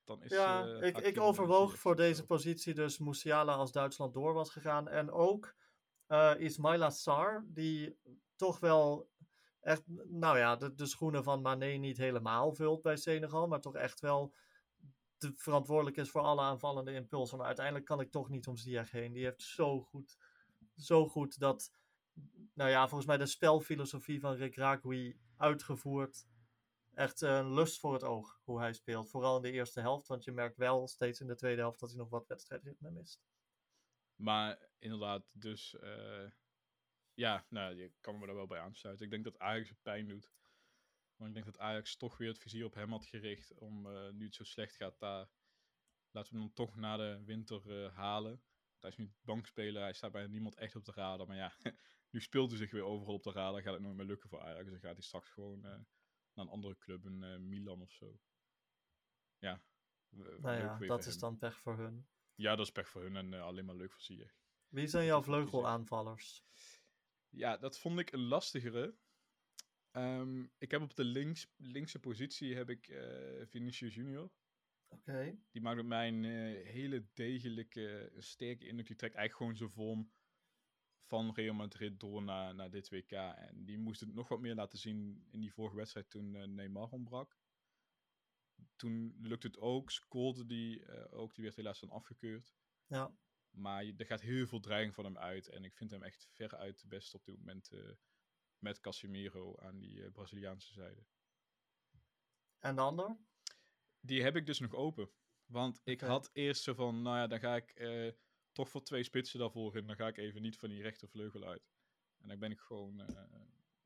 Dan 0.03 0.23
is 0.23 0.31
Ja, 0.31 0.65
ik, 0.65 0.97
ik 0.97 1.19
overwoog 1.19 1.77
voor 1.77 1.95
deze 1.95 2.25
positie 2.25 2.73
dus 2.73 2.97
Musiala 2.97 3.53
als 3.53 3.71
Duitsland 3.71 4.13
door 4.13 4.33
was 4.33 4.49
gegaan. 4.49 4.87
En 4.87 5.11
ook 5.11 5.55
Ismaila 6.37 6.89
Sarr, 6.89 7.45
die 7.47 7.97
toch 8.35 8.59
wel 8.59 9.09
echt, 9.65 9.83
nou 10.05 10.37
ja, 10.37 10.55
de, 10.55 10.85
schoenen 10.85 11.23
van 11.23 11.41
Mané 11.41 11.71
niet 11.71 11.97
helemaal 11.97 12.53
vult 12.53 12.81
bij 12.81 12.95
Senegal. 12.95 13.47
Maar 13.47 13.61
toch 13.61 13.75
echt 13.75 13.99
wel 13.99 14.33
de, 15.17 15.31
verantwoordelijk 15.35 15.97
is 15.97 16.09
voor 16.09 16.21
alle 16.21 16.41
aanvallende 16.41 16.93
impulsen. 16.93 17.37
Maar 17.37 17.47
uiteindelijk 17.47 17.85
kan 17.85 17.99
ik 17.99 18.11
toch 18.11 18.29
niet 18.29 18.47
om 18.47 18.55
Ziyech 18.55 18.91
heen. 18.91 19.13
Die 19.13 19.23
heeft 19.23 19.41
zo 19.41 19.81
goed, 19.81 20.17
zo 20.75 21.07
goed 21.07 21.39
dat, 21.39 21.73
nou 22.53 22.69
ja, 22.69 22.87
volgens 22.87 23.07
mij 23.07 23.17
de 23.17 23.25
spelfilosofie 23.25 24.19
van 24.19 24.33
Rick 24.35 24.55
Ragui 24.55 25.19
uitgevoerd 25.37 26.27
echt 26.93 27.21
een 27.21 27.53
lust 27.53 27.79
voor 27.79 27.93
het 27.93 28.03
oog 28.03 28.39
hoe 28.43 28.59
hij 28.59 28.73
speelt. 28.73 29.09
Vooral 29.09 29.35
in 29.35 29.41
de 29.41 29.51
eerste 29.51 29.79
helft, 29.79 30.07
want 30.07 30.23
je 30.23 30.31
merkt 30.31 30.57
wel 30.57 30.87
steeds 30.87 31.19
in 31.19 31.27
de 31.27 31.35
tweede 31.35 31.61
helft 31.61 31.79
dat 31.79 31.89
hij 31.89 31.97
nog 31.97 32.09
wat 32.09 32.27
wedstrijdritme 32.27 32.91
mist. 32.91 33.21
Maar 34.15 34.69
inderdaad, 34.79 35.23
dus 35.31 35.75
eh, 35.75 36.25
ja, 37.15 37.45
nou, 37.49 37.75
je 37.75 37.91
kan 38.01 38.19
me 38.19 38.25
daar 38.25 38.35
wel 38.35 38.47
bij 38.47 38.59
aansluiten. 38.59 39.05
Ik 39.05 39.11
denk 39.11 39.23
dat 39.23 39.39
Ajax 39.39 39.69
het 39.69 39.81
pijn 39.81 40.07
doet. 40.07 40.31
Want 41.15 41.29
ik 41.29 41.33
denk 41.33 41.45
dat 41.45 41.59
Ajax 41.59 41.95
toch 41.95 42.17
weer 42.17 42.27
het 42.27 42.39
vizier 42.39 42.65
op 42.65 42.73
hem 42.73 42.91
had 42.91 43.05
gericht. 43.05 43.53
Om 43.53 43.87
eh, 43.87 44.09
nu 44.09 44.25
het 44.25 44.35
zo 44.35 44.43
slecht 44.43 44.75
gaat 44.75 44.99
daar. 44.99 45.29
Laten 46.11 46.33
we 46.33 46.37
hem 46.37 46.47
dan 46.47 46.53
toch 46.53 46.75
na 46.75 46.97
de 46.97 47.23
winter 47.25 47.83
eh, 47.83 47.95
halen. 47.95 48.43
Hij 48.79 48.89
is 48.89 48.97
nu 48.97 49.13
bankspeler, 49.21 49.81
hij 49.81 49.93
staat 49.93 50.11
bij 50.11 50.27
niemand 50.27 50.55
echt 50.55 50.75
op 50.75 50.85
de 50.85 50.91
radar. 50.91 51.27
Maar 51.27 51.35
ja, 51.35 51.53
nu 52.11 52.21
speelt 52.21 52.49
hij 52.49 52.59
zich 52.59 52.71
weer 52.71 52.83
overal 52.83 53.13
op 53.13 53.23
de 53.23 53.31
radar. 53.31 53.61
Gaat 53.61 53.73
het 53.73 53.81
nooit 53.81 53.95
meer 53.95 54.05
lukken 54.05 54.29
voor 54.29 54.41
Ajax. 54.41 54.69
Dan 54.69 54.79
gaat 54.79 54.93
hij 54.93 55.03
straks 55.03 55.29
gewoon 55.29 55.65
eh, 55.65 55.71
naar 56.33 56.45
een 56.45 56.51
andere 56.51 56.77
club, 56.77 57.05
een 57.05 57.49
Milan 57.49 57.81
of 57.81 57.91
zo. 57.91 58.19
Ja. 59.37 59.63
Nou 60.09 60.57
ja, 60.57 60.77
dat 60.77 61.05
is 61.05 61.11
hem. 61.11 61.19
dan 61.19 61.37
pech 61.37 61.59
voor 61.59 61.77
hun. 61.77 62.07
Ja, 62.35 62.55
dat 62.55 62.65
is 62.65 62.71
pech 62.71 62.89
voor 62.89 63.01
hun 63.01 63.15
en 63.15 63.33
alleen 63.33 63.65
maar 63.65 63.75
leuk 63.75 63.91
voor 63.91 64.01
Ziyech. 64.01 64.37
Wie 64.67 64.87
zijn 64.87 65.05
jouw 65.05 65.21
vleugelaanvallers? 65.21 66.43
Ja, 67.35 67.57
dat 67.57 67.79
vond 67.79 67.99
ik 67.99 68.11
een 68.11 68.27
lastigere. 68.27 68.95
Ehm, 69.91 70.45
ik 70.57 70.71
heb 70.71 70.81
op 70.81 70.95
de 70.95 71.03
links, 71.03 71.47
linkse 71.57 71.99
positie 71.99 72.55
heb 72.55 72.69
ik 72.69 72.87
eh 72.87 73.45
Vinicius 73.45 73.95
Junior. 73.95 74.31
Oké. 74.87 75.37
Die 75.51 75.61
maakt 75.61 75.75
met 75.75 75.85
mij 75.85 76.07
een 76.07 76.25
eh, 76.25 76.71
hele 76.71 77.05
degelijke, 77.13 78.11
sterke 78.17 78.67
indruk. 78.67 78.87
Die 78.87 78.95
trekt 78.95 79.15
eigenlijk 79.15 79.35
gewoon 79.35 79.57
zijn 79.57 79.69
vorm 79.69 80.11
van 81.03 81.33
Real 81.33 81.53
Madrid 81.53 81.99
door 81.99 82.23
naar, 82.23 82.55
naar 82.55 82.69
dit 82.69 82.89
WK. 82.89 83.11
En 83.11 83.65
die 83.65 83.77
moest 83.77 83.99
het 83.99 84.13
nog 84.13 84.27
wat 84.27 84.39
meer 84.39 84.55
laten 84.55 84.79
zien 84.79 85.25
in 85.31 85.39
die 85.39 85.53
vorige 85.53 85.75
wedstrijd 85.75 86.09
toen 86.09 86.35
eh, 86.35 86.47
Neymar 86.47 86.89
ontbrak. 86.89 87.37
Toen 88.75 89.15
lukte 89.21 89.47
het 89.47 89.57
ook, 89.57 89.91
scoorde 89.91 90.45
die 90.45 90.87
ook. 91.11 91.35
Die 91.35 91.43
werd 91.43 91.55
helaas 91.55 91.79
dan 91.79 91.89
afgekeurd. 91.89 92.55
Ja. 92.87 93.15
Maar 93.55 93.85
er 93.97 94.05
gaat 94.05 94.21
heel 94.21 94.47
veel 94.47 94.59
dreiging 94.59 94.93
van 94.93 95.05
hem 95.05 95.17
uit. 95.17 95.47
En 95.49 95.63
ik 95.63 95.75
vind 95.75 95.91
hem 95.91 96.03
echt 96.03 96.27
veruit 96.31 96.81
de 96.81 96.87
beste 96.87 97.17
op 97.17 97.25
dit 97.25 97.37
moment. 97.37 97.71
eh, 97.71 97.91
met 98.57 98.79
Casemiro 98.79 99.57
aan 99.57 99.77
die 99.77 100.03
eh, 100.03 100.11
Braziliaanse 100.11 100.73
zijde. 100.73 101.05
En 102.59 102.75
de 102.75 102.81
ander? 102.81 103.17
Die 103.99 104.23
heb 104.23 104.35
ik 104.35 104.45
dus 104.45 104.59
nog 104.59 104.73
open. 104.73 105.09
Want 105.45 105.81
ik 105.83 106.01
had 106.01 106.29
eerst 106.33 106.63
zo 106.63 106.73
van, 106.73 107.01
nou 107.01 107.17
ja, 107.17 107.27
dan 107.27 107.39
ga 107.39 107.55
ik 107.55 107.71
eh, 107.71 108.11
toch 108.51 108.69
voor 108.69 108.83
twee 108.83 109.03
spitsen 109.03 109.39
daarvoor 109.39 109.77
in. 109.77 109.87
Dan 109.87 109.95
ga 109.95 110.07
ik 110.07 110.17
even 110.17 110.41
niet 110.41 110.57
van 110.57 110.69
die 110.69 110.81
rechtervleugel 110.81 111.43
uit. 111.43 111.71
En 112.17 112.27
dan 112.27 112.39
ben 112.39 112.51
ik 112.51 112.59
gewoon 112.59 113.05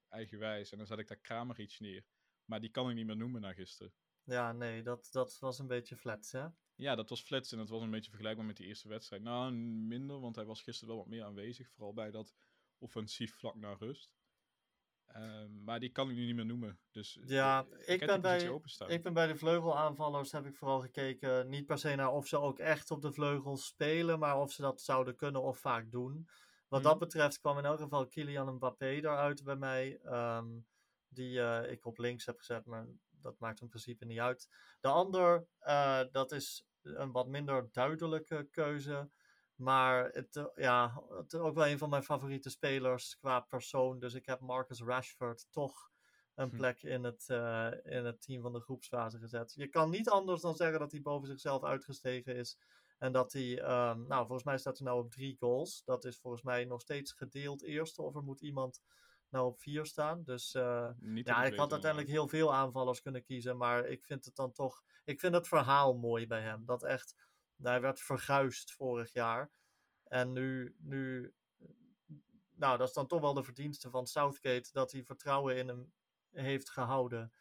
eigenwijs. 0.07 0.71
En 0.71 0.77
dan 0.77 0.87
zet 0.87 0.99
ik 0.99 1.07
daar 1.07 1.17
Kramer 1.17 1.59
iets 1.59 1.79
neer. 1.79 2.05
Maar 2.45 2.59
die 2.61 2.69
kan 2.69 2.89
ik 2.89 2.95
niet 2.95 3.05
meer 3.05 3.17
noemen 3.17 3.41
na 3.41 3.53
gisteren. 3.53 3.93
Ja, 4.23 4.51
nee, 4.51 4.83
dat, 4.83 5.07
dat 5.11 5.39
was 5.39 5.59
een 5.59 5.67
beetje 5.67 5.95
flat, 5.95 6.31
hè? 6.31 6.47
Ja, 6.79 6.95
dat 6.95 7.09
was 7.09 7.21
flats 7.21 7.51
en 7.51 7.57
dat 7.57 7.69
was 7.69 7.81
een 7.81 7.89
beetje 7.91 8.09
vergelijkbaar 8.09 8.45
met 8.45 8.57
die 8.57 8.65
eerste 8.67 8.87
wedstrijd. 8.87 9.21
Nou, 9.21 9.51
minder, 9.53 10.19
want 10.19 10.35
hij 10.35 10.45
was 10.45 10.61
gisteren 10.61 10.87
wel 10.95 11.03
wat 11.03 11.07
meer 11.13 11.23
aanwezig. 11.23 11.69
Vooral 11.71 11.93
bij 11.93 12.11
dat 12.11 12.33
offensief 12.77 13.35
vlak 13.35 13.55
naar 13.55 13.75
rust. 13.79 14.15
Ehm, 15.05 15.63
maar 15.63 15.79
die 15.79 15.89
kan 15.89 16.09
ik 16.09 16.15
nu 16.15 16.25
niet 16.25 16.35
meer 16.35 16.45
noemen. 16.45 16.79
Dus 16.91 17.19
Ja, 17.25 17.65
eh, 17.71 17.93
ik 17.93 17.99
heb 17.99 18.09
ben 18.09 18.21
bij- 18.21 18.49
openstaan. 18.49 18.89
Ik 18.89 19.03
ben 19.03 19.13
bij 19.13 19.27
de 19.27 19.35
vleugelaanvallers 19.35 20.31
heb 20.31 20.45
ik 20.45 20.55
vooral 20.55 20.79
gekeken, 20.81 21.49
niet 21.49 21.65
per 21.65 21.77
se 21.77 21.95
naar 21.95 22.11
of 22.11 22.27
ze 22.27 22.37
ook 22.39 22.59
echt 22.59 22.91
op 22.91 23.01
de 23.01 23.11
vleugels 23.11 23.65
spelen, 23.65 24.19
maar 24.19 24.37
of 24.39 24.51
ze 24.51 24.61
dat 24.61 24.81
zouden 24.81 25.15
kunnen 25.15 25.41
of 25.41 25.59
vaak 25.59 25.91
doen. 25.91 26.27
Wat 26.67 26.79
Mhm. 26.81 26.89
dat 26.89 26.99
betreft 26.99 27.39
kwam 27.39 27.57
in 27.57 27.65
elk 27.65 27.79
geval 27.79 28.07
Kylian 28.07 28.53
Mbappé 28.55 28.85
eruit 28.89 29.43
bij 29.43 29.55
mij, 29.55 29.99
ehm, 30.03 30.47
die 31.07 31.41
eh, 31.41 31.71
ik 31.71 31.85
op 31.85 31.97
links 31.97 32.25
heb 32.25 32.37
gezet, 32.37 32.65
maar 32.65 32.87
dat 33.09 33.39
maakt 33.39 33.61
in 33.61 33.67
principe 33.69 34.05
niet 34.05 34.19
uit. 34.19 34.49
De 34.79 34.87
ander, 34.87 35.47
eh, 35.59 36.01
dat 36.11 36.31
is 36.31 36.67
een 36.95 37.11
wat 37.11 37.27
minder 37.27 37.69
duidelijke 37.71 38.47
keuze, 38.51 39.09
maar 39.55 40.09
het, 40.09 40.35
eh, 40.35 40.45
ja, 40.55 41.03
het 41.09 41.33
is 41.33 41.39
ook 41.39 41.55
wel 41.55 41.67
een 41.67 41.77
van 41.77 41.89
mijn 41.89 42.03
favoriete 42.03 42.49
spelers 42.49 43.17
qua 43.17 43.39
persoon, 43.39 43.99
dus 43.99 44.13
ik 44.13 44.25
heb 44.25 44.39
Marcus 44.39 44.81
Rashford 44.81 45.47
toch 45.51 45.89
een 46.35 46.49
Hm. 46.49 46.55
plek 46.55 46.83
in 46.83 47.03
het, 47.03 47.29
eh, 47.29 47.71
in 47.83 48.05
het 48.05 48.21
team 48.21 48.41
van 48.41 48.53
de 48.53 48.59
groepsfase 48.59 49.19
gezet. 49.19 49.53
Je 49.55 49.67
kan 49.67 49.89
niet 49.89 50.09
anders 50.09 50.41
dan 50.41 50.55
zeggen 50.55 50.79
dat 50.79 50.91
hij 50.91 51.01
boven 51.01 51.27
zichzelf 51.27 51.63
uitgestegen 51.63 52.35
is. 52.35 52.57
En 52.97 53.11
dat 53.11 53.33
hij, 53.33 53.61
ehm, 53.61 54.07
nou 54.07 54.21
volgens 54.25 54.43
mij 54.43 54.57
staat 54.57 54.77
hij 54.77 54.87
nou 54.87 55.03
op 55.03 55.11
drie 55.11 55.37
goals. 55.39 55.83
Dat 55.83 56.05
is 56.05 56.19
volgens 56.19 56.43
mij 56.43 56.65
nog 56.65 56.81
steeds 56.81 57.11
gedeeld 57.11 57.63
eerste. 57.63 58.01
Of 58.01 58.15
er 58.15 58.23
moet 58.23 58.41
iemand 58.41 58.81
nou 59.29 59.45
op 59.45 59.59
vier 59.59 59.85
staan. 59.85 60.23
Dus 60.23 60.53
eh, 60.53 60.89
ja, 61.13 61.43
ik 61.43 61.55
had 61.55 61.71
uiteindelijk 61.71 62.11
heel 62.11 62.27
veel 62.27 62.53
aanvallers 62.53 63.01
kunnen 63.01 63.23
kiezen. 63.23 63.57
Maar 63.57 63.85
ik 63.85 64.05
vind 64.05 64.25
het 64.25 64.35
dan 64.35 64.51
toch, 64.51 64.83
ik 65.03 65.19
vind 65.19 65.33
het 65.33 65.47
verhaal 65.47 65.97
mooi 65.97 66.27
bij 66.27 66.41
hem. 66.41 66.65
Dat 66.65 66.83
echt, 66.83 67.15
hij 67.61 67.81
werd 67.81 67.99
verguisd 67.99 68.73
vorig 68.73 69.13
jaar. 69.13 69.51
En 70.03 70.31
nu, 70.31 70.75
nu, 70.79 71.33
nou 72.55 72.77
dat 72.77 72.87
is 72.87 72.93
dan 72.93 73.07
toch 73.07 73.21
wel 73.21 73.33
de 73.33 73.43
verdienste 73.43 73.89
van 73.89 74.07
Southgate. 74.07 74.69
Dat 74.71 74.91
hij 74.91 75.03
vertrouwen 75.03 75.55
in 75.55 75.67
hem 75.67 75.93
heeft 76.31 76.69
gehouden. 76.69 77.33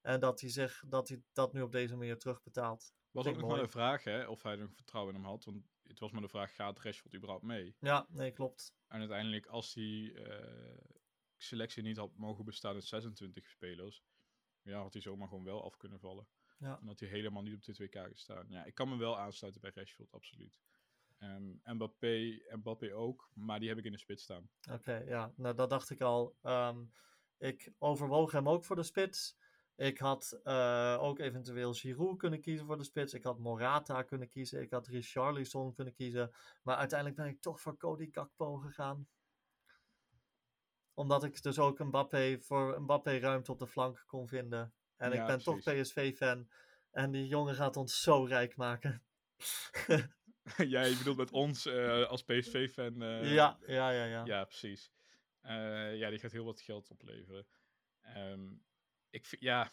En 0.00 0.20
dat 0.20 0.40
hij, 0.40 0.50
zich, 0.50 0.84
dat, 0.86 1.08
hij 1.08 1.22
dat 1.32 1.52
nu 1.52 1.62
op 1.62 1.72
deze 1.72 1.96
manier 1.96 2.18
terugbetaalt. 2.18 2.94
was 3.10 3.26
ook 3.26 3.36
nog 3.36 3.50
maar 3.50 3.60
de 3.60 3.68
vraag, 3.68 4.04
hè, 4.04 4.26
of 4.26 4.42
hij 4.42 4.56
nog 4.56 4.74
vertrouwen 4.74 5.14
in 5.14 5.20
hem 5.20 5.30
had. 5.30 5.44
Want 5.44 5.62
het 5.82 5.98
was 5.98 6.10
maar 6.10 6.20
de 6.20 6.28
vraag, 6.28 6.54
gaat 6.54 6.80
Rashford 6.80 7.14
überhaupt 7.14 7.44
mee? 7.44 7.76
Ja, 7.78 8.06
nee, 8.08 8.32
klopt. 8.32 8.74
En 8.88 8.98
uiteindelijk, 8.98 9.46
als 9.46 9.72
die 9.72 10.12
eh, 10.12 10.78
selectie 11.42 11.82
niet 11.82 11.96
had 11.96 12.16
mogen 12.16 12.44
bestaan 12.44 12.74
uit 12.74 12.84
26 12.84 13.48
spelers, 13.48 14.02
ja, 14.62 14.80
had 14.80 14.92
hij 14.92 15.02
zomaar 15.02 15.28
gewoon 15.28 15.44
wel 15.44 15.64
af 15.64 15.76
kunnen 15.76 16.00
vallen. 16.00 16.26
Ja. 16.58 16.78
En 16.80 16.86
had 16.86 17.00
hij 17.00 17.08
helemaal 17.08 17.42
niet 17.42 17.54
op 17.54 17.64
dit 17.64 17.78
WK 17.78 17.98
gestaan. 18.08 18.46
Ja, 18.48 18.64
ik 18.64 18.74
kan 18.74 18.88
me 18.88 18.96
wel 18.96 19.18
aansluiten 19.18 19.60
bij 19.60 19.70
Rashford, 19.74 20.12
absoluut. 20.12 20.60
Ehm 21.18 21.52
Mbappé, 21.64 22.40
Mbappé 22.50 22.94
ook, 22.94 23.30
maar 23.34 23.60
die 23.60 23.68
heb 23.68 23.78
ik 23.78 23.84
in 23.84 23.92
de 23.92 23.98
spits 23.98 24.22
staan. 24.22 24.50
Oké, 24.70 24.96
ja, 24.96 25.32
nou 25.36 25.54
dat 25.54 25.70
dacht 25.70 25.90
ik 25.90 26.00
al. 26.00 26.36
Ehm, 26.42 26.84
ik 27.38 27.72
overwoog 27.78 28.32
hem 28.32 28.48
ook 28.48 28.64
voor 28.64 28.76
de 28.76 28.82
spits. 28.82 29.36
Ik 29.76 29.98
had 29.98 30.40
eh, 30.42 30.96
ook 31.00 31.18
eventueel 31.18 31.72
Giroud 31.72 32.18
kunnen 32.18 32.40
kiezen 32.40 32.66
voor 32.66 32.76
de 32.76 32.84
spits. 32.84 33.14
Ik 33.14 33.22
had 33.22 33.38
Morata 33.38 34.02
kunnen 34.02 34.28
kiezen. 34.28 34.60
Ik 34.60 34.70
had 34.70 34.86
Richarlison 34.86 35.74
kunnen 35.74 35.94
kiezen. 35.94 36.32
Maar 36.62 36.76
uiteindelijk 36.76 37.18
ben 37.20 37.28
ik 37.28 37.40
toch 37.40 37.60
voor 37.60 37.76
Cody 37.76 38.08
Gakpo 38.12 38.56
gegaan. 38.56 39.08
Omdat 40.94 41.24
ik 41.24 41.42
dus 41.42 41.58
ook 41.58 41.78
Mbappé 41.78 42.38
voor 42.40 42.82
Mbappé 42.82 43.18
ruimte 43.18 43.52
op 43.52 43.58
de 43.58 43.66
flank 43.66 44.04
kon 44.06 44.28
vinden. 44.28 44.74
En 44.96 45.12
Ja, 45.12 45.20
ik 45.20 45.26
ben 45.26 45.42
toch. 45.42 45.58
PSV-fan. 45.58 46.48
En 46.90 47.10
die 47.10 47.26
jongen 47.26 47.54
gaat 47.54 47.76
ons 47.76 48.02
zo 48.02 48.24
rijk 48.24 48.56
maken. 48.56 49.02
Jij 50.56 50.96
bedoelt 50.96 51.16
met 51.16 51.30
ons 51.44 51.66
eh, 51.66 52.06
als 52.06 52.22
PSV-fan. 52.22 53.02
eh, 53.02 53.34
ja, 53.34 53.58
ja, 53.66 53.90
ja, 53.90 54.04
ja. 54.04 54.24
Ja, 54.24 54.44
precies. 54.44 54.92
Eh, 55.40 55.96
ja, 55.96 56.10
die 56.10 56.18
gaat 56.18 56.32
heel 56.32 56.44
wat 56.44 56.60
geld 56.60 56.90
opleveren. 56.90 57.46
Ehm, 58.00 58.52
ik 59.10 59.36
ja, 59.40 59.72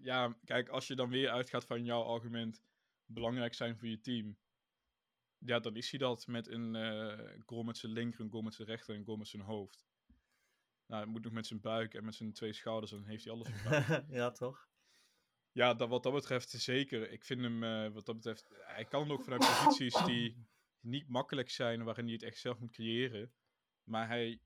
ja, 0.00 0.36
kijk, 0.44 0.68
als 0.68 0.86
je 0.86 0.94
dan 0.94 1.08
weer 1.08 1.30
uitgaat 1.30 1.64
van 1.64 1.84
jouw 1.84 2.02
argument 2.02 2.62
belangrijk 3.04 3.54
zijn 3.54 3.78
voor 3.78 3.88
je 3.88 4.00
team. 4.00 4.38
Ja, 5.38 5.58
dan 5.58 5.76
is 5.76 5.90
hij 5.90 5.98
dat 5.98 6.26
met 6.26 6.48
een 6.48 6.74
goal 7.46 7.62
met 7.62 7.76
zijn 7.76 7.92
linker, 7.92 8.20
een 8.20 8.30
goal 8.30 8.42
met 8.42 8.54
zijn 8.54 8.68
rechter 8.68 8.94
en 8.94 9.00
een 9.00 9.06
goal 9.06 9.16
met 9.16 9.28
zijn 9.28 9.42
hoofd. 9.42 9.87
Nou, 10.88 11.02
het 11.02 11.10
moet 11.10 11.24
nog 11.24 11.32
met 11.32 11.46
zijn 11.46 11.60
buik 11.60 11.94
en 11.94 12.04
met 12.04 12.14
zijn 12.14 12.32
twee 12.32 12.52
schouders, 12.52 12.90
dan 12.90 13.04
heeft 13.04 13.24
hij 13.24 13.32
alles 13.32 13.48
ja, 14.20 14.30
toch? 14.30 14.68
Ja, 15.52 15.74
dat, 15.74 15.88
wat 15.88 16.02
dat 16.02 16.12
betreft 16.12 16.50
zeker. 16.50 17.10
Ik 17.10 17.24
vind 17.24 17.40
hem, 17.40 17.62
eh, 17.62 17.92
wat 17.92 18.06
dat 18.06 18.14
betreft, 18.14 18.46
hij 18.50 18.84
kan 18.84 19.10
ook 19.10 19.24
vanuit 19.24 19.40
posities 19.40 20.04
die 20.04 20.46
niet 20.80 21.08
makkelijk 21.08 21.50
zijn, 21.50 21.84
waarin 21.84 22.04
hij 22.04 22.12
het 22.12 22.22
echt 22.22 22.38
zelf 22.38 22.58
moet 22.58 22.70
creëren. 22.70 23.32
Maar 23.84 24.08
hij 24.08 24.40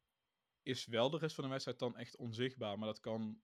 is 0.62 0.86
wel 0.86 1.10
de 1.10 1.18
rest 1.18 1.34
van 1.34 1.44
de 1.44 1.50
wedstrijd 1.50 1.78
dan 1.78 1.96
echt 1.96 2.16
onzichtbaar. 2.16 2.78
Maar 2.78 2.88
dat 2.88 3.00
kan 3.00 3.42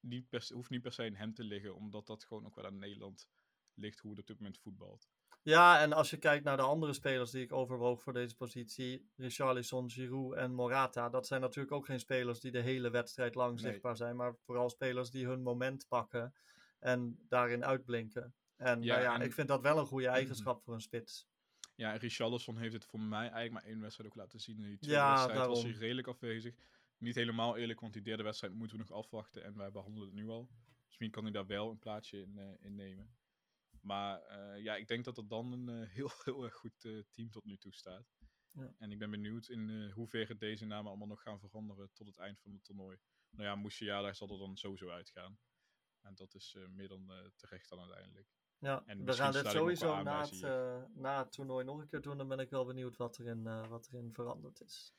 niet 0.00 0.28
per, 0.28 0.48
hoeft 0.52 0.70
niet 0.70 0.82
per 0.82 0.92
se 0.92 1.04
in 1.04 1.14
hem 1.14 1.34
te 1.34 1.44
liggen, 1.44 1.74
omdat 1.74 2.06
dat 2.06 2.24
gewoon 2.24 2.46
ook 2.46 2.54
wel 2.54 2.66
aan 2.66 2.78
Nederland 2.78 3.28
ligt, 3.74 3.98
hoe 3.98 4.10
het 4.10 4.20
op 4.20 4.26
dit 4.26 4.36
moment 4.36 4.58
voetbalt. 4.58 5.10
Ja, 5.44 5.80
en 5.80 5.92
als 5.92 6.10
je 6.10 6.16
kijkt 6.16 6.44
naar 6.44 6.56
de 6.56 6.62
andere 6.62 6.92
spelers 6.92 7.30
die 7.30 7.42
ik 7.42 7.52
overwoog 7.52 8.02
voor 8.02 8.12
deze 8.12 8.36
positie, 8.36 9.10
Richarlison, 9.16 9.90
Giroud 9.90 10.34
en 10.34 10.54
Morata, 10.54 11.08
dat 11.08 11.26
zijn 11.26 11.40
natuurlijk 11.40 11.74
ook 11.74 11.86
geen 11.86 12.00
spelers 12.00 12.40
die 12.40 12.50
de 12.50 12.60
hele 12.60 12.90
wedstrijd 12.90 13.34
lang 13.34 13.60
Nee. 13.60 13.70
zichtbaar 13.70 13.96
zijn, 13.96 14.16
maar 14.16 14.34
vooral 14.44 14.70
spelers 14.70 15.10
die 15.10 15.26
hun 15.26 15.42
moment 15.42 15.88
pakken 15.88 16.34
en 16.78 17.18
daarin 17.28 17.64
uitblinken. 17.64 18.34
En 18.56 18.82
Ja, 18.82 18.92
nou 18.94 19.02
ja, 19.06 19.14
en- 19.14 19.20
ik 19.20 19.32
vind 19.32 19.48
dat 19.48 19.60
wel 19.62 19.78
een 19.78 19.86
goede 19.86 20.06
eigenschap 20.18 20.62
voor 20.62 20.74
een 20.74 20.80
spits. 20.80 21.28
Ja, 21.74 21.92
en 21.92 21.98
Richarlison 21.98 22.56
heeft 22.58 22.72
het 22.72 22.84
voor 22.84 23.00
mij 23.00 23.20
eigenlijk 23.30 23.52
maar 23.52 23.64
één 23.64 23.80
wedstrijd 23.80 24.10
ook 24.10 24.16
laten 24.16 24.40
zien. 24.40 24.56
In 24.60 24.68
die 24.68 24.78
tweede 24.78 24.96
Ja, 25.00 25.12
wedstrijd 25.12 25.46
was 25.46 25.62
hij 25.62 25.72
redelijk 25.72 26.08
afwezig. 26.08 26.54
Niet 26.98 27.14
helemaal 27.14 27.56
eerlijk, 27.56 27.80
want 27.80 27.92
die 27.92 28.02
derde 28.02 28.22
wedstrijd 28.22 28.54
moeten 28.54 28.76
we 28.76 28.84
nog 28.88 28.98
afwachten. 28.98 29.44
En 29.44 29.56
wij 29.56 29.70
behandelen 29.70 30.08
het 30.08 30.16
nu 30.16 30.28
al. 30.28 30.48
Misschien 30.86 31.10
kan 31.10 31.22
hij 31.22 31.32
daar 31.32 31.46
wel 31.46 31.70
een 31.70 31.78
plaatsje 31.78 32.20
in, 32.20 32.38
eh, 32.38 32.46
in 32.66 32.74
nemen. 32.74 33.14
Maar 33.82 34.22
eh, 34.22 34.62
ja, 34.62 34.76
ik 34.76 34.88
denk 34.88 35.04
dat 35.04 35.16
er 35.16 35.28
dan 35.28 35.52
een 35.52 35.68
eh, 35.68 35.88
heel, 35.96 36.10
heel 36.24 36.44
erg 36.44 36.54
goed 36.54 36.84
eh, 36.84 37.02
team 37.10 37.30
tot 37.30 37.44
nu 37.44 37.56
toe 37.56 37.74
staat. 37.74 38.14
Ja. 38.50 38.74
En 38.78 38.92
ik 38.92 38.98
ben 38.98 39.10
benieuwd 39.10 39.48
in 39.48 39.90
hoeverre 39.90 40.36
deze 40.36 40.66
namen 40.66 40.88
allemaal 40.88 41.08
nog 41.08 41.22
gaan 41.22 41.40
veranderen 41.40 41.90
tot 41.92 42.06
het 42.06 42.18
eind 42.18 42.40
van 42.40 42.52
het 42.52 42.64
toernooi. 42.64 42.98
Nou 43.30 43.48
ja, 43.48 43.54
Musiala 43.54 44.12
zal 44.12 44.28
er 44.28 44.38
dan 44.38 44.56
sowieso 44.56 44.88
uitgaan. 44.88 45.38
En 46.00 46.14
dat 46.14 46.34
is 46.34 46.56
meer 46.68 46.88
dan 46.88 47.32
terecht 47.36 47.68
dan 47.68 47.78
uiteindelijk. 47.78 48.28
Ja, 48.58 48.82
En 48.86 49.04
we 49.04 49.12
gaan 49.12 49.32
dit 49.32 49.46
sowieso 49.46 49.92
aan 49.92 50.04
na 50.04 50.20
het, 50.20 50.94
na 50.94 51.18
het 51.18 51.32
toernooi 51.32 51.64
nog 51.64 51.78
een 51.80 51.88
keer 51.88 52.00
doen. 52.00 52.18
Dan 52.18 52.28
ben 52.28 52.38
ik 52.38 52.50
wel 52.50 52.64
benieuwd 52.64 52.96
wat 52.96 53.18
erin, 53.18 53.68
wat 53.68 53.88
erin 53.92 54.12
veranderd 54.12 54.60
is. 54.60 54.94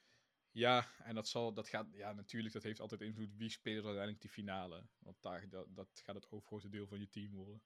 Ja, 0.51 0.87
en 0.97 1.15
dat 1.15 1.27
zal, 1.27 1.53
dat 1.53 1.69
gaat, 1.69 1.87
ja, 1.91 2.13
natuurlijk, 2.13 2.53
dat 2.53 2.63
heeft 2.63 2.79
altijd 2.79 3.01
invloed. 3.01 3.35
Wie 3.35 3.49
speelt 3.49 3.85
uiteindelijk 3.85 4.21
die 4.21 4.29
finale? 4.29 4.87
Want 4.97 5.21
daar, 5.21 5.49
dat, 5.49 5.75
dat 5.75 6.01
gaat 6.03 6.15
het 6.15 6.31
overgrote 6.31 6.69
deel 6.69 6.87
van 6.87 6.99
je 6.99 7.09
team 7.09 7.31
worden. 7.31 7.61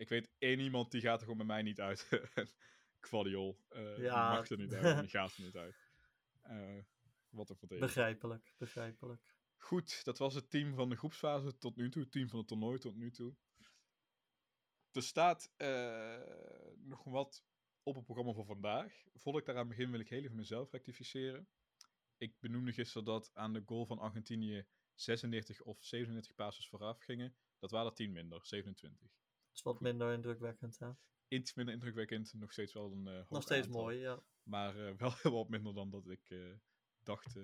Ik 0.00 0.08
weet 0.08 0.30
één 0.38 0.58
iemand 0.60 0.90
die 0.90 1.00
gaat 1.00 1.14
er 1.16 1.22
gewoon 1.22 1.36
bij 1.36 1.46
mij 1.46 1.62
niet 1.62 1.80
uit. 1.80 2.08
Quadiol. 3.00 3.58
eh 3.68 3.94
die 3.94 4.04
Ja. 4.04 4.32
mag 4.32 4.48
er 4.50 4.56
niet 4.56 4.74
uit 4.74 5.00
die 5.00 5.08
gaat 5.10 5.36
er 5.36 5.42
niet 5.42 5.56
uit. 5.56 5.76
Eh, 6.40 6.78
wat 7.28 7.50
een 7.50 7.56
verdediger. 7.56 7.86
Begrijpelijk, 7.94 8.54
begrijpelijk. 8.58 9.34
Goed, 9.56 10.04
dat 10.04 10.18
was 10.18 10.34
het 10.34 10.50
team 10.50 10.74
van 10.74 10.88
de 10.88 10.96
groepsfase 10.96 11.58
tot 11.58 11.76
nu 11.76 11.90
toe. 11.90 12.02
Het 12.02 12.12
team 12.12 12.28
van 12.28 12.38
het 12.38 12.48
toernooi 12.48 12.78
tot 12.78 12.96
nu 12.96 13.10
toe. 13.10 13.34
Er 14.92 15.02
staat 15.02 15.52
eh, 15.56 16.20
nog 16.76 17.04
wat 17.04 17.44
op 17.82 17.94
het 17.94 18.04
programma 18.04 18.32
voor 18.32 18.44
vandaag. 18.46 18.92
Voordat 19.12 19.40
ik 19.40 19.46
daaraan 19.46 19.68
begin 19.68 19.90
wil 19.90 20.00
ik 20.00 20.08
heel 20.08 20.22
even 20.22 20.36
mezelf 20.36 20.70
rectificeren. 20.70 21.48
Ik 22.16 22.38
benoemde 22.40 22.72
gisteren 22.72 23.04
dat 23.04 23.30
aan 23.34 23.52
de 23.52 23.62
goal 23.66 23.86
van 23.86 23.98
Argentinië 23.98 24.66
36 24.94 25.62
of 25.62 25.84
37 25.84 26.34
passes 26.34 26.68
vooraf 26.68 27.00
gingen. 27.00 27.36
Dat 27.58 27.70
waren 27.70 27.88
er 27.90 27.94
10 27.96 28.12
minder, 28.12 28.46
27. 28.46 29.19
Is 29.52 29.62
wat 29.62 29.80
minder 29.80 30.12
indrukwekkend, 30.12 30.78
hè? 30.78 30.90
Iets 31.28 31.54
minder 31.54 31.74
indrukwekkend, 31.74 32.32
nog 32.34 32.52
steeds 32.52 32.72
wel 32.72 32.92
een 32.92 33.06
eh 33.06 33.14
hoog 33.14 33.30
Nog 33.30 33.42
steeds 33.42 33.66
aantal. 33.66 33.82
mooi, 33.82 33.98
ja. 33.98 34.22
Maar 34.42 34.86
eh, 34.86 34.94
wel 34.98 35.12
heel 35.22 35.32
wat 35.32 35.48
minder 35.48 35.74
dan 35.74 35.90
dat 35.90 36.08
ik 36.08 36.30
eh, 36.30 36.38
dacht 37.02 37.34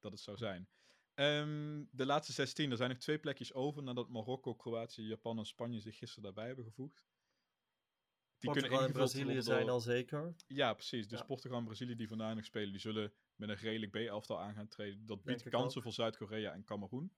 dat 0.00 0.12
het 0.12 0.20
zou 0.20 0.36
zijn. 0.36 0.68
Ehm, 1.14 1.84
de 1.90 2.06
laatste 2.06 2.32
16, 2.32 2.70
er 2.70 2.76
zijn 2.76 2.90
nog 2.90 2.98
twee 2.98 3.18
plekjes 3.18 3.52
over 3.52 3.82
nadat 3.82 4.08
Marokko, 4.08 4.54
Kroatië, 4.54 5.02
Japan 5.02 5.38
en 5.38 5.46
Spanje 5.46 5.80
zich 5.80 5.96
gisteren 5.96 6.22
daarbij 6.24 6.46
hebben 6.46 6.64
gevoegd. 6.64 7.04
Die 8.38 8.50
Portugal 8.50 8.84
en 8.84 8.92
Brazilië 8.92 9.42
zijn 9.42 9.68
al 9.68 9.80
zeker. 9.80 10.34
Ja, 10.46 10.74
precies. 10.74 11.08
Dus 11.08 11.18
Ja. 11.18 11.24
Portugal 11.24 11.58
en 11.58 11.64
Brazilië 11.64 11.94
die 11.94 12.08
vandaag 12.08 12.34
nog 12.34 12.44
spelen, 12.44 12.70
die 12.70 12.80
zullen 12.80 13.12
met 13.34 13.48
een 13.48 13.54
redelijk 13.56 13.92
B-elftal 13.92 14.40
aan 14.40 14.54
gaan 14.54 14.68
treden. 14.68 15.06
Dat 15.06 15.22
biedt 15.22 15.48
kansen 15.48 15.76
ook. 15.76 15.82
voor 15.82 15.92
Zuid-Korea 15.92 16.52
en 16.52 16.64
Cameroen. 16.64 17.12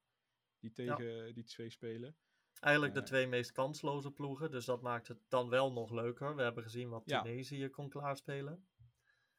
Die 0.60 0.72
tegen 0.72 1.34
die 1.34 1.44
twee 1.44 1.70
spelen. 1.70 2.16
Eigenlijk 2.60 2.94
de 2.94 3.00
Eh. 3.00 3.06
twee 3.06 3.26
meest 3.26 3.52
kansloze 3.52 4.10
ploegen, 4.10 4.50
dus 4.50 4.64
dat 4.64 4.82
maakt 4.82 5.08
het 5.08 5.18
dan 5.28 5.48
wel 5.48 5.72
nog 5.72 5.90
leuker. 5.90 6.36
We 6.36 6.42
hebben 6.42 6.62
gezien 6.62 6.88
wat. 6.88 7.06
Tunesië 7.06 7.68
kon 7.68 7.88
klaarspelen. 7.88 8.66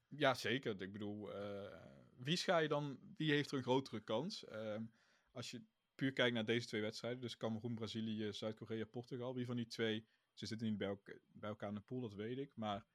Ja, 0.08 0.34
zeker. 0.34 0.82
Ik 0.82 0.92
bedoel, 0.92 1.34
eh, 1.34 1.82
wie 2.18 2.38
ga 2.38 2.58
je 2.58 2.68
dan, 2.68 3.00
wie 3.18 3.32
heeft 3.32 3.52
er 3.52 3.58
een 3.58 3.64
grotere 3.64 4.00
kans? 4.00 4.46
Ehm, 4.46 4.84
als 5.32 5.52
je 5.52 5.62
puur 5.96 6.14
kijkt 6.14 6.34
naar 6.34 6.46
deze 6.46 6.68
twee 6.68 6.82
wedstrijden, 6.82 7.22
dus 7.22 7.38
Cameroen, 7.38 7.76
Brazilië, 7.76 8.34
Zuid-Korea, 8.34 8.86
Portugal, 8.86 9.34
wie 9.36 9.46
van 9.46 9.56
die 9.56 9.68
twee, 9.68 10.06
ze 10.34 10.46
zitten 10.46 10.68
niet 10.68 10.78
bij, 10.78 10.88
elk- 10.88 11.20
bij 11.28 11.50
elkaar 11.50 11.70
in 11.70 11.76
de 11.76 11.82
pool, 11.82 12.02
dat 12.02 12.14
weet 12.14 12.38
ik, 12.38 12.52
maar 12.56 12.86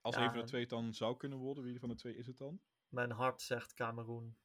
als 0.00 0.14
Ja. 0.14 0.24
een 0.24 0.30
van 0.30 0.38
de 0.40 0.46
twee 0.46 0.60
het 0.60 0.70
dan 0.70 0.94
zou 0.94 1.16
kunnen 1.16 1.38
worden, 1.38 1.64
wie 1.64 1.78
van 1.78 1.88
de 1.88 1.94
twee 1.94 2.16
is 2.16 2.26
het 2.26 2.38
dan? 2.38 2.60
Mijn 2.88 3.10
hart 3.10 3.40
zegt 3.42 3.74
Cameroen. 3.74 4.36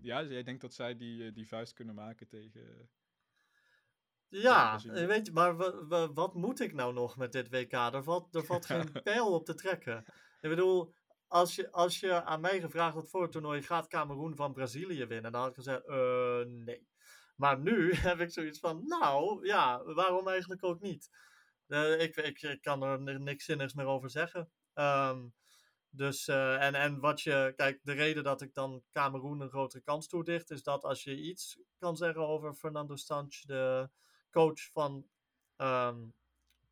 Ja, 0.00 0.22
dus 0.22 0.30
jij 0.30 0.42
denkt 0.42 0.60
dat 0.60 0.74
zij 0.74 0.96
die, 0.96 1.26
eh, 1.26 1.34
die 1.34 1.46
vuist 1.48 1.72
kunnen 1.72 1.94
maken 1.94 2.26
tegen... 2.28 2.90
Ja, 4.28 4.80
eh, 4.92 5.06
weet 5.06 5.26
je, 5.26 5.32
maar 5.32 5.56
wa- 5.56 5.86
wa- 5.86 6.12
wat 6.12 6.34
moet 6.34 6.60
ik 6.60 6.74
nou 6.74 6.92
nog 6.92 7.16
met 7.16 7.32
dit 7.32 7.48
WK? 7.48 7.72
Er 7.72 8.02
valt, 8.02 8.34
er 8.34 8.44
valt 8.52 8.66
geen 8.66 8.92
pijl 9.02 9.32
op 9.32 9.44
te 9.44 9.54
trekken. 9.54 10.04
Ik 10.40 10.48
bedoel, 10.50 10.94
als 11.26 11.54
je, 11.54 11.72
als 11.72 12.00
je 12.00 12.24
aan 12.24 12.40
mij 12.40 12.60
gevraagd 12.60 12.94
had 12.94 13.10
voor 13.10 13.22
het 13.22 13.32
toernooi, 13.32 13.62
gaat 13.62 13.88
Cameroen 13.88 14.36
van 14.36 14.52
Brazilië 14.52 15.06
winnen? 15.06 15.32
Dan 15.32 15.40
had 15.40 15.50
ik 15.50 15.56
gezegd, 15.56 15.86
eh, 15.86 16.40
nee. 16.46 16.86
Maar 17.36 17.58
nu 17.58 17.92
heb 18.08 18.20
ik 18.20 18.30
zoiets 18.30 18.58
van, 18.58 18.82
nou, 18.86 19.46
ja, 19.46 19.82
waarom 19.84 20.28
eigenlijk 20.28 20.64
ook 20.64 20.80
niet? 20.80 21.10
Eh, 21.66 22.00
ik, 22.00 22.16
ik, 22.16 22.42
ik 22.42 22.60
kan 22.62 22.82
er 22.82 23.00
ni- 23.00 23.18
niks 23.18 23.44
zinnigs 23.44 23.74
meer 23.74 23.86
over 23.86 24.10
zeggen. 24.10 24.50
Ehm, 24.74 25.26
dus, 25.90 26.28
en, 26.28 26.74
en 26.74 27.00
wat 27.00 27.20
je, 27.20 27.52
kijk, 27.56 27.80
de 27.82 27.92
reden 27.92 28.24
dat 28.24 28.40
ik 28.42 28.54
dan 28.54 28.82
Cameroen 28.92 29.40
een 29.40 29.48
grotere 29.48 29.82
kans 29.82 30.08
toedicht, 30.08 30.50
is 30.50 30.62
dat 30.62 30.84
als 30.84 31.04
je 31.04 31.16
iets 31.20 31.58
kan 31.78 31.96
zeggen 31.96 32.26
over 32.26 32.54
Fernando 32.54 32.96
Sanch, 32.96 33.40
de 33.40 33.88
coach 34.30 34.70
van 34.72 35.06
ehm, 35.56 35.98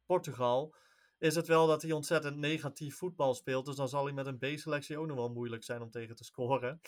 Portugal, 0.06 0.74
is 1.18 1.34
het 1.34 1.46
wel 1.46 1.66
dat 1.66 1.82
hij 1.82 1.92
ontzettend 1.92 2.36
negatief 2.36 2.96
voetbal 2.96 3.34
speelt. 3.34 3.66
Dus 3.66 3.76
dan 3.76 3.88
zal 3.88 4.04
hij 4.04 4.14
met 4.14 4.26
een 4.26 4.38
B-selectie 4.38 4.98
ook 4.98 5.06
nog 5.06 5.16
wel 5.16 5.32
moeilijk 5.32 5.64
zijn 5.64 5.82
om 5.82 5.90
tegen 5.90 6.16
te 6.16 6.24
scoren. 6.24 6.80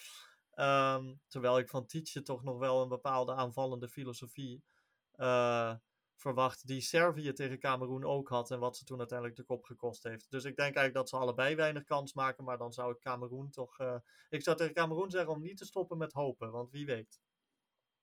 Ehm, 0.50 1.14
terwijl 1.28 1.58
ik 1.58 1.68
van 1.68 1.86
Tietje 1.86 2.22
toch 2.22 2.42
nog 2.42 2.58
wel 2.58 2.82
een 2.82 2.88
bepaalde 2.88 3.34
aanvallende 3.34 3.88
filosofie 3.88 4.64
eh, 5.12 5.74
verwacht, 6.14 6.66
die 6.66 6.80
Servië 6.80 7.32
tegen 7.32 7.58
Cameroen 7.58 8.04
ook 8.04 8.28
had 8.28 8.50
en 8.50 8.58
wat 8.58 8.76
ze 8.76 8.84
toen 8.84 8.98
uiteindelijk 8.98 9.38
de 9.38 9.44
kop 9.44 9.64
gekost 9.64 10.02
heeft. 10.02 10.30
Dus 10.30 10.44
ik 10.44 10.56
denk 10.56 10.74
eigenlijk 10.74 10.94
dat 10.94 11.08
ze 11.08 11.16
allebei 11.16 11.54
weinig 11.54 11.84
kans 11.84 12.12
maken, 12.12 12.44
maar 12.44 12.58
dan 12.58 12.72
zou 12.72 12.92
ik 12.92 13.00
Cameroen 13.00 13.50
toch... 13.50 13.78
eh, 13.78 13.96
ik 14.28 14.42
zou 14.42 14.56
tegen 14.56 14.74
Cameroen 14.74 15.10
zeggen 15.10 15.32
om 15.32 15.42
niet 15.42 15.56
te 15.56 15.64
stoppen 15.64 15.98
met 15.98 16.12
hopen, 16.12 16.50
want 16.50 16.70
wie 16.70 16.86
weet. 16.86 17.20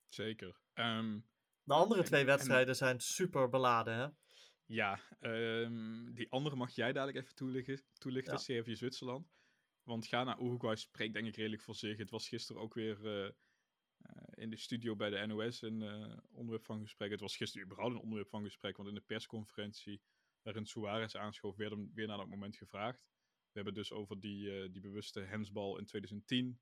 Zeker. 0.07 0.59
Ehm, 0.74 1.20
De 1.64 1.74
andere 1.74 1.99
En- 2.01 2.05
twee 2.07 2.20
en- 2.22 2.26
wedstrijden 2.26 2.76
zijn 2.76 2.99
super 2.99 3.49
beladen, 3.49 3.93
hè? 3.95 4.07
ja, 4.66 4.99
ehm, 5.20 6.14
die 6.14 6.32
andere 6.32 6.55
mag 6.55 6.72
jij 6.72 6.93
dadelijk 6.93 7.18
even 7.18 7.36
toelichten, 7.36 7.82
toelichten 7.93 8.34
Ja. 8.34 8.39
Servië-Zwitserland. 8.39 9.32
Want 9.84 10.07
Ghana-Uruguay 10.07 10.76
spreekt 10.76 11.14
denk 11.14 11.28
ik 11.28 11.36
redelijk 11.36 11.61
voor 11.61 11.76
zich. 11.76 11.97
Het 11.97 12.09
was 12.09 12.28
gisteren 12.28 12.61
ook 12.61 12.74
weer 12.74 13.05
eh, 13.05 13.26
eh, 13.26 13.34
in 14.34 14.49
de 14.49 14.57
studio 14.57 14.95
bij 14.95 15.09
de 15.09 15.26
NOS 15.26 15.61
een 15.61 15.82
eh, 15.82 16.18
onderwerp 16.32 16.66
van 16.66 16.82
gesprek. 16.82 17.11
Het 17.11 17.20
was 17.20 17.36
gisteren 17.36 17.66
überhaupt 17.66 17.93
een 17.95 18.01
onderwerp 18.01 18.30
van 18.30 18.43
gesprek, 18.43 18.78
want 18.78 18.89
in 18.89 18.95
de 18.95 19.01
persconferentie 19.01 20.01
waarin 20.41 20.66
Suarez 20.66 21.16
aanschoof, 21.16 21.55
werd 21.55 21.72
hem 21.72 21.91
weer 21.93 22.07
naar 22.07 22.18
dat 22.18 22.28
moment 22.28 22.55
gevraagd. 22.55 22.99
We 23.51 23.59
hebben 23.59 23.74
het 23.74 23.88
dus 23.89 23.97
over 23.97 24.20
die, 24.20 24.72
die 24.72 24.82
bewuste 24.82 25.20
hensbal 25.20 25.78
in 25.78 25.86
2010. 25.86 26.59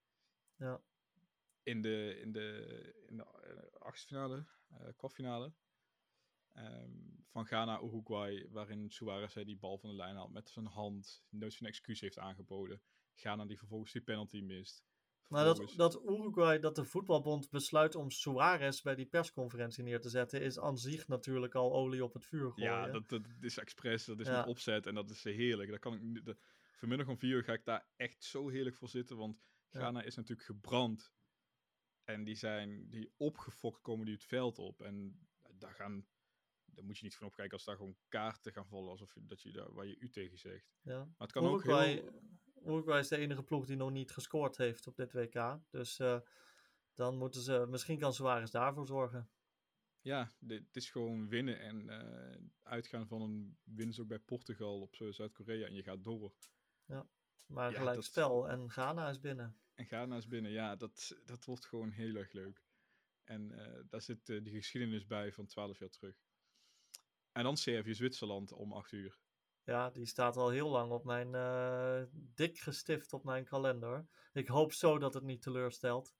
Ja. 0.55 0.81
In 1.64 1.82
de, 1.82 2.20
in 2.22 2.32
de, 2.32 3.03
in 3.07 3.18
de 3.18 3.24
eh, 3.24 3.82
achtfinale, 3.82 4.45
eh 4.70 4.88
kwartfinale. 4.97 5.53
ehm, 6.53 6.91
van 7.30 7.45
Ghana, 7.45 7.82
Uruguay, 7.82 8.47
waarin 8.49 8.89
Suarez 8.91 9.34
hij 9.34 9.43
die 9.43 9.57
bal 9.57 9.78
van 9.78 9.89
de 9.89 9.95
lijn 9.95 10.16
haalt 10.16 10.32
met 10.32 10.49
zijn 10.49 10.66
hand, 10.66 11.24
nooit 11.30 11.53
zijn 11.53 11.70
excuus 11.70 11.99
heeft 12.01 12.18
aangeboden. 12.20 12.82
Ghana 13.16 13.45
die 13.45 13.57
vervolgens 13.57 13.91
die 13.91 14.01
penalty 14.01 14.41
mist. 14.41 14.84
Maar 15.28 15.45
dat, 15.45 15.57
Vervolgens- 15.57 16.03
dat 16.03 16.12
Uruguay, 16.20 16.59
dat 16.59 16.76
de 16.76 16.84
voetbalbond 16.86 17.49
besluit 17.49 17.95
om 17.95 18.09
Suarez 18.12 18.82
bij 18.82 18.95
die 18.95 19.05
persconferentie 19.05 19.84
neer 19.84 20.01
te 20.01 20.09
zetten, 20.09 20.41
is 20.41 20.59
aan 20.59 20.78
zich 20.78 21.07
natuurlijk 21.07 21.55
al 21.55 21.74
olie 21.74 22.03
op 22.03 22.14
het 22.14 22.26
vuur 22.26 22.51
gooien. 22.51 22.72
Ja, 22.72 22.88
dat, 22.91 23.09
dat 23.09 23.22
is 23.39 23.57
expres, 23.57 24.05
dat 24.05 24.20
is 24.20 24.28
Ja. 24.28 24.38
met 24.39 24.47
opzet 24.47 24.86
en 24.88 24.95
dat 24.95 25.09
is 25.09 25.24
heerlijk. 25.24 25.70
Dat 25.70 25.80
kan 25.80 25.93
ik, 25.93 26.26
de, 26.26 26.38
vanmiddag 26.76 27.07
om 27.07 27.18
vier 27.18 27.36
uur 27.36 27.43
ga 27.43 27.53
ik 27.53 27.66
daar 27.66 27.88
echt 27.95 28.24
zo 28.24 28.49
heerlijk 28.49 28.76
voor 28.76 28.89
zitten, 28.89 29.18
want 29.18 29.41
Ja. 29.70 29.80
Ghana 29.80 30.01
is 30.03 30.16
natuurlijk 30.16 30.47
gebrand. 30.47 31.14
En 32.03 32.23
die 32.23 32.35
zijn 32.35 32.89
die 32.89 33.13
opgefokt 33.17 33.81
komen 33.81 34.05
die 34.05 34.15
het 34.15 34.23
veld 34.23 34.59
op. 34.59 34.81
En 34.81 35.27
daar 35.53 35.73
gaan, 35.73 36.07
daar 36.65 36.85
moet 36.85 36.97
je 36.97 37.03
niet 37.03 37.15
van 37.15 37.27
opkijken 37.27 37.53
als 37.53 37.65
daar 37.65 37.75
gewoon 37.75 37.97
kaarten 38.07 38.53
gaan 38.53 38.67
vallen, 38.67 38.89
alsof 38.89 39.13
je, 39.13 39.25
dat 39.25 39.41
je 39.41 39.51
daar, 39.51 39.73
waar 39.73 39.85
je 39.85 39.97
u 39.99 40.09
tegen 40.09 40.37
zegt. 40.37 40.73
Ja. 40.81 40.97
Maar 40.97 41.13
het 41.17 41.31
kan 41.31 41.45
ook 41.45 41.63
heel... 41.63 42.19
Uruguay 42.65 42.99
is 42.99 43.07
de 43.07 43.17
enige 43.17 43.43
ploeg 43.43 43.65
die 43.65 43.75
nog 43.75 43.91
niet 43.91 44.11
gescoord 44.11 44.57
heeft 44.57 44.87
op 44.87 44.95
dit 44.95 45.13
WK. 45.13 45.59
Dus 45.69 45.99
eh, 45.99 46.19
dan 46.93 47.17
moeten 47.17 47.41
ze, 47.41 47.65
misschien 47.69 47.97
kan 47.99 48.13
Suarez 48.13 48.51
daarvoor 48.51 48.85
zorgen. 48.85 49.29
Ja, 50.01 50.31
dit, 50.39 50.65
het 50.65 50.75
is 50.75 50.89
gewoon 50.89 51.27
winnen 51.27 51.59
en 51.59 51.89
eh, 51.89 52.41
uitgaan 52.63 53.07
van 53.07 53.21
een 53.21 53.57
winst 53.63 53.99
ook 53.99 54.07
bij 54.07 54.19
Portugal 54.19 54.81
op 54.81 54.95
Zuid-Korea 54.95 55.65
en 55.67 55.73
je 55.73 55.83
gaat 55.83 56.03
door. 56.03 56.33
Maar 57.45 57.71
Ja, 57.71 57.77
gelijk 57.77 57.95
dat- 57.95 58.05
spel 58.05 58.49
en 58.49 58.69
Ghana 58.69 59.09
is 59.09 59.19
binnen. 59.19 59.61
En 59.76 59.86
Ghana 59.86 60.17
is 60.17 60.28
binnen, 60.28 60.51
ja, 60.51 60.76
dat, 60.76 61.22
dat 61.26 61.45
wordt 61.45 61.65
gewoon 61.65 61.89
heel 61.89 62.15
erg 62.15 62.32
leuk. 62.32 62.63
En 63.24 63.51
eh, 63.51 63.84
daar 63.89 64.01
zit 64.01 64.30
eh, 64.30 64.43
die 64.43 64.53
geschiedenis 64.53 65.05
bij 65.05 65.32
van 65.32 65.45
12 65.45 65.80
jaar 65.80 65.89
terug. 65.89 66.24
En 67.32 67.43
dan 67.43 67.57
Servië-Zwitserland 67.57 68.51
om 68.51 68.74
8 68.74 68.91
uur. 68.91 69.19
Ja, 69.63 69.89
die 69.89 70.05
staat 70.05 70.38
al 70.38 70.49
heel 70.49 70.69
lang 70.69 70.91
op 70.91 71.03
mijn, 71.03 71.36
eh, 71.36 72.03
dik 72.11 72.59
gestift 72.59 73.13
op 73.13 73.24
mijn 73.24 73.45
kalender. 73.45 74.07
Ik 74.34 74.47
hoop 74.47 74.74
zo 74.74 74.97
dat 74.97 75.13
het 75.13 75.24
niet 75.24 75.41
teleurstelt. 75.41 76.15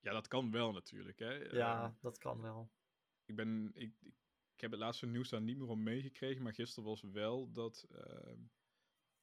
Ja, 0.00 0.12
dat 0.12 0.28
kan 0.28 0.50
wel 0.50 0.72
natuurlijk. 0.72 1.18
Hè. 1.18 1.32
Ja, 1.34 1.96
dat 2.00 2.18
kan 2.18 2.40
wel. 2.40 2.70
ik, 3.24 3.36
ben, 3.36 3.70
ik, 3.74 3.94
ik, 4.00 4.14
ik 4.54 4.60
heb 4.60 4.70
het 4.70 4.80
laatste 4.80 5.06
nieuws 5.06 5.28
daar 5.28 5.42
niet 5.42 5.58
meer 5.58 5.68
om 5.68 5.82
meegekregen, 5.82 6.42
maar 6.42 6.54
gisteren 6.54 6.88
was 6.88 7.02
wel 7.02 7.52
dat 7.52 7.86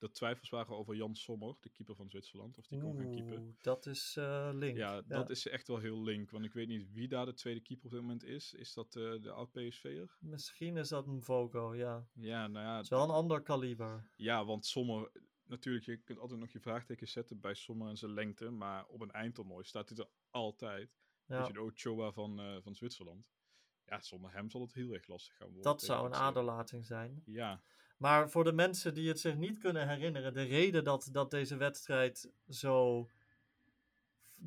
er 0.02 0.12
twijfels 0.12 0.50
waren 0.50 0.78
over 0.78 0.96
Jan 0.96 1.16
Sommer, 1.16 1.56
de 1.60 1.70
keeper 1.70 1.96
van 1.96 2.10
Zwitserland, 2.10 2.58
of 2.58 2.68
die 2.68 2.80
kon 2.80 2.98
gaan 2.98 3.12
keeper. 3.12 3.42
Dat 3.62 3.86
is 3.86 4.16
eh, 4.18 4.50
link. 4.54 4.78
Ja, 4.78 5.02
dat 5.02 5.30
is 5.30 5.48
echt 5.48 5.68
wel 5.68 5.78
heel 5.78 6.02
link, 6.04 6.30
want 6.32 6.46
ik 6.46 6.54
weet 6.54 6.68
niet 6.68 6.92
wie 6.92 7.08
daar 7.08 7.26
de 7.26 7.34
tweede 7.34 7.60
keeper 7.62 7.86
op 7.86 7.92
dit 7.92 8.02
moment 8.02 8.24
is. 8.24 8.54
Is 8.54 8.74
dat 8.74 8.96
eh, 8.96 9.22
de 9.22 9.32
oud-PSV'er? 9.32 10.18
Misschien 10.20 10.78
is 10.78 10.90
dat 10.90 11.08
een 11.08 11.22
Vogo, 11.22 11.76
ja. 11.76 12.08
Ja, 12.14 12.48
nou 12.48 12.66
ja, 12.66 12.76
Het 12.76 12.84
is 12.84 12.90
wel 12.90 13.04
een 13.04 13.10
ander 13.10 13.42
kaliber. 13.42 14.10
Ja, 14.16 14.46
want 14.46 14.66
Sommer, 14.66 15.12
natuurlijk, 15.44 15.86
je 15.86 15.98
kunt 15.98 16.20
altijd 16.20 16.40
nog 16.40 16.50
je 16.52 16.60
vraagtekens 16.60 17.12
zetten 17.12 17.40
bij 17.40 17.54
Sommer 17.54 17.88
en 17.90 17.98
zijn 17.98 18.14
lengte, 18.14 18.50
maar 18.50 18.86
op 18.86 19.02
een 19.02 19.12
eindtoernooi 19.12 19.64
staat 19.64 19.90
hij 19.90 19.98
er 19.98 20.10
altijd. 20.30 20.98
Ja, 21.26 21.38
Weet 21.38 21.48
je, 21.48 21.54
de 21.54 21.62
Ochoa 21.62 22.12
van, 22.12 22.40
eh, 22.40 22.58
van 22.62 22.76
Zwitserland. 22.76 23.28
Ja, 23.86 24.02
zonder 24.02 24.32
hem 24.34 24.50
zal 24.50 24.62
het 24.62 24.74
heel 24.74 24.94
erg 24.94 25.08
lastig 25.08 25.36
gaan 25.36 25.48
worden. 25.48 25.64
dat 25.64 25.82
zou 25.82 26.06
een 26.06 26.14
aderlating 26.14 26.86
zijn. 26.86 27.22
Ja, 27.26 27.64
Maar 28.00 28.30
voor 28.30 28.44
de 28.44 28.52
mensen 28.52 28.94
die 28.94 29.08
het 29.08 29.20
zich 29.20 29.36
niet 29.36 29.58
kunnen 29.58 29.88
herinneren, 29.88 30.34
de 30.34 30.44
reden 30.44 30.84
dat, 30.84 31.10
dat 31.12 31.32
deze 31.32 31.58
wedstrijd 31.58 32.32
zo. 32.50 33.08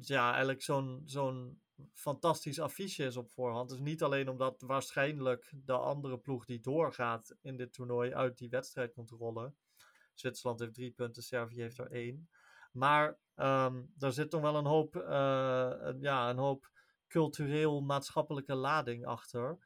Ja, 0.01 0.31
eigenlijk 0.31 0.63
zo'n 0.63 1.03
zo'n 1.05 1.61
fantastisch 1.93 2.61
affiche 2.61 3.05
is 3.05 3.17
op 3.17 3.31
voorhand. 3.31 3.71
is 3.71 3.79
niet 3.79 4.03
alleen 4.03 4.29
omdat 4.29 4.63
waarschijnlijk 4.67 5.53
de 5.65 5.73
andere 5.73 6.19
ploeg 6.19 6.45
die 6.45 6.61
doorgaat 6.61 7.37
in 7.41 7.57
dit 7.57 7.73
toernooi 7.73 8.15
uit 8.15 8.39
die 8.39 8.51
wedstrijd 8.51 8.93
komt 8.93 9.11
rollen. 9.11 9.57
Zwitserland 10.15 10.61
heeft 10.61 10.75
drie 10.75 10.91
punten, 10.91 11.23
Servië 11.23 11.61
heeft 11.61 11.79
er 11.79 11.91
één. 11.91 12.29
Maar 12.73 13.19
ehm 13.35 13.83
er 13.99 14.13
zit 14.13 14.31
toch 14.31 14.41
wel 14.41 14.57
een 14.57 14.67
hoop, 14.67 14.97
eh, 14.97 15.93
ja, 16.01 16.31
een 16.31 16.39
hoop 16.39 16.71
cultureel-maatschappelijke 17.09 18.55
lading 18.55 19.07
achter. 19.07 19.59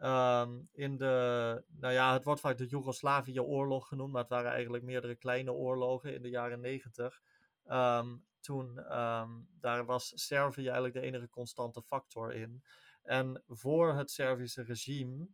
Ehm, 0.00 0.60
in 0.72 0.96
de, 0.96 1.64
nou 1.68 1.92
ja, 1.92 2.12
het 2.12 2.24
wordt 2.24 2.40
vaak 2.40 2.58
de 2.58 2.66
Joegoslavië-oorlog 2.66 3.88
genoemd, 3.88 4.12
maar 4.12 4.20
het 4.20 4.30
waren 4.30 4.50
eigenlijk 4.50 4.84
meerdere 4.84 5.14
kleine 5.14 5.52
oorlogen 5.52 6.14
in 6.14 6.22
de 6.22 6.28
jaren 6.28 6.60
negentig. 6.60 7.22
Ehm, 7.66 8.16
toen, 8.40 8.78
ehm, 8.78 9.30
daar 9.60 9.84
was 9.84 10.12
Servië 10.14 10.64
eigenlijk 10.64 10.94
de 10.94 11.00
enige 11.00 11.28
constante 11.28 11.82
factor 11.82 12.32
in. 12.32 12.62
En 13.02 13.42
voor 13.48 13.94
het 13.94 14.10
Servische 14.10 14.62
regime 14.62 15.28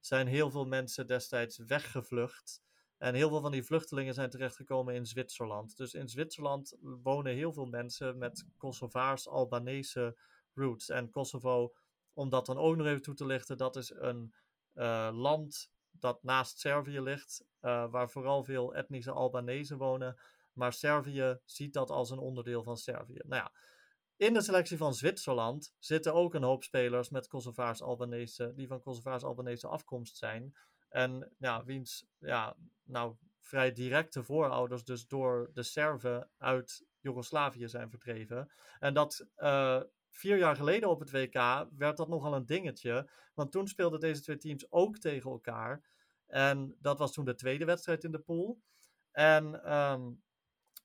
zijn 0.00 0.26
heel 0.26 0.50
veel 0.50 0.66
mensen 0.66 1.06
destijds 1.06 1.58
weggevlucht. 1.58 2.62
En 2.98 3.14
heel 3.14 3.28
veel 3.28 3.40
van 3.40 3.52
die 3.52 3.64
vluchtelingen 3.64 4.14
zijn 4.14 4.30
terechtgekomen 4.30 4.94
in 4.94 5.06
Zwitserland. 5.06 5.76
Dus 5.76 5.94
in 5.94 6.08
Zwitserland 6.08 6.76
wonen 6.80 7.34
heel 7.34 7.52
veel 7.52 7.66
mensen 7.66 8.18
met 8.18 8.46
Kosovaars-Albanese 8.56 10.16
roots. 10.54 10.88
En 10.88 11.10
Kosovo, 11.10 11.74
om 12.16 12.28
dat 12.28 12.46
dan 12.46 12.58
ook 12.58 12.76
nog 12.76 12.86
even 12.86 13.02
toe 13.02 13.14
te 13.14 13.26
lichten, 13.26 13.56
dat 13.56 13.76
is 13.76 13.90
een 13.90 14.34
eh, 14.72 15.10
land 15.12 15.70
dat 15.90 16.22
naast 16.22 16.58
Servië 16.58 17.00
ligt, 17.00 17.44
eh, 17.60 17.90
waar 17.90 18.10
vooral 18.10 18.44
veel 18.44 18.74
etnische 18.74 19.10
Albanese 19.10 19.76
wonen. 19.76 20.16
Maar 20.52 20.72
Servië 20.72 21.38
ziet 21.44 21.72
dat 21.72 21.90
als 21.90 22.10
een 22.10 22.18
onderdeel 22.18 22.62
van 22.62 22.76
Servië. 22.76 23.20
Nou 23.24 23.42
ja, 23.42 23.52
in 24.16 24.34
de 24.34 24.42
selectie 24.42 24.76
van 24.76 24.94
Zwitserland 24.94 25.74
zitten 25.78 26.14
ook 26.14 26.34
een 26.34 26.42
hoop 26.42 26.62
spelers 26.62 27.10
met 27.10 27.28
Kosovaars-Albanese, 27.28 28.52
die 28.54 28.66
van 28.66 28.80
Kosovaars-Albanese 28.80 29.68
afkomst 29.68 30.16
zijn. 30.16 30.56
En 30.88 31.32
ja, 31.38 31.64
wiens, 31.64 32.06
ja, 32.18 32.56
nou, 32.82 33.16
vrij 33.40 33.72
directe 33.72 34.22
voorouders 34.22 34.84
dus 34.84 35.06
door 35.06 35.50
de 35.52 35.62
Serven 35.62 36.30
uit 36.38 36.86
Joegoslavië 37.00 37.68
zijn 37.68 37.90
verdreven. 37.90 38.52
En 38.78 38.94
dat 38.94 39.26
uh, 39.36 39.82
vier 40.16 40.38
jaar 40.38 40.56
geleden 40.56 40.88
op 40.88 41.00
het 41.00 41.10
WK 41.10 41.66
werd 41.76 41.96
dat 41.96 42.08
nogal 42.08 42.34
een 42.34 42.46
dingetje. 42.46 43.10
Want 43.34 43.52
toen 43.52 43.68
speelden 43.68 44.00
deze 44.00 44.22
twee 44.22 44.36
teams 44.36 44.72
ook 44.72 44.98
tegen 44.98 45.30
elkaar. 45.30 45.82
En 46.26 46.76
dat 46.80 46.98
was 46.98 47.12
toen 47.12 47.24
de 47.24 47.34
tweede 47.34 47.64
wedstrijd 47.64 48.04
in 48.04 48.12
de 48.12 48.18
pool. 48.18 48.60
En 49.12 49.74
um, 49.76 50.22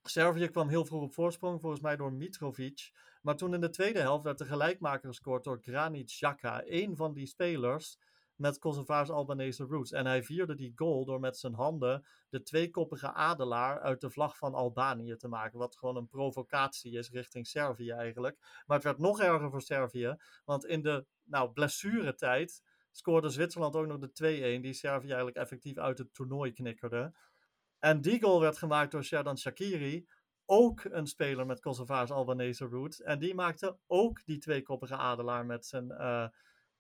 Servië 0.04 0.48
kwam 0.48 0.68
heel 0.68 0.86
vroeg 0.86 1.02
op 1.02 1.14
voorsprong, 1.14 1.62
volgens 1.62 1.82
mij 1.82 1.96
door 1.96 2.14
Mitrovic. 2.14 2.92
Maar 3.22 3.36
toen 3.36 3.54
in 3.54 3.62
de 3.62 3.70
tweede 3.70 4.00
helft 4.00 4.24
werd 4.24 4.38
de 4.38 4.46
gelijkmaker 4.46 5.08
gescoord 5.10 5.44
door 5.44 5.60
Granit 5.62 6.06
Xhaka, 6.06 6.62
een 6.66 6.96
van 6.96 7.14
die 7.14 7.26
spelers 7.28 7.98
met 8.42 8.58
Kosovaars 8.58 9.10
Albanese 9.10 9.64
roots. 9.64 9.92
En 9.92 10.06
hij 10.06 10.24
vierde 10.24 10.56
die 10.56 10.72
goal 10.76 11.06
door 11.06 11.20
met 11.20 11.38
zijn 11.38 11.54
handen 11.54 12.06
de 12.30 12.42
tweekoppige 12.42 13.14
adelaar 13.14 13.80
uit 13.80 14.02
de 14.02 14.10
vlag 14.10 14.38
van 14.38 14.54
Albanië 14.54 15.16
te 15.16 15.28
maken. 15.28 15.60
Wat 15.60 15.78
gewoon 15.78 15.96
een 15.96 16.08
provocatie 16.08 16.98
is 16.98 17.10
richting 17.10 17.48
Servië 17.48 17.92
eigenlijk. 17.92 18.38
Maar 18.66 18.78
het 18.78 18.86
werd 18.86 18.98
nog 18.98 19.22
erger 19.22 19.50
voor 19.50 19.62
Servië, 19.62 20.16
want 20.46 20.66
in 20.66 20.82
de 20.82 21.06
nou, 21.24 21.52
blessuretijd 21.52 22.64
scoorde 22.92 23.30
Zwitserland 23.30 23.76
ook 23.76 23.88
nog 23.88 23.98
de 24.00 24.58
2-1, 24.58 24.62
die 24.62 24.74
Servië 24.74 25.08
eigenlijk 25.08 25.38
effectief 25.38 25.78
uit 25.78 25.98
het 25.98 26.14
toernooi 26.14 26.52
knikkerde. 26.52 27.14
En 27.80 28.02
die 28.02 28.22
goal 28.22 28.42
werd 28.42 28.58
gemaakt 28.58 28.92
door 28.92 29.04
Sherdan 29.04 29.38
Shakiri, 29.38 30.08
ook 30.46 30.84
een 30.84 31.08
speler 31.08 31.46
met 31.46 31.60
Kosovaars 31.60 32.12
Albanese 32.12 32.66
roots. 32.66 33.02
En 33.02 33.20
die 33.20 33.36
maakte 33.36 33.78
ook 33.88 34.26
die 34.26 34.38
tweekoppige 34.38 34.96
adelaar 34.96 35.46
met 35.46 35.66
zijn, 35.66 35.86
uh, 35.86 36.28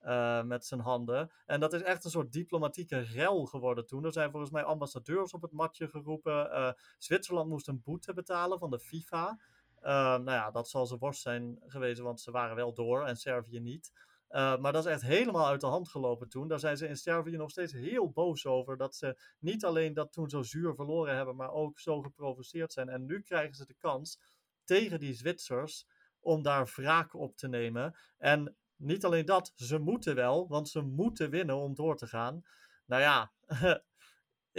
uh, 0.03 0.43
met 0.43 0.65
zijn 0.65 0.79
handen. 0.79 1.31
En 1.45 1.59
dat 1.59 1.73
is 1.73 1.81
echt 1.81 2.03
een 2.03 2.11
soort 2.11 2.31
diplomatieke 2.31 2.99
rel 2.99 3.45
geworden 3.45 3.85
toen. 3.85 4.05
Er 4.05 4.11
zijn 4.11 4.31
volgens 4.31 4.51
mij 4.51 4.63
ambassadeurs 4.63 5.33
op 5.33 5.41
het 5.41 5.51
matje 5.51 5.87
geroepen. 5.87 6.49
Uh, 6.51 6.71
Zwitserland 6.97 7.49
moest 7.49 7.67
een 7.67 7.81
boete 7.83 8.13
betalen 8.13 8.59
van 8.59 8.69
de 8.69 8.79
FIFA. 8.79 9.39
nou 9.81 10.31
ja, 10.31 10.51
dat 10.51 10.69
zal 10.69 10.85
ze 10.85 10.97
worst 10.97 11.21
zijn 11.21 11.59
geweest, 11.65 11.99
want 11.99 12.21
ze 12.21 12.31
waren 12.31 12.55
wel 12.55 12.73
door 12.73 13.05
en 13.05 13.15
Servië 13.15 13.59
niet. 13.59 13.91
Maar 14.31 14.71
dat 14.71 14.85
is 14.85 14.91
echt 14.91 15.01
helemaal 15.01 15.47
uit 15.47 15.61
de 15.61 15.67
hand 15.67 15.89
gelopen 15.89 16.29
toen. 16.29 16.47
Daar 16.47 16.59
zijn 16.59 16.77
ze 16.77 16.87
in 16.87 16.97
Servië 16.97 17.37
nog 17.37 17.49
steeds 17.49 17.73
heel 17.73 18.11
boos 18.11 18.45
over. 18.45 18.77
Dat 18.77 18.95
ze 18.95 19.17
niet 19.39 19.65
alleen 19.65 19.93
dat 19.93 20.13
toen 20.13 20.29
zo 20.29 20.41
zuur 20.41 20.75
verloren 20.75 21.15
hebben, 21.15 21.35
maar 21.35 21.51
ook 21.51 21.79
zo 21.79 22.01
geprovoceerd 22.01 22.73
zijn. 22.73 22.89
En 22.89 23.05
nu 23.05 23.21
krijgen 23.21 23.55
ze 23.55 23.65
de 23.65 23.75
kans 23.77 24.19
tegen 24.63 24.99
die 24.99 25.13
Zwitsers 25.13 25.87
om 26.19 26.41
daar 26.41 26.71
wraak 26.75 27.13
op 27.13 27.37
te 27.37 27.47
nemen. 27.47 27.95
En 28.17 28.55
niet 28.81 29.05
alleen 29.05 29.25
dat, 29.25 29.51
ze 29.55 29.79
moeten 29.79 30.15
wel, 30.15 30.47
want 30.47 30.69
ze 30.69 30.81
moeten 30.81 31.29
winnen 31.29 31.55
om 31.55 31.75
door 31.75 31.97
te 31.97 32.07
gaan. 32.07 32.43
Nou 32.85 33.01
ja, 33.01 33.33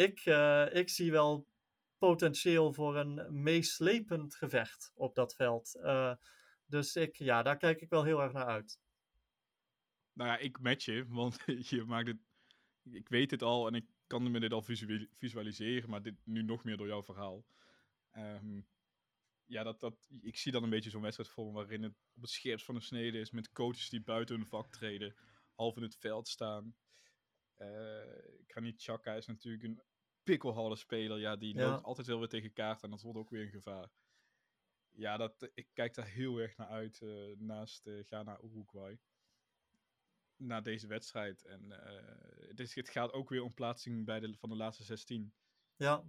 ik, 0.06 0.24
uh, 0.26 0.74
ik 0.74 0.88
zie 0.88 1.10
wel 1.10 1.46
potentieel 1.98 2.72
voor 2.72 2.96
een 2.96 3.42
meeslepend 3.42 4.34
gevecht 4.34 4.92
op 4.94 5.14
dat 5.14 5.34
veld. 5.34 5.76
Uh, 5.76 6.14
dus 6.66 6.96
ik, 6.96 7.16
ja, 7.16 7.42
daar 7.42 7.56
kijk 7.56 7.80
ik 7.80 7.90
wel 7.90 8.04
heel 8.04 8.22
erg 8.22 8.32
naar 8.32 8.46
uit. 8.46 8.80
Nou 10.12 10.30
ja, 10.30 10.38
ik 10.38 10.60
match 10.60 10.84
je, 10.84 11.04
want 11.08 11.38
je 11.70 11.84
maakt 11.84 12.08
het. 12.08 12.18
Ik 12.90 13.08
weet 13.08 13.30
het 13.30 13.42
al 13.42 13.66
en 13.66 13.74
ik 13.74 13.86
kan 14.06 14.30
me 14.30 14.40
dit 14.40 14.52
al 14.52 14.62
visualiseren, 15.18 15.90
maar 15.90 16.02
dit 16.02 16.14
nu 16.24 16.42
nog 16.42 16.64
meer 16.64 16.76
door 16.76 16.86
jouw 16.86 17.02
verhaal. 17.02 17.44
Um, 18.16 18.66
ja, 19.52 19.62
dat, 19.62 19.80
dat, 19.80 20.08
ik 20.20 20.36
zie 20.36 20.52
dan 20.52 20.62
een 20.62 20.70
beetje 20.70 20.90
zo'n 20.90 21.02
wedstrijd 21.02 21.30
voor 21.30 21.52
waarin 21.52 21.82
het 21.82 21.94
op 22.14 22.22
het 22.22 22.30
scherpst 22.30 22.64
van 22.64 22.74
de 22.74 22.80
snede 22.80 23.18
is 23.18 23.30
met 23.30 23.52
coaches 23.52 23.88
die 23.88 24.02
buiten 24.02 24.36
hun 24.36 24.46
vak 24.46 24.72
treden, 24.72 25.14
half 25.54 25.76
in 25.76 25.82
het 25.82 25.96
veld 25.96 26.28
staan. 26.28 26.76
Uh, 27.58 27.68
Granit 28.46 28.76
Xhaka 28.76 29.14
is 29.14 29.26
natuurlijk 29.26 29.62
een 29.62 29.82
pikkelharde 30.22 30.76
speler. 30.76 31.18
Ja, 31.18 31.36
die 31.36 31.56
ja. 31.56 31.70
loopt 31.70 31.84
altijd 31.84 32.06
wel 32.06 32.18
weer 32.18 32.28
tegen 32.28 32.52
kaart 32.52 32.82
en 32.82 32.90
dat 32.90 33.02
wordt 33.02 33.18
ook 33.18 33.30
weer 33.30 33.42
een 33.42 33.50
gevaar. 33.50 33.90
Ja, 34.90 35.16
dat, 35.16 35.50
ik 35.54 35.68
kijk 35.72 35.94
daar 35.94 36.06
heel 36.06 36.38
erg 36.38 36.56
naar 36.56 36.68
uit 36.68 37.00
uh, 37.00 37.36
naast 37.36 37.86
uh, 37.86 38.04
Ghana-Uruguay 38.04 38.98
na 40.36 40.60
deze 40.60 40.86
wedstrijd. 40.86 41.44
En 41.44 41.64
uh, 41.64 42.54
dus 42.54 42.74
het 42.74 42.88
gaat 42.88 43.12
ook 43.12 43.28
weer 43.28 43.42
om 43.42 43.54
plaatsing 43.54 44.04
bij 44.04 44.20
de, 44.20 44.34
van 44.36 44.48
de 44.48 44.56
laatste 44.56 44.84
16. 44.84 45.34
Ja. 45.76 46.04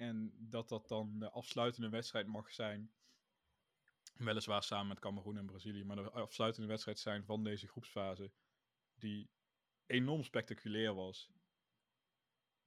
En 0.00 0.32
dat 0.38 0.68
dat 0.68 0.88
dan 0.88 1.18
de 1.18 1.30
afsluitende 1.30 1.88
wedstrijd 1.88 2.26
mag 2.26 2.52
zijn. 2.52 2.92
Weliswaar 4.14 4.62
samen 4.62 4.88
met 4.88 4.98
Cameroen 4.98 5.36
en 5.36 5.46
Brazilië. 5.46 5.84
Maar 5.84 5.96
de 5.96 6.10
afsluitende 6.10 6.68
wedstrijd 6.68 6.98
zijn 6.98 7.24
van 7.24 7.44
deze 7.44 7.68
groepsfase. 7.68 8.32
Die 8.94 9.30
enorm 9.86 10.22
spectaculair 10.22 10.94
was. 10.94 11.30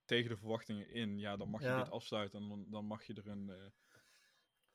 Tegen 0.06 0.30
de 0.30 0.38
verwachtingen 0.38 0.90
in. 0.90 1.20
Ja, 1.20 1.38
dan 1.38 1.50
mag 1.50 1.62
je 1.62 1.76
dit 1.76 1.90
afsluiten. 1.90 2.42
En 2.42 2.48
dan, 2.48 2.66
dan 2.70 2.86
mag 2.86 3.04
je 3.04 3.14
er 3.14 3.28
een... 3.28 3.48
Uh, 3.50 3.66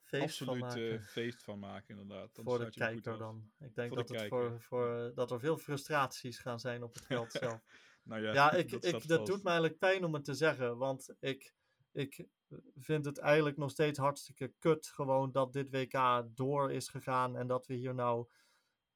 feest 0.02 0.40
absoluut 0.40 0.72
van 0.72 0.78
uh, 0.78 1.02
feest 1.02 1.42
van 1.42 1.58
maken, 1.58 1.98
inderdaad. 1.98 2.34
Dan 2.34 2.44
voor 2.44 2.58
de 2.58 2.70
kijker 2.70 3.18
dan. 3.18 3.50
Ik 3.58 3.74
denk 3.74 3.94
dat, 3.94 4.08
het 4.08 4.28
voor, 4.28 4.60
voor, 4.60 5.12
dat 5.14 5.30
er 5.30 5.40
veel 5.40 5.58
frustraties 5.58 6.38
gaan 6.38 6.60
zijn 6.60 6.82
op 6.82 6.94
het 6.94 7.06
veld 7.06 7.32
zelf. 7.42 7.62
nou 8.02 8.22
ja, 8.22 8.32
ja 8.32 8.52
ik, 8.62 8.70
dat, 8.70 8.84
ik, 8.84 9.08
dat 9.08 9.26
doet 9.26 9.42
me 9.42 9.48
eigenlijk 9.48 9.78
pijn 9.78 10.04
om 10.04 10.14
het 10.14 10.24
te 10.24 10.34
zeggen, 10.34 10.76
want 10.76 11.14
ik, 11.20 11.56
ik 11.92 12.26
vind 12.76 13.04
het 13.04 13.18
eigenlijk 13.18 13.56
nog 13.56 13.70
steeds 13.70 13.98
hartstikke 13.98 14.52
kut 14.58 14.86
gewoon 14.86 15.32
dat 15.32 15.52
dit 15.52 15.70
WK 15.70 16.24
door 16.34 16.72
is 16.72 16.88
gegaan 16.88 17.36
en 17.36 17.46
dat 17.46 17.66
we 17.66 17.74
hier 17.74 17.94
nou 17.94 18.26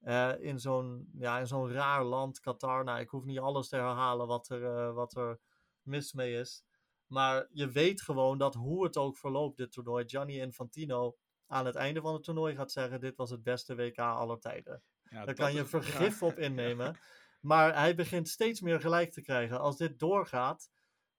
uh, 0.01 0.33
in 0.39 0.61
zo'n 0.61 1.11
ja, 1.19 1.39
in 1.39 1.47
zo'n 1.47 1.73
raar 1.73 2.05
land, 2.05 2.41
Qatar, 2.41 2.85
nou 2.85 3.01
ik 3.01 3.09
hoef 3.09 3.25
niet 3.25 3.39
alles 3.39 3.69
te 3.69 3.77
herhalen 3.77 4.27
wat 4.27 4.49
er, 4.49 4.63
uh, 4.63 4.95
wat 4.95 5.17
er 5.17 5.41
mis 5.83 6.13
mee 6.13 6.39
is. 6.39 6.65
Maar 7.07 7.49
je 7.51 7.71
weet 7.71 8.03
gewoon 8.03 8.39
dat 8.39 8.55
hoe 8.55 8.85
het 8.85 8.97
ook 8.97 9.17
verloopt, 9.17 9.57
dit 9.57 9.73
toernooi, 9.73 10.09
Gianni 10.09 10.41
Infantino 10.41 11.17
aan 11.47 11.67
het 11.67 11.75
einde 11.75 12.01
van 12.01 12.13
het 12.13 12.23
toernooi 12.23 12.55
gaat 12.55 12.73
zeggen: 12.73 13.01
Dit 13.01 13.17
was 13.17 13.31
het 13.31 13.43
beste 13.43 13.75
WK 13.75 13.99
aller 13.99 14.39
tijden. 14.39 14.83
Ja, 15.03 15.25
Daar 15.25 15.35
kan 15.35 15.55
je 15.55 15.65
vergif 15.65 16.23
op 16.23 16.39
innemen. 16.39 16.97
Maar 17.43 17.75
hij 17.75 17.95
begint 17.95 18.29
steeds 18.29 18.61
meer 18.61 18.81
gelijk 18.81 19.13
te 19.13 19.23
krijgen. 19.23 19.61
Als 19.61 19.77
dit 19.77 19.99
doorgaat, 19.99 20.71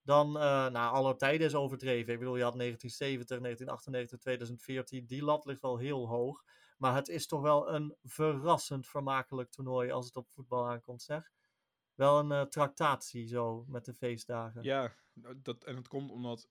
dan, 0.04 0.28
uh, 0.28 0.41
nou, 0.70 0.93
aller 0.93 1.18
tijden 1.18 1.47
is 1.47 1.56
overdreven. 1.56 2.14
Ik 2.14 2.20
bedoel, 2.20 2.38
je 2.38 2.43
had 2.43 2.58
1970, 2.58 3.39
1998, 3.39 4.20
2014. 4.20 5.06
Die 5.06 5.24
lat 5.24 5.45
ligt 5.45 5.62
wel 5.62 5.78
heel 5.78 6.08
hoog. 6.08 6.43
Maar 6.78 6.95
het 6.95 7.08
is 7.08 7.28
toch 7.28 7.41
wel 7.41 7.74
een 7.74 7.95
verrassend 8.04 8.88
vermakelijk 8.88 9.51
toernooi 9.51 9.91
als 9.91 10.06
het 10.06 10.16
op 10.16 10.30
voetbal 10.30 10.70
aankomt, 10.70 11.01
zeg 11.01 11.32
wel 11.95 12.20
een 12.20 12.32
uh, 12.32 12.41
tractatie 12.41 13.28
zo 13.28 13.66
met 13.68 13.86
de 13.86 13.93
feestdagen. 13.93 14.64
Ja, 14.64 14.95
dat, 15.36 15.64
en 15.64 15.76
het 15.76 15.88
komt 15.88 16.12
omdat 16.12 16.49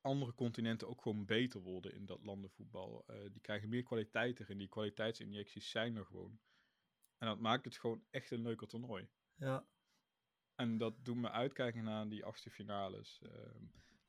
andere 0.00 0.34
continenten 0.34 0.88
ook 0.88 1.02
gewoon 1.02 1.26
beter 1.26 1.60
worden 1.60 1.94
in 1.94 2.06
dat 2.06 2.24
landenvoetbal. 2.24 3.04
Uh, 3.06 3.16
die 3.32 3.40
krijgen 3.40 3.68
meer 3.68 3.82
kwaliteit 3.82 4.40
erin. 4.40 4.58
Die 4.58 4.68
kwaliteitsinjecties 4.68 5.70
zijn 5.70 5.96
er 5.96 6.04
gewoon. 6.04 6.40
En 7.18 7.26
dat 7.28 7.40
maakt 7.40 7.64
het 7.64 7.78
gewoon 7.78 8.04
echt 8.10 8.30
een 8.30 8.42
leuker 8.42 8.66
toernooi. 8.66 9.08
Ja. 9.34 9.66
En 10.60 10.78
dat 10.78 11.04
doet 11.04 11.16
me 11.16 11.30
uitkijken 11.30 11.84
naar 11.84 12.08
die 12.08 12.24
achtste 12.24 12.50
finales. 12.50 13.20
Uh, 13.22 13.30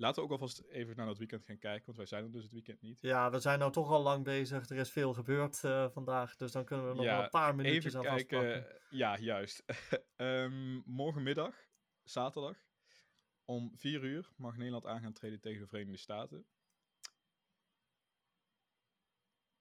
Laten 0.01 0.15
we 0.15 0.27
ook 0.29 0.31
alvast 0.31 0.63
even 0.69 0.95
naar 0.95 1.05
dat 1.05 1.17
weekend 1.17 1.43
gaan 1.43 1.57
kijken, 1.57 1.85
want 1.85 1.97
wij 1.97 2.05
zijn 2.05 2.23
er 2.23 2.31
dus 2.31 2.43
het 2.43 2.51
weekend 2.51 2.81
niet. 2.81 3.01
Ja, 3.01 3.31
we 3.31 3.39
zijn 3.39 3.59
nou 3.59 3.71
toch 3.71 3.89
al 3.89 4.01
lang 4.01 4.23
bezig. 4.23 4.69
Er 4.69 4.77
is 4.77 4.91
veel 4.91 5.13
gebeurd 5.13 5.63
uh, 5.63 5.89
vandaag, 5.89 6.35
dus 6.35 6.51
dan 6.51 6.65
kunnen 6.65 6.87
we 6.87 6.95
nog 6.95 7.23
een 7.23 7.29
paar 7.29 7.55
minuutjes 7.55 7.93
even 7.93 8.09
aan 8.09 8.15
kijken. 8.15 8.67
Ja, 8.89 9.17
juist. 9.17 9.63
um, 10.15 10.83
morgenmiddag, 11.01 11.55
zaterdag, 12.03 12.57
om 13.45 13.71
4 13.75 14.03
uur 14.03 14.31
mag 14.35 14.57
Nederland 14.57 14.85
aan 14.85 15.01
gaan 15.01 15.13
treden 15.13 15.39
tegen 15.39 15.61
de 15.61 15.67
Verenigde 15.67 15.97
Staten. 15.97 16.45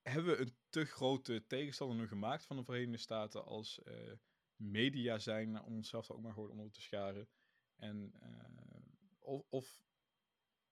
Hebben 0.03 0.36
we 0.36 0.41
een 0.41 0.57
te 0.68 0.84
grote 0.84 1.47
tegenstander 1.47 1.97
nu 1.97 2.09
gemaakt 2.09 2.47
van 2.47 2.57
de 2.57 2.64
Verenigde 2.64 2.99
Staten 2.99 3.45
als 3.45 3.80
uh, 3.84 4.12
media 4.61 5.19
zijn 5.19 5.63
om 5.63 5.77
onszelf 5.77 6.11
ook 6.11 6.23
maar 6.23 6.33
gewoon 6.33 6.51
onder 6.51 6.71
te 6.71 6.81
scharen? 6.81 7.29
En 7.77 8.13
uh, 8.23 8.91
of, 9.19 9.45
of 9.49 9.83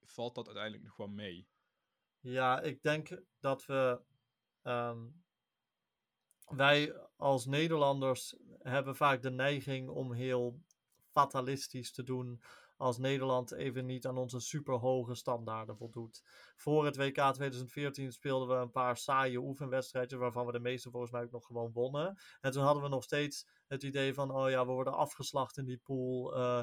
valt 0.01 0.34
dat 0.34 0.47
uiteindelijk 0.47 0.84
nog 0.84 0.97
wel 0.97 1.09
mee? 1.09 1.49
Ja, 2.20 2.61
ik 2.61 2.82
denk 2.82 3.22
dat 3.41 3.66
we. 3.66 4.01
Um, 4.62 5.24
wij 6.49 6.95
als 7.16 7.47
Nederlanders 7.47 8.36
hebben 8.59 8.97
vaak 8.97 9.22
de 9.22 9.30
neiging 9.30 9.89
om 9.89 10.12
heel 10.12 10.62
fatalistisch 11.11 11.93
te 11.93 12.03
doen 12.03 12.43
als 12.76 12.99
Nederland 12.99 13.53
even 13.53 13.86
niet 13.86 14.07
aan 14.07 14.16
onze 14.16 14.41
superhoge 14.41 15.14
standaarden 15.14 15.76
voldoet. 15.76 16.22
Voor 16.57 16.84
het 16.84 16.97
WK 16.97 17.32
2014 17.32 18.12
speelden 18.12 18.49
we 18.49 18.55
een 18.55 18.70
paar 18.70 18.97
saaie 18.97 19.39
oefenwedstrijdjes, 19.39 20.18
waarvan 20.18 20.47
we 20.47 20.53
de 20.53 20.61
meeste 20.61 20.91
volgens 20.91 21.12
mij 21.12 21.22
ook 21.22 21.30
nog 21.30 21.47
gewoon 21.47 21.72
wonnen. 21.72 22.18
En 22.41 22.53
toen 22.53 22.62
hadden 22.62 22.82
we 22.82 22.89
nog 22.89 23.05
steeds 23.05 23.47
het 23.68 23.82
idee 23.82 24.14
van, 24.14 24.30
oh 24.30 24.50
ja, 24.50 24.66
we 24.66 24.72
worden 24.72 24.96
afgeslacht 24.96 25.56
in 25.56 25.64
die 25.64 25.78
pool. 25.78 26.36
Uh, 26.36 26.62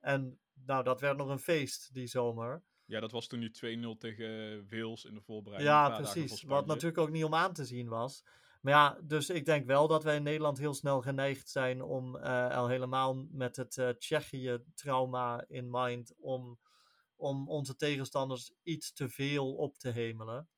en 0.00 0.38
nou, 0.52 0.84
dat 0.84 1.00
werd 1.00 1.16
nog 1.16 1.28
een 1.28 1.38
feest 1.38 1.94
die 1.94 2.06
zomer. 2.06 2.62
Ja, 2.84 3.00
dat 3.00 3.12
was 3.12 3.26
toen 3.26 3.38
nu 3.38 3.48
2-0 3.48 3.98
tegen 3.98 4.66
Wales 4.70 5.04
in 5.04 5.14
de 5.14 5.20
voorbereiding. 5.20 5.72
Ja, 5.72 5.96
precies. 5.96 6.42
Wat 6.42 6.66
natuurlijk 6.66 6.98
ook 6.98 7.10
niet 7.10 7.24
om 7.24 7.34
aan 7.34 7.52
te 7.52 7.64
zien 7.64 7.88
was. 7.88 8.24
Maar 8.60 8.72
ja, 8.72 8.98
dus 9.02 9.30
ik 9.30 9.44
denk 9.44 9.66
wel 9.66 9.88
dat 9.88 10.04
wij 10.04 10.16
in 10.16 10.22
Nederland 10.22 10.58
heel 10.58 10.74
snel 10.74 11.00
geneigd 11.00 11.50
zijn 11.50 11.82
om 11.82 12.16
uh, 12.16 12.56
al 12.56 12.68
helemaal 12.68 13.26
met 13.30 13.56
het 13.56 13.76
uh, 13.76 13.88
Tsjechië-trauma 13.88 15.44
in 15.48 15.70
mind 15.70 16.14
om 16.16 16.58
om 17.16 17.48
onze 17.48 17.76
tegenstanders 17.76 18.52
iets 18.62 18.92
te 18.92 19.08
veel 19.08 19.54
op 19.54 19.78
te 19.78 19.88
hemelen. 19.88 20.48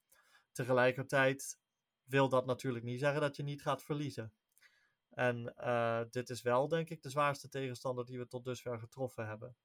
Tegelijkertijd 0.52 1.58
wil 2.04 2.28
dat 2.28 2.46
natuurlijk 2.46 2.84
niet 2.84 3.00
zeggen 3.00 3.20
dat 3.20 3.36
je 3.36 3.42
niet 3.42 3.62
gaat 3.62 3.82
verliezen. 3.82 4.32
En 5.16 5.54
uh, 5.58 6.02
dit 6.10 6.30
is 6.30 6.42
wel, 6.42 6.68
denk 6.68 6.90
ik, 6.90 7.02
de 7.02 7.10
zwaarste 7.10 7.48
tegenstander 7.48 8.06
die 8.06 8.18
we 8.18 8.26
tot 8.26 8.44
dusver 8.44 8.78
getroffen 8.78 9.26
hebben. 9.26 9.56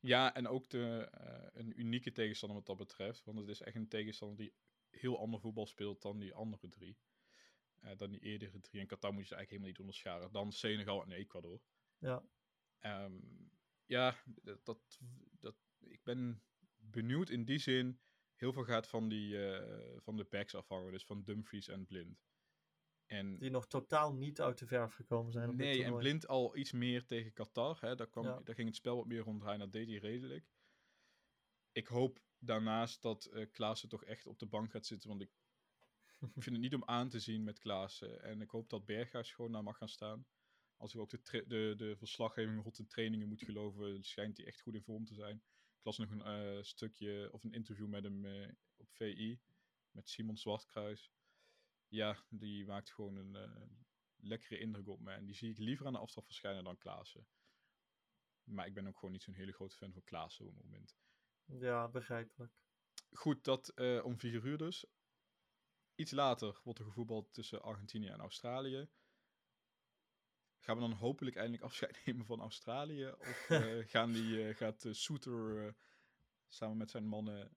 Ja, 0.00 0.34
en 0.34 0.48
ook 0.48 0.68
de, 0.68 1.10
uh, 1.20 1.60
een 1.60 1.80
unieke 1.80 2.12
tegenstander 2.12 2.58
wat 2.58 2.66
dat 2.66 2.76
betreft. 2.76 3.24
Want 3.24 3.38
het 3.38 3.48
is 3.48 3.60
echt 3.60 3.76
een 3.76 3.88
tegenstander 3.88 4.36
die 4.36 4.54
heel 4.90 5.18
ander 5.18 5.40
voetbal 5.40 5.66
speelt 5.66 6.02
dan 6.02 6.18
die 6.18 6.34
andere 6.34 6.68
drie. 6.68 6.98
Uh, 7.80 7.90
dan 7.96 8.10
die 8.10 8.20
eerdere 8.20 8.60
drie. 8.60 8.80
En 8.80 8.86
Qatar 8.86 9.12
moet 9.12 9.28
je 9.28 9.34
eigenlijk 9.34 9.50
helemaal 9.50 9.68
niet 9.68 9.78
onderscharen. 9.78 10.32
Dan 10.32 10.52
Senegal 10.52 11.02
en 11.02 11.12
Ecuador. 11.12 11.60
Ja. 11.98 12.22
Um, 12.80 13.50
ja, 13.86 14.16
dat, 14.42 14.64
dat, 14.64 15.00
dat, 15.38 15.56
ik 15.78 16.02
ben 16.02 16.42
benieuwd 16.76 17.30
in 17.30 17.44
die 17.44 17.58
zin. 17.58 18.00
Heel 18.34 18.52
veel 18.52 18.64
gaat 18.64 18.88
van, 18.88 19.08
die, 19.08 19.36
van 19.96 20.16
de 20.16 20.24
backs 20.24 20.54
afhangen. 20.54 20.92
Dus 20.92 21.04
van 21.04 21.22
Dumfries 21.22 21.68
en 21.68 21.86
Blind. 21.86 22.29
En, 23.10 23.38
die 23.38 23.50
nog 23.50 23.66
totaal 23.66 24.12
niet 24.12 24.40
uit 24.40 24.58
de 24.58 24.66
verf 24.66 24.94
gekomen 24.94 25.32
zijn. 25.32 25.48
Op 25.48 25.54
nee, 25.54 25.84
en 25.84 25.96
Blind 25.96 26.28
al 26.28 26.56
iets 26.56 26.72
meer 26.72 27.06
tegen 27.06 27.32
Qatar. 27.32 27.80
Hè? 27.80 27.94
Daar, 27.94 28.08
kwam, 28.08 28.24
ja. 28.24 28.40
daar 28.44 28.54
ging 28.54 28.68
het 28.68 28.76
spel 28.76 28.96
wat 28.96 29.06
meer 29.06 29.22
ronddraaien. 29.22 29.58
Dat 29.58 29.72
deed 29.72 29.88
hij 29.88 29.96
redelijk. 29.96 30.50
Ik 31.72 31.86
hoop 31.86 32.20
daarnaast 32.38 33.02
dat 33.02 33.30
uh, 33.32 33.46
Klaassen 33.50 33.88
toch 33.88 34.04
echt 34.04 34.26
op 34.26 34.38
de 34.38 34.46
bank 34.46 34.70
gaat 34.70 34.86
zitten. 34.86 35.08
Want 35.08 35.20
ik 35.20 35.30
vind 36.44 36.44
het 36.44 36.60
niet 36.60 36.74
om 36.74 36.84
aan 36.84 37.08
te 37.08 37.18
zien 37.18 37.44
met 37.44 37.58
Klaassen. 37.58 38.22
En 38.22 38.40
ik 38.40 38.50
hoop 38.50 38.68
dat 38.68 38.84
Berghuis 38.84 39.32
gewoon 39.32 39.52
daar 39.52 39.62
mag 39.62 39.76
gaan 39.76 39.88
staan. 39.88 40.26
Als 40.76 40.94
ik 40.94 41.00
ook 41.00 41.10
de, 41.10 41.44
de, 41.46 41.74
de 41.76 41.96
verslaggeving 41.96 42.62
rond 42.62 42.76
de 42.76 42.86
trainingen 42.86 43.28
moet 43.28 43.42
geloven, 43.42 44.02
schijnt 44.02 44.36
hij 44.36 44.46
echt 44.46 44.60
goed 44.60 44.74
in 44.74 44.82
vorm 44.82 45.04
te 45.04 45.14
zijn. 45.14 45.36
Ik 45.78 45.84
las 45.84 45.98
nog 45.98 46.10
een 46.10 46.56
uh, 46.56 46.62
stukje 46.62 47.28
of 47.32 47.44
een 47.44 47.52
interview 47.52 47.88
met 47.88 48.04
hem 48.04 48.24
uh, 48.24 48.48
op 48.76 48.90
VI. 48.90 49.40
Met 49.90 50.08
Simon 50.08 50.36
Zwartkruis 50.36 51.10
ja, 51.90 52.16
die 52.28 52.66
maakt 52.66 52.90
gewoon 52.90 53.16
een 53.16 53.34
uh, 53.34 53.62
lekkere 54.16 54.58
indruk 54.58 54.88
op 54.88 55.00
me. 55.00 55.12
En 55.12 55.26
die 55.26 55.34
zie 55.34 55.50
ik 55.50 55.58
liever 55.58 55.86
aan 55.86 55.92
de 55.92 55.98
afstand 55.98 56.26
verschijnen 56.26 56.64
dan 56.64 56.78
Klaassen. 56.78 57.26
Maar 58.44 58.66
ik 58.66 58.74
ben 58.74 58.86
ook 58.86 58.94
gewoon 58.94 59.12
niet 59.12 59.22
zo'n 59.22 59.34
hele 59.34 59.52
grote 59.52 59.76
fan 59.76 59.92
van 59.92 60.04
Klaassen 60.04 60.46
op 60.46 60.54
het 60.54 60.64
moment. 60.64 60.96
Ja, 61.44 61.88
begrijpelijk. 61.88 62.52
Goed, 63.12 63.44
dat 63.44 63.72
uh, 63.74 64.04
om 64.04 64.18
vier 64.18 64.44
uur 64.44 64.58
dus. 64.58 64.86
Iets 65.94 66.10
later 66.10 66.60
wordt 66.64 66.78
er 66.78 66.84
gevoetbald 66.84 67.32
tussen 67.32 67.62
Argentinië 67.62 68.08
en 68.08 68.20
Australië. 68.20 68.88
Gaan 70.58 70.74
we 70.74 70.80
dan 70.80 70.92
hopelijk 70.92 71.36
eindelijk 71.36 71.62
afscheid 71.62 72.00
nemen 72.04 72.26
van 72.26 72.40
Australië? 72.40 73.06
Of 73.18 73.48
uh, 73.50 73.86
gaan 73.92 74.12
die, 74.12 74.54
gaat 74.54 74.86
Soeter 74.90 75.74
samen 76.48 76.76
met 76.76 76.90
zijn 76.90 77.06
mannen 77.06 77.56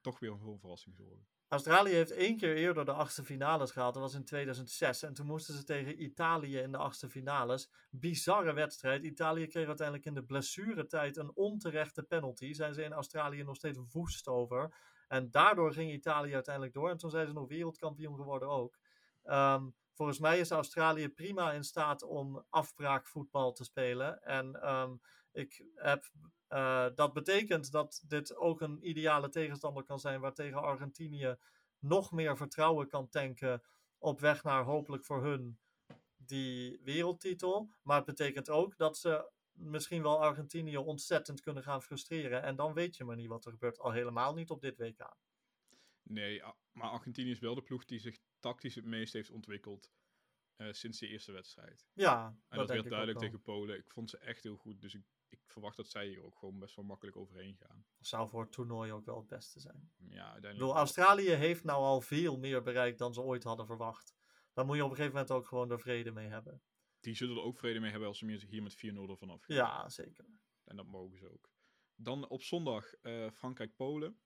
toch 0.00 0.18
weer 0.18 0.38
voor 0.38 0.52
een 0.52 0.58
verrassing 0.58 0.96
zorgen? 0.96 1.33
Australië 1.48 1.92
heeft 1.92 2.10
één 2.10 2.36
keer 2.36 2.56
eerder 2.56 2.84
de 2.84 2.92
achtste 2.92 3.24
finales 3.24 3.70
gehaald. 3.70 3.94
Dat 3.94 4.02
was 4.02 4.14
in 4.14 4.24
2006. 4.24 5.02
En 5.02 5.14
toen 5.14 5.26
moesten 5.26 5.54
ze 5.54 5.64
tegen 5.64 6.02
Italië 6.02 6.58
in 6.58 6.72
de 6.72 6.78
achtste 6.78 7.08
finales. 7.08 7.70
Bizarre 7.90 8.52
wedstrijd. 8.52 9.04
Italië 9.04 9.46
kreeg 9.46 9.66
uiteindelijk 9.66 10.06
in 10.06 10.14
de 10.14 10.24
blessuretijd 10.24 11.16
een 11.16 11.36
onterechte 11.36 12.02
penalty. 12.02 12.52
Zijn 12.52 12.74
ze 12.74 12.82
in 12.82 12.92
Australië 12.92 13.42
nog 13.42 13.56
steeds 13.56 13.78
woest 13.92 14.28
over. 14.28 14.74
En 15.08 15.30
daardoor 15.30 15.72
ging 15.72 15.92
Italië 15.92 16.34
uiteindelijk 16.34 16.74
door. 16.74 16.90
En 16.90 16.96
toen 16.96 17.10
zijn 17.10 17.26
ze 17.26 17.32
nog 17.32 17.48
wereldkampioen 17.48 18.16
geworden 18.16 18.48
ook. 18.48 18.78
Um, 19.24 19.74
volgens 19.92 20.18
mij 20.18 20.38
is 20.38 20.50
Australië 20.50 21.08
prima 21.08 21.52
in 21.52 21.64
staat 21.64 22.02
om 22.02 22.44
afbraakvoetbal 22.50 23.52
te 23.52 23.64
spelen. 23.64 24.22
En 24.22 24.70
um, 24.74 25.00
ik 25.32 25.64
heb 25.74 26.10
uh, 26.54 26.86
dat 26.94 27.12
betekent 27.12 27.72
dat 27.72 28.04
dit 28.06 28.36
ook 28.36 28.60
een 28.60 28.88
ideale 28.88 29.28
tegenstander 29.28 29.84
kan 29.84 30.00
zijn 30.00 30.20
waartegen 30.20 30.62
Argentinië 30.62 31.36
nog 31.78 32.12
meer 32.12 32.36
vertrouwen 32.36 32.88
kan 32.88 33.08
tanken 33.08 33.62
op 33.98 34.20
weg 34.20 34.42
naar 34.42 34.64
hopelijk 34.64 35.04
voor 35.04 35.24
hun 35.24 35.58
die 36.16 36.80
wereldtitel. 36.82 37.70
Maar 37.82 37.96
het 37.96 38.06
betekent 38.06 38.50
ook 38.50 38.76
dat 38.76 38.98
ze 38.98 39.30
misschien 39.52 40.02
wel 40.02 40.20
Argentinië 40.20 40.76
ontzettend 40.76 41.40
kunnen 41.40 41.62
gaan 41.62 41.82
frustreren. 41.82 42.42
En 42.42 42.56
dan 42.56 42.74
weet 42.74 42.96
je 42.96 43.04
maar 43.04 43.16
niet 43.16 43.28
wat 43.28 43.44
er 43.44 43.52
gebeurt. 43.52 43.78
Al 43.78 43.92
helemaal 43.92 44.34
niet 44.34 44.50
op 44.50 44.60
dit 44.60 44.78
WK. 44.78 45.16
Nee, 46.02 46.42
maar 46.72 46.90
Argentinië 46.90 47.30
is 47.30 47.38
wel 47.38 47.54
de 47.54 47.62
ploeg 47.62 47.84
die 47.84 47.98
zich 47.98 48.18
tactisch 48.40 48.74
het 48.74 48.84
meest 48.84 49.12
heeft 49.12 49.30
ontwikkeld. 49.30 49.90
Uh, 50.56 50.72
sinds 50.72 50.98
de 50.98 51.08
eerste 51.08 51.32
wedstrijd. 51.32 51.86
Ja, 51.92 52.26
en 52.26 52.58
dat, 52.58 52.66
dat 52.66 52.76
werd 52.76 52.88
duidelijk 52.88 53.18
tegen 53.18 53.42
Polen. 53.42 53.78
Ik 53.78 53.90
vond 53.90 54.10
ze 54.10 54.18
echt 54.18 54.42
heel 54.42 54.56
goed. 54.56 54.80
Dus 54.80 54.94
ik 54.94 55.02
ik 55.34 55.50
verwacht 55.50 55.76
dat 55.76 55.88
zij 55.88 56.06
hier 56.06 56.24
ook 56.24 56.38
gewoon 56.38 56.58
best 56.58 56.76
wel 56.76 56.84
makkelijk 56.84 57.16
overheen 57.16 57.56
gaan. 57.56 57.86
Zou 58.00 58.28
voor 58.28 58.42
het 58.42 58.52
toernooi 58.52 58.92
ook 58.92 59.04
wel 59.04 59.16
het 59.16 59.28
beste 59.28 59.60
zijn. 59.60 59.92
Ja, 59.96 60.06
uiteindelijk. 60.06 60.58
Bedoel, 60.58 60.76
Australië 60.76 61.30
heeft 61.30 61.64
nou 61.64 61.82
al 61.82 62.00
veel 62.00 62.38
meer 62.38 62.62
bereikt 62.62 62.98
dan 62.98 63.14
ze 63.14 63.20
ooit 63.20 63.44
hadden 63.44 63.66
verwacht. 63.66 64.14
Daar 64.52 64.66
moet 64.66 64.76
je 64.76 64.84
op 64.84 64.90
een 64.90 64.96
gegeven 64.96 65.16
moment 65.16 65.34
ook 65.34 65.46
gewoon 65.46 65.70
er 65.70 65.80
vrede 65.80 66.12
mee 66.12 66.28
hebben. 66.28 66.62
Die 67.00 67.14
zullen 67.14 67.36
er 67.36 67.42
ook 67.42 67.58
vrede 67.58 67.80
mee 67.80 67.90
hebben 67.90 68.08
als 68.08 68.18
ze 68.18 68.46
hier 68.48 68.62
met 68.62 68.76
4-0 68.76 68.78
ervan 69.10 69.30
af 69.30 69.46
Ja, 69.46 69.88
zeker. 69.88 70.26
En 70.64 70.76
dat 70.76 70.86
mogen 70.86 71.18
ze 71.18 71.32
ook. 71.32 71.52
Dan 71.94 72.28
op 72.28 72.42
zondag 72.42 72.94
uh, 73.02 73.30
Frankrijk-Polen. 73.30 74.18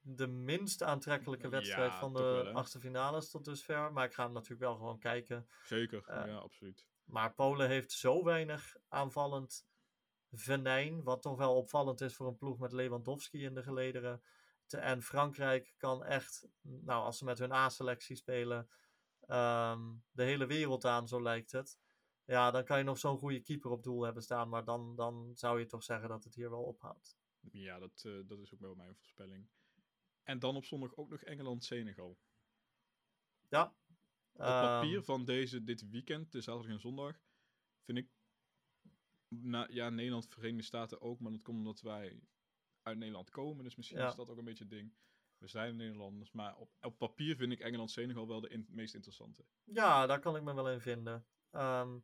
De 0.00 0.26
minst 0.26 0.82
aantrekkelijke 0.82 1.48
wedstrijd 1.48 1.92
ja, 1.92 1.98
van 1.98 2.12
de 2.12 2.50
achtste 2.52 2.80
finales 2.80 3.30
tot 3.30 3.44
dusver. 3.44 3.92
Maar 3.92 4.04
ik 4.04 4.14
ga 4.14 4.24
hem 4.24 4.32
natuurlijk 4.32 4.60
wel 4.60 4.76
gewoon 4.76 4.98
kijken. 4.98 5.48
Zeker, 5.62 5.98
uh, 6.08 6.26
ja, 6.26 6.36
absoluut. 6.36 6.86
Maar 7.04 7.34
Polen 7.34 7.68
heeft 7.68 7.92
zo 7.92 8.24
weinig 8.24 8.76
aanvallend 8.88 9.66
venijn, 10.38 11.02
wat 11.02 11.22
toch 11.22 11.36
wel 11.36 11.56
opvallend 11.56 12.00
is 12.00 12.14
voor 12.14 12.26
een 12.26 12.36
ploeg 12.36 12.58
met 12.58 12.72
Lewandowski 12.72 13.44
in 13.44 13.54
de 13.54 13.62
gelederen. 13.62 14.22
En 14.68 15.02
Frankrijk 15.02 15.74
kan 15.76 16.04
echt, 16.04 16.48
nou, 16.60 17.04
als 17.04 17.18
ze 17.18 17.24
met 17.24 17.38
hun 17.38 17.52
A-selectie 17.52 18.16
spelen, 18.16 18.68
um, 19.28 20.04
de 20.10 20.22
hele 20.22 20.46
wereld 20.46 20.84
aan, 20.84 21.08
zo 21.08 21.22
lijkt 21.22 21.52
het. 21.52 21.78
Ja, 22.24 22.50
dan 22.50 22.64
kan 22.64 22.78
je 22.78 22.84
nog 22.84 22.98
zo'n 22.98 23.18
goede 23.18 23.40
keeper 23.40 23.70
op 23.70 23.82
doel 23.82 24.02
hebben 24.02 24.22
staan, 24.22 24.48
maar 24.48 24.64
dan, 24.64 24.96
dan 24.96 25.30
zou 25.34 25.58
je 25.58 25.66
toch 25.66 25.82
zeggen 25.82 26.08
dat 26.08 26.24
het 26.24 26.34
hier 26.34 26.50
wel 26.50 26.62
ophoudt. 26.62 27.18
Ja, 27.40 27.78
dat, 27.78 28.02
uh, 28.06 28.28
dat 28.28 28.38
is 28.38 28.54
ook 28.54 28.60
wel 28.60 28.74
mijn 28.74 28.96
voorspelling. 28.96 29.48
En 30.22 30.38
dan 30.38 30.56
op 30.56 30.64
zondag 30.64 30.96
ook 30.96 31.10
nog 31.10 31.22
Engeland-Senegal. 31.22 32.18
Ja. 33.48 33.74
Op 34.32 34.40
papier 34.40 34.96
um, 34.96 35.04
van 35.04 35.24
deze, 35.24 35.64
dit 35.64 35.90
weekend, 35.90 36.32
de 36.32 36.40
zaterdag 36.40 36.70
en 36.70 36.80
zondag, 36.80 37.20
vind 37.82 37.98
ik 37.98 38.10
na, 39.42 39.66
ja, 39.70 39.90
Nederland, 39.90 40.26
Verenigde 40.28 40.62
Staten 40.66 41.00
ook, 41.00 41.20
maar 41.20 41.32
dat 41.32 41.42
komt 41.42 41.58
omdat 41.58 41.80
wij 41.80 42.20
uit 42.82 42.98
Nederland 42.98 43.30
komen. 43.30 43.64
Dus 43.64 43.76
misschien 43.76 43.98
Ja. 43.98 44.08
is 44.08 44.14
dat 44.14 44.30
ook 44.30 44.38
een 44.38 44.44
beetje 44.44 44.64
het 44.64 44.72
ding. 44.72 44.94
We 45.38 45.48
zijn 45.48 45.76
Nederlanders, 45.76 46.32
maar 46.32 46.56
op, 46.56 46.70
op 46.80 46.98
papier 46.98 47.36
vind 47.36 47.52
ik 47.52 47.60
Engeland-Senegal 47.60 48.28
wel 48.28 48.40
de 48.40 48.48
in- 48.48 48.66
meest 48.70 48.94
interessante. 48.94 49.44
Ja, 49.64 50.06
daar 50.06 50.20
kan 50.20 50.36
ik 50.36 50.42
me 50.42 50.54
wel 50.54 50.70
in 50.70 50.80
vinden. 50.80 51.26
Ehm, 51.50 51.98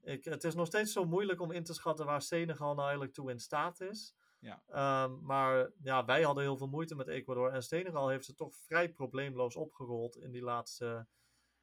ik, 0.00 0.24
het 0.24 0.44
is 0.44 0.54
nog 0.54 0.66
steeds 0.66 0.92
zo 0.92 1.04
moeilijk 1.04 1.40
om 1.40 1.50
in 1.50 1.64
te 1.64 1.74
schatten 1.74 2.06
waar 2.06 2.22
Senegal 2.22 2.68
nou 2.72 2.80
eigenlijk 2.82 3.12
toe 3.12 3.30
in 3.30 3.40
staat 3.40 3.80
is. 3.80 4.14
Ja. 4.38 4.62
Ehm, 4.66 5.24
maar 5.24 5.70
ja, 5.82 6.04
wij 6.04 6.22
hadden 6.22 6.44
heel 6.44 6.56
veel 6.56 6.68
moeite 6.68 6.94
met 6.94 7.08
Ecuador. 7.08 7.50
En 7.52 7.62
Senegal 7.62 8.08
heeft 8.08 8.24
ze 8.24 8.34
toch 8.34 8.54
vrij 8.56 8.92
probleemloos 8.92 9.56
opgerold 9.56 10.16
in 10.16 10.30
die 10.30 10.42
laatste 10.42 11.06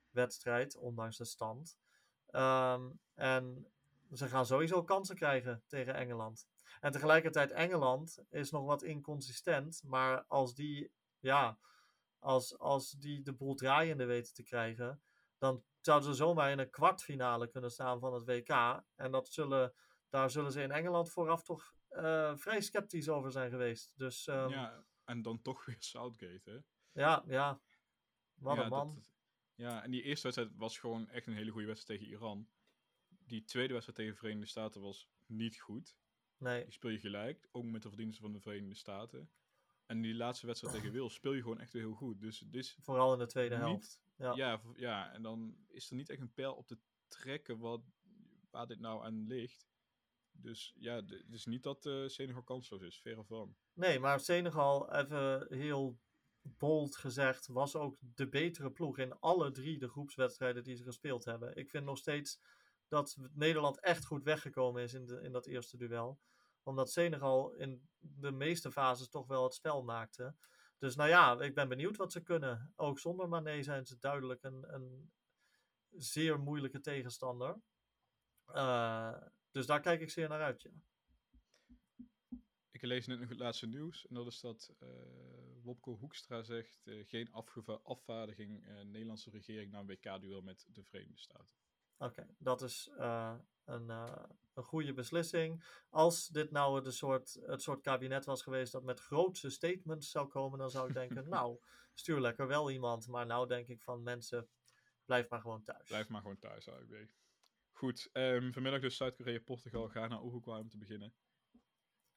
wedstrijd, 0.09 0.75
ondanks 0.77 1.17
de 1.17 1.25
stand. 1.25 1.77
Ehm, 2.27 2.89
en 3.13 3.71
ze 4.11 4.27
gaan 4.27 4.45
sowieso 4.45 4.83
kansen 4.83 5.15
krijgen 5.15 5.63
tegen 5.67 5.95
Engeland. 5.95 6.47
En 6.79 6.91
tegelijkertijd, 6.91 7.51
Engeland 7.51 8.23
is 8.29 8.51
nog 8.51 8.65
wat 8.65 8.83
inconsistent. 8.83 9.81
Maar 9.85 10.23
als 10.27 10.53
die, 10.55 10.91
ja, 11.19 11.59
als, 12.19 12.57
als 12.57 12.91
die 12.91 13.21
de 13.21 13.33
boel 13.33 13.55
draaiende 13.55 14.05
weten 14.05 14.33
te 14.33 14.43
krijgen, 14.43 15.01
dan 15.37 15.63
zouden 15.79 16.09
ze 16.09 16.15
zomaar 16.15 16.51
in 16.51 16.59
een 16.59 16.69
kwartfinale 16.69 17.47
kunnen 17.47 17.71
staan 17.71 17.99
van 17.99 18.13
het 18.13 18.25
WK. 18.25 18.83
En 18.95 19.11
dat 19.11 19.27
zullen, 19.29 19.73
daar 20.09 20.29
zullen 20.29 20.51
ze 20.51 20.61
in 20.61 20.71
Engeland 20.71 21.11
vooraf 21.11 21.43
toch 21.43 21.73
uh, 21.89 22.35
vrij 22.35 22.61
sceptisch 22.61 23.09
over 23.09 23.31
zijn 23.31 23.49
geweest. 23.49 23.93
Dus, 23.97 24.27
um, 24.27 24.49
ja, 24.49 24.85
en 25.05 25.21
dan 25.21 25.41
toch 25.41 25.65
weer 25.65 25.75
Southgate, 25.79 26.49
hè? 26.49 26.57
Ja, 27.01 27.23
ja. 27.27 27.61
Wat 28.33 28.55
ja, 28.55 28.63
een 28.63 28.69
man. 28.69 28.93
Dat, 28.93 29.11
ja, 29.55 29.83
en 29.83 29.91
die 29.91 30.01
eerste 30.01 30.23
wedstrijd 30.23 30.57
was 30.57 30.77
gewoon 30.77 31.09
echt 31.09 31.27
een 31.27 31.33
hele 31.35 31.51
goede 31.51 31.67
wedstrijd 31.67 31.99
tegen 31.99 32.13
Iran. 32.13 32.49
Die 33.31 33.43
tweede 33.43 33.73
wedstrijd 33.73 33.97
tegen 33.97 34.13
de 34.13 34.19
Verenigde 34.19 34.49
Staten 34.49 34.81
was 34.81 35.09
niet 35.25 35.59
goed. 35.59 35.95
Nee. 36.37 36.63
Die 36.63 36.73
speel 36.73 36.91
je 36.91 36.99
gelijk, 36.99 37.47
ook 37.51 37.63
met 37.63 37.81
de 37.81 37.87
verdiensten 37.87 38.21
van 38.21 38.33
de 38.33 38.39
Verenigde 38.39 38.75
Staten. 38.75 39.31
En 39.85 40.01
die 40.01 40.15
laatste 40.15 40.45
wedstrijd 40.45 40.75
tegen 40.75 40.93
Wales 40.93 41.13
speel 41.13 41.33
je 41.33 41.41
gewoon 41.41 41.59
echt 41.59 41.73
heel 41.73 41.93
goed. 41.93 42.21
Dus 42.21 42.39
dit 42.39 42.63
is 42.63 42.77
Vooral 42.79 43.13
in 43.13 43.19
de 43.19 43.25
tweede 43.25 43.55
niet, 43.55 43.63
helft. 43.63 44.01
Ja. 44.15 44.33
Ja, 44.35 44.61
ja, 44.75 45.13
en 45.13 45.21
dan 45.21 45.57
is 45.67 45.89
er 45.89 45.95
niet 45.95 46.09
echt 46.09 46.21
een 46.21 46.33
pijl 46.33 46.53
op 46.53 46.67
te 46.67 46.77
trekken 47.07 47.57
wat, 47.57 47.81
waar 48.49 48.67
dit 48.67 48.79
nou 48.79 49.03
aan 49.03 49.27
ligt. 49.27 49.67
Dus 50.31 50.75
ja, 50.79 50.95
het 50.95 51.33
is 51.33 51.45
niet 51.45 51.63
dat 51.63 51.85
uh, 51.85 52.07
Senegal 52.07 52.43
kansloos 52.43 52.81
is, 52.81 52.99
verre 53.01 53.23
van. 53.23 53.55
Nee, 53.73 53.99
maar 53.99 54.19
Senegal, 54.19 54.93
even 54.93 55.47
heel 55.49 55.99
bold 56.41 56.95
gezegd, 56.95 57.47
was 57.47 57.75
ook 57.75 57.97
de 57.99 58.29
betere 58.29 58.71
ploeg 58.71 58.97
in 58.97 59.19
alle 59.19 59.51
drie 59.51 59.77
de 59.77 59.89
groepswedstrijden 59.89 60.63
die 60.63 60.75
ze 60.75 60.83
gespeeld 60.83 61.25
hebben. 61.25 61.55
Ik 61.55 61.69
vind 61.69 61.85
nog 61.85 61.97
steeds 61.97 62.41
dat 62.91 63.17
Nederland 63.33 63.79
echt 63.79 64.05
goed 64.05 64.23
weggekomen 64.23 64.83
is 64.83 64.93
in, 64.93 65.07
in 65.23 65.31
dat 65.31 65.45
eerste 65.45 65.77
duel. 65.77 66.19
Omdat 66.63 66.91
Senegal 66.91 67.51
in 67.53 67.89
de 67.99 68.31
meeste 68.31 68.71
fases 68.71 69.09
toch 69.09 69.27
wel 69.27 69.43
het 69.43 69.53
spel 69.53 69.83
maakte. 69.83 70.35
Dus 70.77 70.95
nou 70.95 71.09
ja, 71.09 71.41
ik 71.41 71.55
ben 71.55 71.69
benieuwd 71.69 71.97
wat 71.97 72.11
ze 72.11 72.21
kunnen. 72.21 72.73
Ook 72.75 72.99
zonder 72.99 73.29
Mané 73.29 73.63
zijn 73.63 73.85
ze 73.85 73.97
duidelijk 73.99 74.43
een, 74.43 74.73
een 74.73 75.11
zeer 75.89 76.39
moeilijke 76.39 76.79
tegenstander. 76.79 77.61
Uh, 78.47 79.17
dus 79.51 79.65
daar 79.65 79.81
kijk 79.81 80.01
ik 80.01 80.09
zeer 80.09 80.29
naar 80.29 80.41
uit, 80.41 80.61
ja. 80.61 80.71
Ik 82.71 82.81
lees 82.81 83.07
net 83.07 83.19
nog 83.19 83.29
het 83.29 83.39
laatste 83.39 83.67
nieuws. 83.67 84.07
En 84.07 84.15
dat 84.15 84.27
is 84.27 84.39
dat 84.39 84.73
uh, 84.79 84.89
Wopke 85.63 85.89
Hoekstra 85.89 86.43
zegt... 86.43 86.81
Uh, 86.85 87.07
geen 87.07 87.31
afvaardiging 87.83 88.65
Nederlandse 88.83 89.29
regering 89.29 89.71
naar 89.71 89.81
een 89.81 89.87
WK-duel 89.87 90.41
met 90.41 90.65
de 90.69 90.83
Verenigde 90.83 91.21
Staten. 91.21 91.60
Oké, 92.01 92.27
dat 92.37 92.61
is 92.61 92.91
een, 93.65 93.89
een 94.53 94.63
goede 94.63 94.93
beslissing. 94.93 95.63
Als 95.89 96.27
dit 96.27 96.51
nou 96.51 96.83
het 96.83 96.93
soort, 96.93 97.39
het 97.45 97.61
soort 97.61 97.81
kabinet 97.81 98.25
was 98.25 98.43
geweest 98.43 98.71
dat 98.71 98.83
met 98.83 98.99
grootse 98.99 99.49
statements 99.49 100.11
zou 100.11 100.27
komen... 100.27 100.59
dan 100.59 100.69
zou 100.69 100.87
ik 100.87 100.93
denken, 100.93 101.29
nou, 101.39 101.59
stuur 101.93 102.19
lekker 102.19 102.47
wel 102.47 102.71
iemand. 102.71 103.07
Maar 103.07 103.25
nou 103.25 103.47
denk 103.47 103.67
ik 103.67 103.81
van 103.81 104.03
mensen, 104.03 104.49
blijf 105.05 105.29
maar 105.29 105.41
gewoon 105.41 105.63
thuis. 105.63 105.87
Blijf 105.87 106.07
maar 106.07 106.21
gewoon 106.21 106.39
thuis, 106.39 106.67
AUB. 106.67 107.07
Goed, 107.71 108.09
um, 108.13 108.53
vanmiddag 108.53 108.81
dus 108.81 108.97
Zuid-Korea, 108.97 109.39
Portugal, 109.39 109.87
Ghana, 109.87 110.21
Uruguay 110.21 110.59
om 110.59 110.69
te 110.69 110.77
beginnen. 110.77 111.13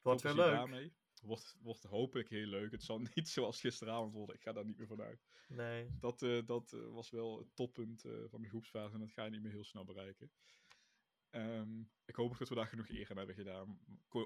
Wordt 0.02 0.22
weer 0.22 0.34
leuk. 0.34 0.52
Daarmee. 0.52 0.94
Wordt, 1.24 1.56
wordt 1.60 1.82
hopelijk 1.82 2.28
heel 2.28 2.46
leuk. 2.46 2.70
Het 2.70 2.82
zal 2.82 2.98
niet 3.14 3.28
zoals 3.28 3.60
gisteravond 3.60 4.12
worden. 4.12 4.36
Ik 4.36 4.42
ga 4.42 4.52
daar 4.52 4.64
niet 4.64 4.78
meer 4.78 4.86
vanuit. 4.86 5.26
Nee. 5.48 5.90
Dat, 6.00 6.22
uh, 6.22 6.46
dat 6.46 6.72
uh, 6.72 6.88
was 6.88 7.10
wel 7.10 7.38
het 7.38 7.56
toppunt 7.56 8.04
uh, 8.04 8.12
van 8.26 8.42
de 8.42 8.48
groepsfase. 8.48 8.94
En 8.94 9.00
dat 9.00 9.12
ga 9.12 9.24
je 9.24 9.30
niet 9.30 9.42
meer 9.42 9.52
heel 9.52 9.64
snel 9.64 9.84
bereiken. 9.84 10.30
Um, 11.30 11.90
ik 12.04 12.14
hoop 12.14 12.38
dat 12.38 12.48
we 12.48 12.54
daar 12.54 12.66
genoeg 12.66 12.88
eer 12.88 13.10
aan 13.10 13.16
hebben 13.16 13.34
gedaan. 13.34 13.78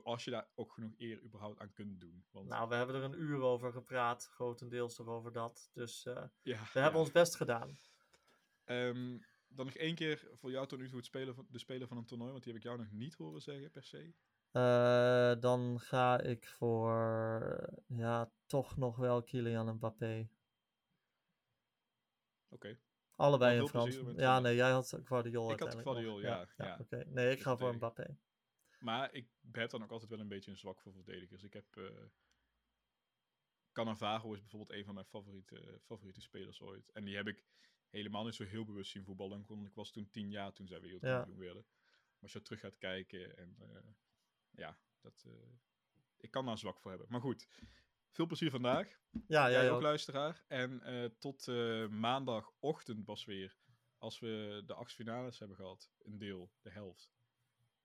Als 0.02 0.24
je 0.24 0.30
daar 0.30 0.48
ook 0.54 0.72
genoeg 0.72 0.94
eer 0.98 1.22
überhaupt 1.22 1.60
aan 1.60 1.72
kunt 1.72 2.00
doen. 2.00 2.24
Want... 2.30 2.48
Nou, 2.48 2.68
we 2.68 2.74
hebben 2.74 2.94
er 2.94 3.02
een 3.02 3.20
uur 3.20 3.40
over 3.40 3.72
gepraat. 3.72 4.26
Grotendeels 4.26 4.94
toch 4.94 5.06
over 5.06 5.32
dat. 5.32 5.70
Dus 5.72 6.02
ja, 6.02 6.32
we 6.42 6.50
ja. 6.50 6.64
hebben 6.72 7.00
ons 7.00 7.10
best 7.10 7.36
gedaan. 7.36 7.78
Um, 8.64 9.24
dan 9.48 9.66
nog 9.66 9.74
één 9.74 9.94
keer 9.94 10.28
voor 10.34 10.50
jou 10.50 10.66
tot 10.66 10.78
nu 10.78 10.86
toe 10.86 10.96
het 10.96 11.06
spelen 11.06 11.34
van, 11.34 11.46
de 11.50 11.58
speler 11.58 11.88
van 11.88 11.96
een 11.96 12.04
toernooi, 12.04 12.30
want 12.30 12.42
die 12.44 12.52
heb 12.52 12.62
ik 12.62 12.68
jou 12.68 12.78
nog 12.78 12.90
niet 12.90 13.14
horen 13.14 13.40
zeggen 13.40 13.70
per 13.70 13.84
se. 13.84 14.14
Uh, 14.58 15.40
dan 15.40 15.80
ga 15.80 16.20
ik 16.20 16.46
voor, 16.46 16.90
ja, 17.86 18.32
toch 18.46 18.76
nog 18.76 18.96
wel 18.96 19.22
Kylian 19.22 19.74
Mbappé. 19.74 20.28
Oké. 22.48 22.54
Okay. 22.54 22.78
Allebei 23.14 23.60
in 23.60 23.68
Frans. 23.68 24.00
Ja, 24.16 24.40
nee, 24.40 24.54
jij 24.54 24.70
had 24.70 25.00
Guardiol 25.04 25.52
Ik 25.52 25.60
had 25.60 25.74
Guardiol, 25.74 26.20
ja. 26.20 26.28
ja, 26.28 26.48
ja. 26.56 26.72
Oké, 26.72 26.82
okay. 26.82 27.04
nee, 27.08 27.30
ik 27.30 27.40
ga 27.40 27.56
voor 27.56 27.74
Mbappé. 27.74 28.16
Maar 28.78 29.14
ik 29.14 29.28
heb 29.52 29.70
dan 29.70 29.82
ook 29.82 29.90
altijd 29.90 30.10
wel 30.10 30.20
een 30.20 30.28
beetje 30.28 30.50
een 30.50 30.56
zwak 30.56 30.80
voor 30.80 30.92
verdedigers. 30.92 31.42
Ik 31.42 31.52
heb... 31.52 31.76
Uh, 31.76 31.90
Cannavaro 33.72 34.32
is 34.32 34.40
bijvoorbeeld 34.40 34.78
een 34.78 34.84
van 34.84 34.94
mijn 34.94 35.06
favoriete, 35.06 35.80
favoriete 35.84 36.20
spelers 36.20 36.60
ooit. 36.60 36.90
En 36.92 37.04
die 37.04 37.16
heb 37.16 37.26
ik 37.26 37.44
helemaal 37.88 38.24
niet 38.24 38.34
zo 38.34 38.44
heel 38.44 38.64
bewust 38.64 38.90
zien 38.90 39.04
voetballen. 39.04 39.44
Want 39.46 39.66
ik 39.66 39.74
was 39.74 39.90
toen 39.90 40.10
tien 40.10 40.30
jaar 40.30 40.52
toen 40.52 40.66
zij 40.66 40.80
wereldkampioen 40.80 41.36
ja. 41.36 41.42
werden. 41.44 41.66
Maar 41.66 42.22
als 42.22 42.32
je 42.32 42.42
terug 42.42 42.60
gaat 42.60 42.78
kijken 42.78 43.36
en 43.36 43.56
uh, 43.60 43.78
ja, 44.58 44.78
dat, 45.00 45.24
uh, 45.26 45.32
ik 46.16 46.30
kan 46.30 46.46
daar 46.46 46.58
zwak 46.58 46.80
voor 46.80 46.90
hebben. 46.90 47.08
Maar 47.10 47.20
goed, 47.20 47.48
veel 48.10 48.26
plezier 48.26 48.50
vandaag. 48.50 48.88
Ja, 49.26 49.50
jij 49.50 49.68
ook, 49.68 49.76
ook 49.76 49.82
luisteraar. 49.82 50.44
En 50.48 50.82
uh, 50.84 51.04
tot 51.18 51.46
maandagochtend 51.90 53.04
pas 53.04 53.24
weer, 53.24 53.56
als 53.98 54.18
we 54.18 54.62
de 54.66 54.74
acht 54.74 54.92
finales 54.92 55.38
hebben 55.38 55.56
gehad, 55.56 55.90
een 55.98 56.18
deel, 56.18 56.52
de 56.60 56.70
helft. 56.70 57.16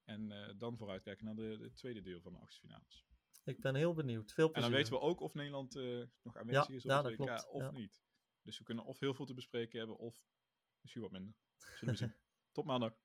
En 0.04 0.54
dan 0.58 0.78
vooruitkijken 0.78 1.26
naar 1.26 1.36
de, 1.36 1.58
de, 1.58 1.74
tweede 1.74 2.02
deel 2.02 2.22
van 2.22 2.34
de 2.34 2.40
acht 2.40 2.60
finales. 2.60 3.06
Ik 3.44 3.62
ben 3.62 3.76
heel 3.76 3.94
benieuwd. 3.94 4.34
Veel 4.34 4.52
plezier. 4.52 4.64
En 4.64 4.72
dan 4.72 4.80
weten 4.80 5.00
we 5.00 5.08
ook 5.08 5.20
of 5.20 5.34
Nederland 5.34 5.74
nog 6.22 6.38
aanwezig 6.38 6.68
ja, 6.68 6.74
is 6.74 6.84
op 6.84 6.90
ja, 6.90 7.04
het 7.04 7.06
WK 7.06 7.16
klopt. 7.16 7.50
of 7.50 7.72
niet. 7.72 8.04
Dus 8.42 8.58
we 8.58 8.64
kunnen 8.64 8.86
of 8.86 9.00
heel 9.00 9.14
veel 9.14 9.26
te 9.26 9.34
bespreken 9.34 9.78
hebben, 9.78 9.98
of 9.98 10.26
misschien 10.82 11.02
wat 11.02 11.12
minder. 11.12 11.34
Zullen 11.58 11.94
we 11.94 12.00
zien. 12.00 12.16
Tot 12.52 12.66
maandag. 12.66 13.03